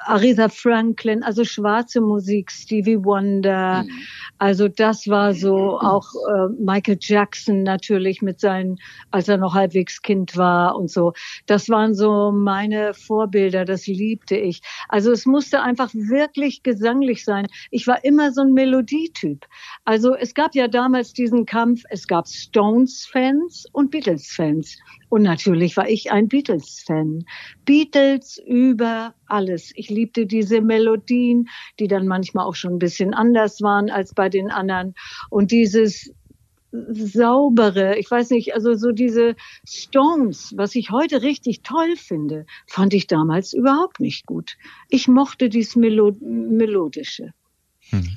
Aretha 0.06 0.47
Franklin, 0.49 1.23
also 1.23 1.43
schwarze 1.43 1.99
Musik, 1.99 2.52
Stevie 2.52 3.04
Wonder. 3.04 3.82
Mhm. 3.82 3.89
Also 4.38 4.67
das 4.67 5.08
war 5.08 5.34
so 5.34 5.80
auch 5.80 6.06
äh, 6.13 6.49
Michael 6.60 6.99
Jackson 7.02 7.63
natürlich 7.63 8.21
mit 8.21 8.39
seinen, 8.39 8.78
als 9.10 9.28
er 9.28 9.38
noch 9.38 9.56
halbwegs 9.56 10.04
Kind 10.04 10.38
war 10.38 10.75
und 10.75 10.91
so. 10.91 11.13
Das 11.47 11.69
waren 11.69 11.95
so 11.95 12.32
meine 12.32 12.93
Vorbilder, 12.93 13.65
das 13.65 13.88
liebte 13.88 14.38
ich. 14.38 14.62
Also 14.89 15.12
es 15.12 15.25
musste 15.25 15.63
einfach 15.63 15.89
wirklich 15.95 16.62
gesanglich 16.62 17.25
sein. 17.25 17.47
Ich 17.71 17.88
war 17.88 18.04
immer 18.06 18.32
so 18.32 18.41
ein 18.41 18.54
Melodietyp. 18.54 19.47
Also 19.86 20.13
es 20.13 20.36
gab 20.36 20.54
ja 20.54 20.67
damals 20.67 21.13
diesen 21.13 21.47
Kampf, 21.47 21.82
es 21.89 22.06
gab 22.06 22.28
Stones-Fans 22.28 23.65
und 23.71 23.89
Beatles-Fans. 23.89 24.78
Und 25.10 25.24
natürlich 25.24 25.76
war 25.76 25.89
ich 25.89 26.12
ein 26.12 26.28
Beatles-Fan. 26.28 27.26
Beatles 27.65 28.41
über 28.45 29.15
alles. 29.26 29.72
Ich 29.76 29.89
liebte 29.89 30.26
diese 30.26 30.62
Melodien, 30.62 31.50
die 31.80 31.88
dann 31.88 32.08
manchmal 32.08 32.45
auch 32.45 32.56
schon 32.56 32.74
ein 32.74 32.80
bisschen 32.80 33.13
anders 33.13 33.62
waren 33.62 33.89
als 33.89 34.13
bei 34.13 34.30
den 34.30 34.52
anderen. 34.52 34.93
Und 35.30 35.52
dieses 35.52 36.13
saubere, 36.72 37.98
ich 37.98 38.10
weiß 38.10 38.30
nicht, 38.30 38.54
also 38.54 38.76
so 38.76 38.91
diese 38.91 39.36
Stones, 39.67 40.54
was 40.56 40.76
ich 40.76 40.91
heute 40.91 41.24
richtig 41.24 41.63
toll 41.63 41.95
finde, 41.95 42.45
fand 42.67 42.93
ich 42.93 43.08
damals 43.08 43.54
überhaupt 43.54 44.00
nicht 44.00 44.26
gut. 44.26 44.58
Ich 44.88 45.08
mochte 45.08 45.50
dieses 45.50 45.76
Melo 45.76 46.15
Melodische. 46.22 47.34
Hm. 47.89 48.08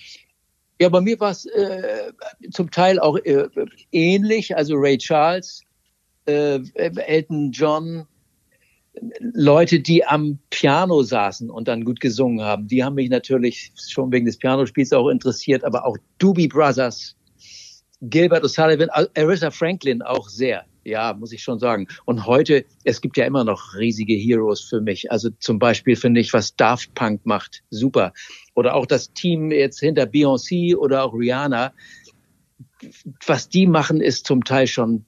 Ja, 0.78 0.88
bei 0.88 1.00
mir 1.00 1.18
war 1.20 1.30
es 1.30 1.46
äh, 1.46 2.12
zum 2.50 2.70
Teil 2.70 2.98
auch 2.98 3.16
äh, 3.16 3.48
ähnlich. 3.92 4.56
Also 4.56 4.74
Ray 4.76 4.98
Charles, 4.98 5.62
äh, 6.26 6.60
Elton 6.74 7.52
John, 7.52 8.06
Leute, 9.20 9.80
die 9.80 10.04
am 10.04 10.38
Piano 10.50 11.02
saßen 11.02 11.50
und 11.50 11.68
dann 11.68 11.84
gut 11.84 12.00
gesungen 12.00 12.44
haben, 12.44 12.68
die 12.68 12.84
haben 12.84 12.94
mich 12.94 13.08
natürlich 13.08 13.72
schon 13.76 14.12
wegen 14.12 14.26
des 14.26 14.36
Pianospiels 14.36 14.92
auch 14.92 15.08
interessiert, 15.08 15.64
aber 15.64 15.86
auch 15.86 15.96
Doobie 16.18 16.48
Brothers, 16.48 17.16
Gilbert 18.02 18.44
O'Sullivan, 18.44 18.90
Aretha 18.90 19.50
Franklin 19.50 20.02
auch 20.02 20.28
sehr. 20.28 20.64
Ja, 20.84 21.14
muss 21.14 21.32
ich 21.32 21.42
schon 21.42 21.60
sagen. 21.60 21.86
Und 22.06 22.26
heute, 22.26 22.64
es 22.82 23.00
gibt 23.00 23.16
ja 23.16 23.24
immer 23.24 23.44
noch 23.44 23.76
riesige 23.76 24.14
Heroes 24.14 24.60
für 24.60 24.80
mich. 24.80 25.12
Also 25.12 25.30
zum 25.38 25.60
Beispiel 25.60 25.94
finde 25.94 26.20
ich, 26.20 26.32
was 26.32 26.56
Daft 26.56 26.92
Punk 26.94 27.24
macht, 27.24 27.62
super. 27.70 28.12
Oder 28.56 28.74
auch 28.74 28.86
das 28.86 29.12
Team 29.12 29.52
jetzt 29.52 29.78
hinter 29.78 30.04
Beyoncé 30.04 30.74
oder 30.74 31.04
auch 31.04 31.14
Rihanna. 31.14 31.72
Was 33.24 33.48
die 33.48 33.68
machen, 33.68 34.00
ist 34.00 34.26
zum 34.26 34.42
Teil 34.42 34.66
schon 34.66 35.04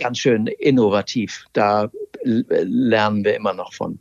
ganz 0.00 0.18
schön 0.18 0.46
innovativ. 0.46 1.46
Da 1.52 1.90
lernen 2.24 3.24
wir 3.24 3.36
immer 3.36 3.54
noch 3.54 3.72
von. 3.72 3.98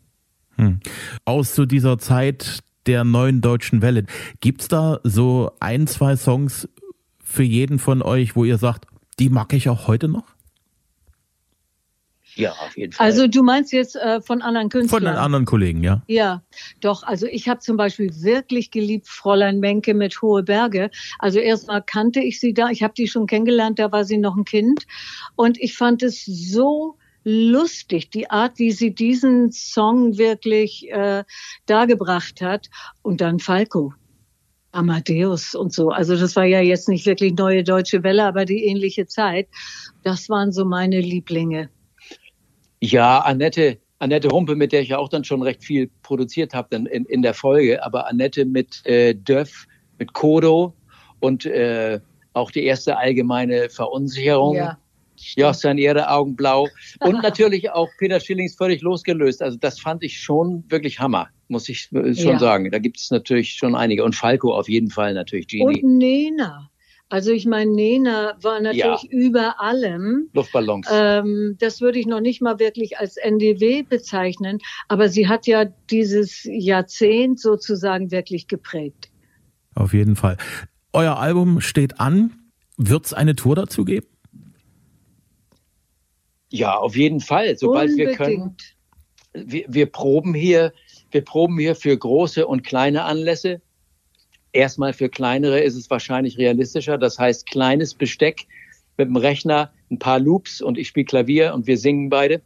Hm. 0.56 0.80
Aus 1.26 1.54
zu 1.54 1.66
dieser 1.66 2.00
Zeit 2.00 2.60
der 2.86 3.04
neuen 3.04 3.42
deutschen 3.42 3.82
Welle. 3.82 4.06
Gibt 4.40 4.62
es 4.62 4.68
da 4.68 5.00
so 5.04 5.52
ein, 5.60 5.88
zwei 5.88 6.16
Songs 6.16 6.68
für 7.24 7.44
jeden 7.44 7.78
von 7.78 8.02
euch, 8.02 8.36
wo 8.36 8.44
ihr 8.46 8.58
sagt, 8.58 8.86
die 9.20 9.30
mag 9.30 9.54
ich 9.54 9.70
auch 9.70 9.88
heute 9.88 10.08
noch? 10.08 10.26
Ja, 12.40 12.52
auf 12.54 12.78
jeden 12.78 12.94
Fall. 12.94 13.06
Also 13.06 13.28
du 13.28 13.44
meinst 13.44 13.74
jetzt 13.74 13.96
äh, 13.96 14.22
von 14.22 14.42
anderen 14.42 14.70
Künstlern? 14.70 15.02
Von 15.02 15.12
den 15.12 15.18
anderen 15.18 15.46
Kollegen, 15.46 15.84
ja. 15.84 16.02
Ja, 16.08 16.42
doch. 16.80 17.04
Also 17.04 17.28
ich 17.28 17.50
habe 17.50 17.60
zum 17.60 17.76
Beispiel 17.78 18.10
wirklich 18.22 18.72
geliebt 18.72 19.08
Fräulein 19.08 19.60
Menke 19.60 19.94
mit 19.94 20.22
Hohe 20.22 20.44
Berge. 20.44 20.90
Also 21.20 21.40
erstmal 21.40 21.84
kannte 21.84 22.22
ich 22.22 22.40
sie 22.40 22.54
da. 22.54 22.70
Ich 22.70 22.82
habe 22.82 22.94
die 22.96 23.08
schon 23.08 23.28
kennengelernt, 23.28 23.80
da 23.80 23.92
war 23.92 24.06
sie 24.06 24.18
noch 24.18 24.38
ein 24.38 24.46
Kind. 24.46 24.86
Und 25.36 25.60
ich 25.60 25.76
fand 25.76 26.02
es 26.02 26.24
so 26.26 26.98
lustig, 27.24 28.10
die 28.10 28.30
Art, 28.30 28.58
wie 28.58 28.72
sie 28.72 28.94
diesen 28.94 29.52
Song 29.52 30.18
wirklich 30.18 30.90
äh, 30.90 31.24
dargebracht 31.66 32.42
hat. 32.42 32.70
Und 33.02 33.22
dann 33.22 33.40
Falco. 33.40 33.94
Amadeus 34.72 35.56
und 35.56 35.74
so. 35.74 35.90
Also 35.90 36.16
das 36.16 36.36
war 36.36 36.46
ja 36.46 36.62
jetzt 36.62 36.90
nicht 36.90 37.06
wirklich 37.06 37.34
neue 37.34 37.64
deutsche 37.64 38.04
Welle, 38.04 38.26
aber 38.26 38.46
die 38.46 38.66
ähnliche 38.66 39.08
Zeit. 39.08 39.48
Das 40.04 40.30
waren 40.30 40.52
so 40.52 40.64
meine 40.64 41.02
Lieblinge. 41.02 41.70
Ja, 42.82 43.20
Annette, 43.20 43.78
Annette 44.00 44.30
Humpe, 44.30 44.56
mit 44.56 44.72
der 44.72 44.82
ich 44.82 44.90
ja 44.90 44.98
auch 44.98 45.10
dann 45.10 45.24
schon 45.24 45.42
recht 45.42 45.64
viel 45.64 45.90
produziert 46.02 46.54
habe 46.54 46.76
in, 46.76 46.86
in 46.86 47.22
der 47.22 47.34
Folge, 47.34 47.84
aber 47.84 48.08
Annette 48.08 48.46
mit 48.46 48.86
äh, 48.86 49.14
Döff, 49.14 49.68
mit 49.98 50.14
Kodo 50.14 50.74
und 51.20 51.46
äh, 51.46 52.00
auch 52.34 52.52
die 52.52 52.64
erste 52.64 52.98
allgemeine 52.98 53.70
Verunsicherung. 53.70 54.56
Ja. 54.56 54.78
Ja, 55.36 55.54
seine 55.54 55.82
ihre 55.82 56.10
Augen 56.10 56.38
blau. 56.38 56.70
Und 57.02 57.22
natürlich 57.24 57.70
auch 57.72 57.90
Peter 57.98 58.22
Schillings 58.22 58.56
völlig 58.56 58.82
losgelöst. 58.82 59.42
Also 59.42 59.58
das 59.58 59.78
fand 59.78 60.02
ich 60.02 60.18
schon 60.18 60.64
wirklich 60.70 60.98
Hammer, 60.98 61.28
muss 61.50 61.68
ich 61.68 61.92
äh, 61.92 62.16
schon 62.16 62.32
ja. 62.32 62.40
sagen. 62.40 62.72
Da 62.72 62.80
gibt 62.80 62.98
es 62.98 63.12
natürlich 63.12 63.52
schon 63.52 63.76
einige. 63.76 64.06
Und 64.06 64.16
Falco 64.16 64.54
auf 64.54 64.70
jeden 64.70 64.90
Fall 64.90 65.14
natürlich, 65.14 65.48
Genie. 65.48 65.84
Und 65.84 65.98
Nena. 65.98 66.69
Also 67.10 67.32
ich 67.32 67.48
meine, 67.48 67.72
Nena 67.72 68.36
war 68.40 68.62
natürlich 68.62 69.04
ja. 69.04 69.10
über 69.10 69.60
allem. 69.60 70.30
Luftballons. 70.34 70.88
Ähm, 70.92 71.56
das 71.60 71.82
würde 71.82 71.98
ich 71.98 72.06
noch 72.06 72.22
nicht 72.22 72.40
mal 72.40 72.60
wirklich 72.60 73.00
als 73.00 73.18
NDW 73.18 73.82
bezeichnen, 73.82 74.60
aber 74.88 75.10
sie 75.10 75.28
hat 75.28 75.48
ja 75.48 75.66
dieses 75.66 76.44
Jahrzehnt 76.44 77.40
sozusagen 77.40 78.12
wirklich 78.12 78.48
geprägt. 78.48 79.10
Auf 79.74 79.94
jeden 79.94 80.16
Fall. 80.16 80.38
Euer 80.94 81.18
Album 81.18 81.62
steht 81.62 82.00
an. 82.00 82.32
Wird 82.78 83.08
es 83.08 83.14
eine 83.14 83.36
Tour 83.36 83.56
dazu 83.56 83.86
geben? 83.86 84.08
Ja, 86.52 86.78
auf 86.78 86.96
jeden 86.96 87.22
Fall. 87.22 87.58
Sobald 87.58 87.90
Unbedingt. 87.90 88.20
wir 88.20 88.26
können. 88.26 88.58
Wir, 89.34 89.66
wir 89.68 89.86
proben 89.88 90.34
hier, 90.34 90.74
wir 91.12 91.24
proben 91.24 91.58
hier 91.58 91.76
für 91.76 91.96
große 91.96 92.46
und 92.46 92.64
kleine 92.64 93.04
Anlässe. 93.04 93.62
Erstmal 94.52 94.94
für 94.94 95.10
kleinere 95.10 95.60
ist 95.60 95.76
es 95.76 95.90
wahrscheinlich 95.90 96.38
realistischer. 96.38 96.98
Das 96.98 97.20
heißt, 97.20 97.46
kleines 97.46 97.94
Besteck 97.94 98.48
mit 98.98 99.08
dem 99.08 99.16
Rechner, 99.16 99.72
ein 99.92 100.00
paar 100.00 100.20
Loops 100.20 100.62
und 100.62 100.78
ich 100.78 100.88
spiele 100.88 101.06
Klavier 101.06 101.54
und 101.54 101.68
wir 101.68 101.78
singen 101.78 102.10
beide, 102.10 102.42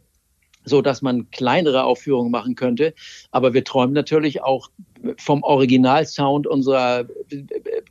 so 0.64 0.80
dass 0.82 1.02
man 1.02 1.30
kleinere 1.30 1.84
Aufführungen 1.84 2.30
machen 2.30 2.54
könnte. 2.54 2.94
Aber 3.30 3.54
wir 3.54 3.64
träumen 3.64 3.94
natürlich 3.94 4.42
auch 4.42 4.70
vom 5.18 5.42
Originalsound 5.42 6.46
unserer 6.46 7.06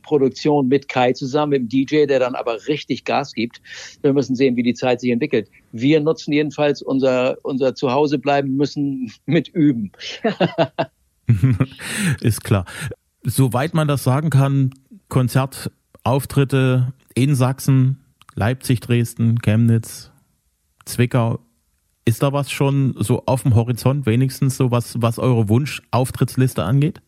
Produktion 0.02 0.68
mit 0.68 0.88
Kai 0.88 1.12
zusammen, 1.12 1.50
mit 1.50 1.62
dem 1.62 1.68
DJ, 1.68 2.06
der 2.06 2.18
dann 2.18 2.34
aber 2.34 2.66
richtig 2.66 3.04
Gas 3.04 3.32
gibt. 3.32 3.60
Wir 4.02 4.12
müssen 4.12 4.34
sehen, 4.34 4.56
wie 4.56 4.62
die 4.62 4.74
Zeit 4.74 5.00
sich 5.00 5.10
entwickelt. 5.10 5.48
Wir 5.72 6.00
nutzen 6.00 6.32
jedenfalls 6.32 6.82
unser, 6.82 7.38
unser 7.42 7.74
Zuhause 7.74 8.18
bleiben 8.18 8.56
müssen 8.56 9.12
mit 9.26 9.48
üben. 9.48 9.92
Ist 12.20 12.42
klar. 12.44 12.64
Soweit 13.24 13.72
man 13.74 13.88
das 13.88 14.04
sagen 14.04 14.30
kann, 14.30 14.74
Konzertauftritte 15.08 16.92
in 17.14 17.34
Sachsen, 17.34 18.04
Leipzig, 18.34 18.80
Dresden, 18.80 19.38
Chemnitz, 19.40 20.10
Zwickau. 20.84 21.38
Ist 22.04 22.22
da 22.22 22.34
was 22.34 22.50
schon 22.50 22.94
so 22.98 23.22
auf 23.24 23.42
dem 23.42 23.54
Horizont, 23.54 24.04
wenigstens 24.04 24.58
so 24.58 24.70
was, 24.70 25.00
was 25.00 25.18
eure 25.18 25.48
Wunsch-Auftrittsliste 25.48 26.62
angeht? 26.62 27.00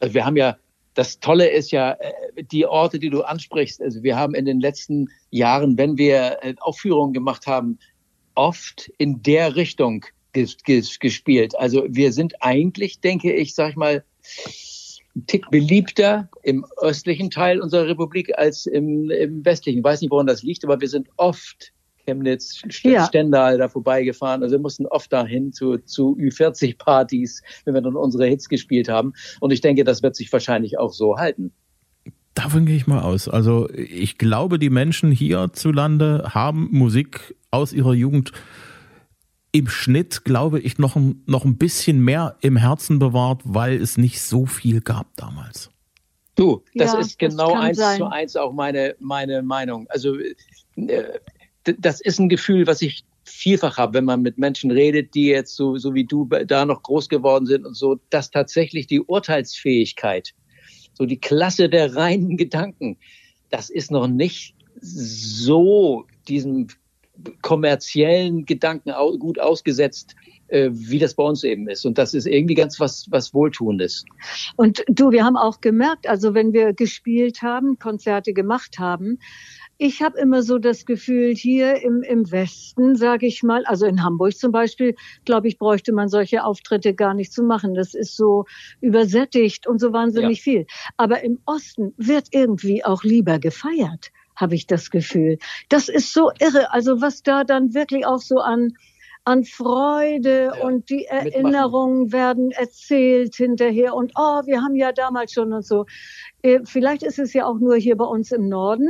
Also 0.00 0.14
wir 0.14 0.24
haben 0.26 0.36
ja, 0.36 0.56
das 0.94 1.20
Tolle 1.20 1.48
ist 1.48 1.70
ja, 1.70 1.92
äh, 1.92 2.42
die 2.42 2.66
Orte, 2.66 2.98
die 2.98 3.10
du 3.10 3.22
ansprichst. 3.22 3.80
Also 3.80 4.02
wir 4.02 4.16
haben 4.16 4.34
in 4.34 4.44
den 4.44 4.58
letzten 4.58 5.08
Jahren, 5.30 5.78
wenn 5.78 5.96
wir 5.96 6.38
äh, 6.42 6.54
Aufführungen 6.60 7.12
gemacht 7.12 7.46
haben, 7.46 7.78
oft 8.34 8.90
in 8.98 9.22
der 9.22 9.54
Richtung 9.54 10.04
gespielt. 10.32 11.56
Also 11.56 11.86
wir 11.88 12.12
sind 12.12 12.42
eigentlich, 12.42 13.00
denke 13.00 13.32
ich, 13.32 13.54
sag 13.54 13.70
ich 13.70 13.76
mal, 13.76 14.04
ein 15.16 15.26
Tick 15.26 15.48
beliebter 15.50 16.28
im 16.42 16.64
östlichen 16.78 17.30
Teil 17.30 17.60
unserer 17.60 17.86
Republik 17.86 18.36
als 18.36 18.66
im, 18.66 19.10
im 19.10 19.44
westlichen. 19.44 19.78
Ich 19.78 19.84
weiß 19.84 20.00
nicht, 20.00 20.10
woran 20.10 20.26
das 20.26 20.42
liegt, 20.42 20.64
aber 20.64 20.80
wir 20.80 20.88
sind 20.88 21.08
oft 21.16 21.72
Chemnitz, 22.04 22.62
ja. 22.82 23.06
Stendal 23.06 23.58
da 23.58 23.68
vorbeigefahren. 23.68 24.42
Also 24.42 24.56
wir 24.56 24.60
mussten 24.60 24.86
oft 24.86 25.12
dahin 25.12 25.52
zu, 25.52 25.78
zu 25.78 26.16
Ü40-Partys, 26.18 27.42
wenn 27.64 27.74
wir 27.74 27.80
dann 27.80 27.96
unsere 27.96 28.26
Hits 28.26 28.48
gespielt 28.48 28.88
haben. 28.88 29.14
Und 29.40 29.52
ich 29.52 29.60
denke, 29.60 29.84
das 29.84 30.02
wird 30.02 30.16
sich 30.16 30.32
wahrscheinlich 30.32 30.78
auch 30.78 30.92
so 30.92 31.16
halten. 31.16 31.52
Davon 32.34 32.66
gehe 32.66 32.76
ich 32.76 32.86
mal 32.86 33.00
aus. 33.00 33.28
Also 33.28 33.70
ich 33.70 34.18
glaube, 34.18 34.58
die 34.58 34.70
Menschen 34.70 35.12
hierzulande 35.12 36.30
haben 36.34 36.68
Musik 36.72 37.36
aus 37.50 37.72
ihrer 37.72 37.94
Jugend 37.94 38.32
im 39.54 39.68
Schnitt, 39.68 40.24
glaube 40.24 40.58
ich, 40.58 40.78
noch 40.78 40.96
ein, 40.96 41.22
noch 41.26 41.44
ein 41.44 41.56
bisschen 41.56 42.00
mehr 42.00 42.36
im 42.40 42.56
Herzen 42.56 42.98
bewahrt, 42.98 43.42
weil 43.44 43.80
es 43.80 43.96
nicht 43.96 44.20
so 44.20 44.46
viel 44.46 44.80
gab 44.80 45.14
damals. 45.14 45.70
Du, 46.34 46.64
das 46.74 46.92
ja, 46.92 46.98
ist 46.98 47.20
genau 47.20 47.54
das 47.54 47.60
eins 47.62 47.78
sein. 47.78 47.98
zu 47.98 48.06
eins 48.06 48.36
auch 48.36 48.52
meine, 48.52 48.96
meine 48.98 49.42
Meinung. 49.42 49.86
Also 49.90 50.16
äh, 50.18 51.04
das 51.62 52.00
ist 52.00 52.18
ein 52.18 52.28
Gefühl, 52.28 52.66
was 52.66 52.82
ich 52.82 53.04
vielfach 53.22 53.78
habe, 53.78 53.94
wenn 53.94 54.04
man 54.04 54.22
mit 54.22 54.38
Menschen 54.38 54.72
redet, 54.72 55.14
die 55.14 55.26
jetzt 55.26 55.54
so, 55.54 55.78
so 55.78 55.94
wie 55.94 56.04
du 56.04 56.28
da 56.46 56.64
noch 56.66 56.82
groß 56.82 57.08
geworden 57.08 57.46
sind 57.46 57.64
und 57.64 57.76
so, 57.76 58.00
dass 58.10 58.32
tatsächlich 58.32 58.88
die 58.88 59.02
Urteilsfähigkeit, 59.02 60.34
so 60.94 61.06
die 61.06 61.20
Klasse 61.20 61.68
der 61.68 61.94
reinen 61.94 62.36
Gedanken, 62.36 62.96
das 63.50 63.70
ist 63.70 63.92
noch 63.92 64.08
nicht 64.08 64.56
so 64.80 66.06
diesem 66.26 66.66
kommerziellen 67.42 68.44
Gedanken 68.44 68.92
gut 69.18 69.38
ausgesetzt, 69.38 70.14
äh, 70.48 70.70
wie 70.72 70.98
das 70.98 71.14
bei 71.14 71.22
uns 71.22 71.44
eben 71.44 71.68
ist. 71.68 71.84
Und 71.86 71.98
das 71.98 72.14
ist 72.14 72.26
irgendwie 72.26 72.54
ganz 72.54 72.80
was, 72.80 73.06
was 73.10 73.32
Wohltuendes. 73.32 74.04
Und 74.56 74.84
du, 74.88 75.10
wir 75.10 75.24
haben 75.24 75.36
auch 75.36 75.60
gemerkt, 75.60 76.08
also 76.08 76.34
wenn 76.34 76.52
wir 76.52 76.72
gespielt 76.72 77.42
haben, 77.42 77.78
Konzerte 77.78 78.32
gemacht 78.32 78.78
haben, 78.78 79.18
ich 79.76 80.02
habe 80.02 80.18
immer 80.18 80.42
so 80.42 80.58
das 80.58 80.86
Gefühl, 80.86 81.34
hier 81.34 81.82
im, 81.82 82.02
im 82.02 82.30
Westen, 82.30 82.94
sage 82.94 83.26
ich 83.26 83.42
mal, 83.42 83.64
also 83.66 83.86
in 83.86 84.04
Hamburg 84.04 84.36
zum 84.36 84.52
Beispiel, 84.52 84.94
glaube 85.24 85.48
ich, 85.48 85.58
bräuchte 85.58 85.92
man 85.92 86.08
solche 86.08 86.44
Auftritte 86.44 86.94
gar 86.94 87.14
nicht 87.14 87.32
zu 87.32 87.42
machen. 87.42 87.74
Das 87.74 87.94
ist 87.94 88.16
so 88.16 88.44
übersättigt 88.80 89.66
und 89.66 89.80
so 89.80 89.92
wahnsinnig 89.92 90.38
ja. 90.38 90.42
viel. 90.42 90.66
Aber 90.96 91.24
im 91.24 91.40
Osten 91.44 91.92
wird 91.96 92.28
irgendwie 92.30 92.84
auch 92.84 93.02
lieber 93.02 93.40
gefeiert 93.40 94.12
habe 94.36 94.54
ich 94.54 94.66
das 94.66 94.90
Gefühl. 94.90 95.38
Das 95.68 95.88
ist 95.88 96.12
so 96.12 96.30
irre. 96.38 96.72
Also 96.72 97.00
was 97.00 97.22
da 97.22 97.44
dann 97.44 97.74
wirklich 97.74 98.06
auch 98.06 98.20
so 98.20 98.38
an 98.38 98.74
an 99.24 99.44
Freude 99.44 100.52
ja, 100.54 100.64
und 100.64 100.90
die 100.90 101.06
Erinnerungen 101.06 102.04
mitmachen. 102.04 102.12
werden 102.12 102.50
erzählt 102.50 103.34
hinterher 103.34 103.94
und 103.94 104.12
oh, 104.16 104.42
wir 104.44 104.60
haben 104.60 104.76
ja 104.76 104.92
damals 104.92 105.32
schon 105.32 105.52
und 105.52 105.64
so. 105.64 105.86
Äh, 106.42 106.60
vielleicht 106.64 107.02
ist 107.02 107.18
es 107.18 107.32
ja 107.32 107.46
auch 107.46 107.58
nur 107.58 107.76
hier 107.76 107.96
bei 107.96 108.04
uns 108.04 108.32
im 108.32 108.48
Norden. 108.48 108.88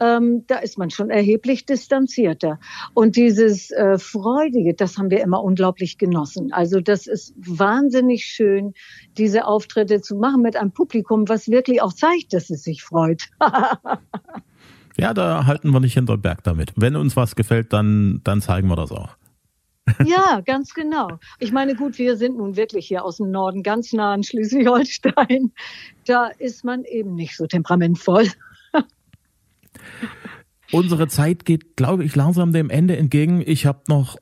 Ähm, 0.00 0.44
da 0.48 0.58
ist 0.58 0.78
man 0.78 0.90
schon 0.90 1.10
erheblich 1.10 1.64
distanzierter. 1.64 2.58
Und 2.94 3.16
dieses 3.16 3.70
äh, 3.70 3.98
Freudige, 3.98 4.74
das 4.74 4.98
haben 4.98 5.10
wir 5.10 5.20
immer 5.20 5.42
unglaublich 5.42 5.96
genossen. 5.96 6.52
Also 6.52 6.80
das 6.80 7.06
ist 7.06 7.34
wahnsinnig 7.36 8.24
schön, 8.24 8.74
diese 9.16 9.46
Auftritte 9.46 10.00
zu 10.00 10.16
machen 10.16 10.42
mit 10.42 10.56
einem 10.56 10.72
Publikum, 10.72 11.28
was 11.28 11.48
wirklich 11.48 11.82
auch 11.82 11.92
zeigt, 11.92 12.32
dass 12.32 12.50
es 12.50 12.64
sich 12.64 12.82
freut. 12.82 13.28
Ja, 15.00 15.14
da 15.14 15.46
halten 15.46 15.70
wir 15.70 15.80
nicht 15.80 15.94
hinter 15.94 16.16
Berg 16.16 16.42
damit. 16.42 16.72
Wenn 16.76 16.96
uns 16.96 17.16
was 17.16 17.36
gefällt, 17.36 17.72
dann, 17.72 18.20
dann 18.24 18.40
zeigen 18.40 18.68
wir 18.68 18.76
das 18.76 18.92
auch. 18.92 19.10
Ja, 20.04 20.42
ganz 20.44 20.74
genau. 20.74 21.18
Ich 21.38 21.50
meine, 21.50 21.74
gut, 21.74 21.96
wir 21.96 22.18
sind 22.18 22.36
nun 22.36 22.56
wirklich 22.56 22.86
hier 22.86 23.06
aus 23.06 23.16
dem 23.16 23.30
Norden, 23.30 23.62
ganz 23.62 23.94
nah 23.94 24.12
an 24.12 24.22
Schleswig-Holstein. 24.22 25.52
Da 26.04 26.26
ist 26.38 26.62
man 26.62 26.84
eben 26.84 27.14
nicht 27.14 27.36
so 27.36 27.46
temperamentvoll. 27.46 28.28
Unsere 30.72 31.08
Zeit 31.08 31.46
geht, 31.46 31.76
glaube 31.76 32.04
ich, 32.04 32.14
langsam 32.14 32.52
dem 32.52 32.68
Ende 32.68 32.98
entgegen. 32.98 33.42
Ich 33.44 33.64
habe 33.64 33.80
noch 33.88 34.18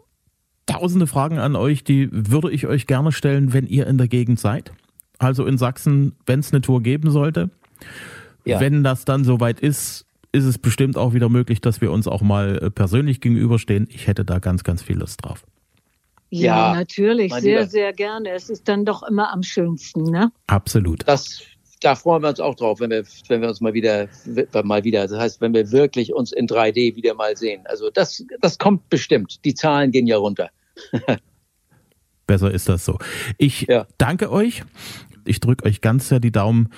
tausende 0.67 1.09
Fragen 1.09 1.39
an 1.39 1.57
euch, 1.57 1.83
die 1.83 2.09
würde 2.13 2.53
ich 2.53 2.67
euch 2.67 2.87
gerne 2.87 3.11
stellen, 3.11 3.53
wenn 3.53 3.67
ihr 3.67 3.87
in 3.87 3.99
der 3.99 4.09
Gegend 4.09 4.39
seid. 4.39 4.73
Also 5.19 5.47
in 5.47 5.59
Sachsen, 5.59 6.15
wenn 6.27 6.41
es 6.41 6.53
eine 6.53 6.61
Tour 6.61 6.83
geben 6.83 7.11
sollte. 7.11 7.51
Ja. 8.45 8.61
Wenn 8.61 8.85
das 8.85 9.05
dann 9.05 9.25
soweit 9.25 9.61
ist, 9.61 10.06
ist 10.37 10.45
es 10.45 10.59
bestimmt 10.59 10.99
auch 10.99 11.15
wieder 11.15 11.31
möglich, 11.31 11.63
dass 11.63 11.81
wir 11.81 11.91
uns 11.91 12.07
auch 12.07 12.21
mal 12.21 12.59
äh, 12.59 12.71
persönlich 12.71 13.23
gegenüberstehen. 13.23 13.89
Ich 13.91 14.07
hätte 14.07 14.25
da 14.25 14.39
ganz, 14.39 14.65
ganz 14.65 14.83
viel 14.83 14.99
Lust 14.99 15.25
drauf. 15.25 15.45
Ja, 16.29 16.73
ja 16.73 16.75
natürlich, 16.75 17.33
sehr, 17.33 17.61
Lieber. 17.61 17.71
sehr 17.71 17.93
gerne. 17.95 18.31
Es 18.33 18.51
ist 18.51 18.69
dann 18.69 18.85
doch 18.85 19.03
immer 19.03 19.33
am 19.33 19.43
schönsten, 19.43 20.03
ne? 20.03 20.31
Absolut. 20.47 21.09
Das, 21.09 21.41
da 21.81 21.95
freuen 21.95 22.23
wir 22.23 22.29
uns 22.29 22.41
auch 22.41 22.55
drauf, 22.55 22.81
wenn 22.81 22.91
wir, 22.91 23.05
wenn 23.29 23.41
wir 23.41 23.49
uns 23.49 23.63
mal 23.63 23.73
wieder, 23.73 24.09
mal 24.63 24.85
wieder, 24.85 25.09
das 25.09 25.19
heißt, 25.19 25.41
wenn 25.41 25.55
wir 25.55 25.73
wirklich 25.73 26.13
uns 26.13 26.33
in 26.33 26.47
3D 26.47 26.97
wieder 26.97 27.15
mal 27.15 27.35
sehen. 27.37 27.63
Also 27.65 27.91
das, 27.91 28.23
das 28.43 28.59
kommt 28.59 28.91
bestimmt. 28.91 29.43
Die 29.47 29.55
Zahlen 29.55 29.91
gehen 29.91 30.07
ja 30.07 30.19
runter. 30.19 30.51
Besser 32.27 32.51
ist 32.51 32.69
das 32.69 32.85
so. 32.85 32.99
Ich 33.39 33.63
ja. 33.63 33.87
danke 33.97 34.31
euch. 34.31 34.65
Ich 35.25 35.41
drücke 35.41 35.65
euch 35.65 35.81
ganz 35.81 36.09
sehr 36.09 36.21
die 36.21 36.33
Daumen 36.33 36.69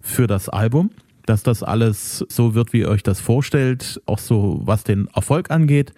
für 0.00 0.28
das 0.28 0.48
Album 0.48 0.90
dass 1.28 1.42
das 1.42 1.62
alles 1.62 2.24
so 2.28 2.54
wird, 2.54 2.72
wie 2.72 2.80
ihr 2.80 2.88
euch 2.88 3.02
das 3.02 3.20
vorstellt, 3.20 4.00
auch 4.06 4.18
so 4.18 4.60
was 4.62 4.84
den 4.84 5.08
Erfolg 5.14 5.50
angeht. 5.50 5.92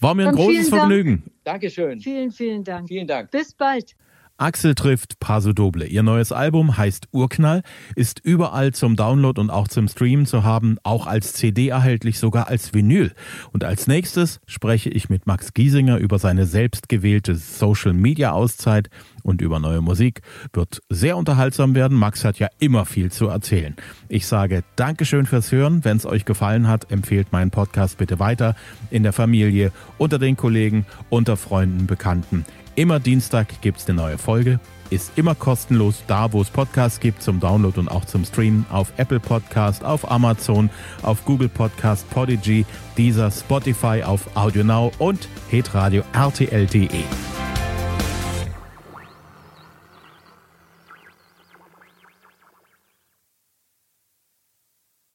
War 0.00 0.14
mir 0.14 0.22
ein 0.22 0.34
Dann 0.34 0.44
großes 0.44 0.68
Vergnügen. 0.68 1.22
Dank. 1.22 1.44
Dankeschön. 1.44 2.00
Vielen, 2.00 2.30
vielen 2.32 2.64
Dank. 2.64 2.88
Vielen 2.88 3.06
Dank. 3.06 3.30
Bis 3.30 3.54
bald. 3.54 3.94
Axel 4.36 4.74
trifft 4.74 5.20
Paso 5.20 5.52
Doble. 5.52 5.86
Ihr 5.86 6.02
neues 6.02 6.32
Album 6.32 6.76
heißt 6.76 7.08
Urknall, 7.12 7.62
ist 7.94 8.20
überall 8.24 8.72
zum 8.72 8.96
Download 8.96 9.40
und 9.40 9.50
auch 9.50 9.68
zum 9.68 9.88
Streamen 9.88 10.26
zu 10.26 10.42
haben, 10.42 10.78
auch 10.82 11.06
als 11.06 11.32
CD 11.34 11.68
erhältlich, 11.68 12.18
sogar 12.18 12.48
als 12.48 12.74
Vinyl. 12.74 13.12
Und 13.52 13.64
als 13.64 13.86
nächstes 13.86 14.40
spreche 14.46 14.90
ich 14.90 15.08
mit 15.08 15.26
Max 15.26 15.54
Giesinger 15.54 15.98
über 15.98 16.18
seine 16.18 16.46
selbstgewählte 16.46 17.36
Social 17.36 17.92
Media 17.92 18.32
Auszeit 18.32 18.88
und 19.22 19.40
über 19.40 19.60
neue 19.60 19.80
Musik. 19.80 20.22
Wird 20.52 20.80
sehr 20.88 21.16
unterhaltsam 21.16 21.74
werden. 21.74 21.96
Max 21.96 22.24
hat 22.24 22.38
ja 22.38 22.48
immer 22.58 22.84
viel 22.84 23.12
zu 23.12 23.28
erzählen. 23.28 23.76
Ich 24.08 24.26
sage 24.26 24.64
Dankeschön 24.76 25.26
fürs 25.26 25.52
Hören. 25.52 25.84
Wenn 25.84 25.96
es 25.96 26.06
euch 26.06 26.24
gefallen 26.24 26.68
hat, 26.68 26.90
empfehlt 26.90 27.32
meinen 27.32 27.50
Podcast 27.50 27.98
bitte 27.98 28.18
weiter 28.18 28.56
in 28.90 29.02
der 29.02 29.12
Familie, 29.12 29.72
unter 29.98 30.18
den 30.18 30.36
Kollegen, 30.36 30.86
unter 31.10 31.36
Freunden, 31.36 31.86
Bekannten. 31.86 32.44
Immer 32.74 33.00
Dienstag 33.00 33.60
gibt 33.60 33.78
es 33.78 33.88
eine 33.88 33.96
neue 33.96 34.18
Folge. 34.18 34.58
Ist 34.88 35.12
immer 35.16 35.34
kostenlos 35.34 36.02
da, 36.06 36.32
wo 36.32 36.40
es 36.40 36.50
Podcasts 36.50 37.00
gibt 37.00 37.22
zum 37.22 37.38
Download 37.38 37.78
und 37.78 37.88
auch 37.88 38.04
zum 38.04 38.24
Streamen 38.24 38.64
auf 38.70 38.92
Apple 38.96 39.20
Podcast, 39.20 39.84
auf 39.84 40.10
Amazon, 40.10 40.70
auf 41.02 41.24
Google 41.24 41.48
Podcast, 41.48 42.08
Podigy, 42.10 42.64
dieser 42.96 43.30
Spotify, 43.30 44.02
auf 44.02 44.36
AudioNow 44.36 44.92
und 44.98 45.28
hitradio 45.50 46.02
RTL.de. 46.12 46.88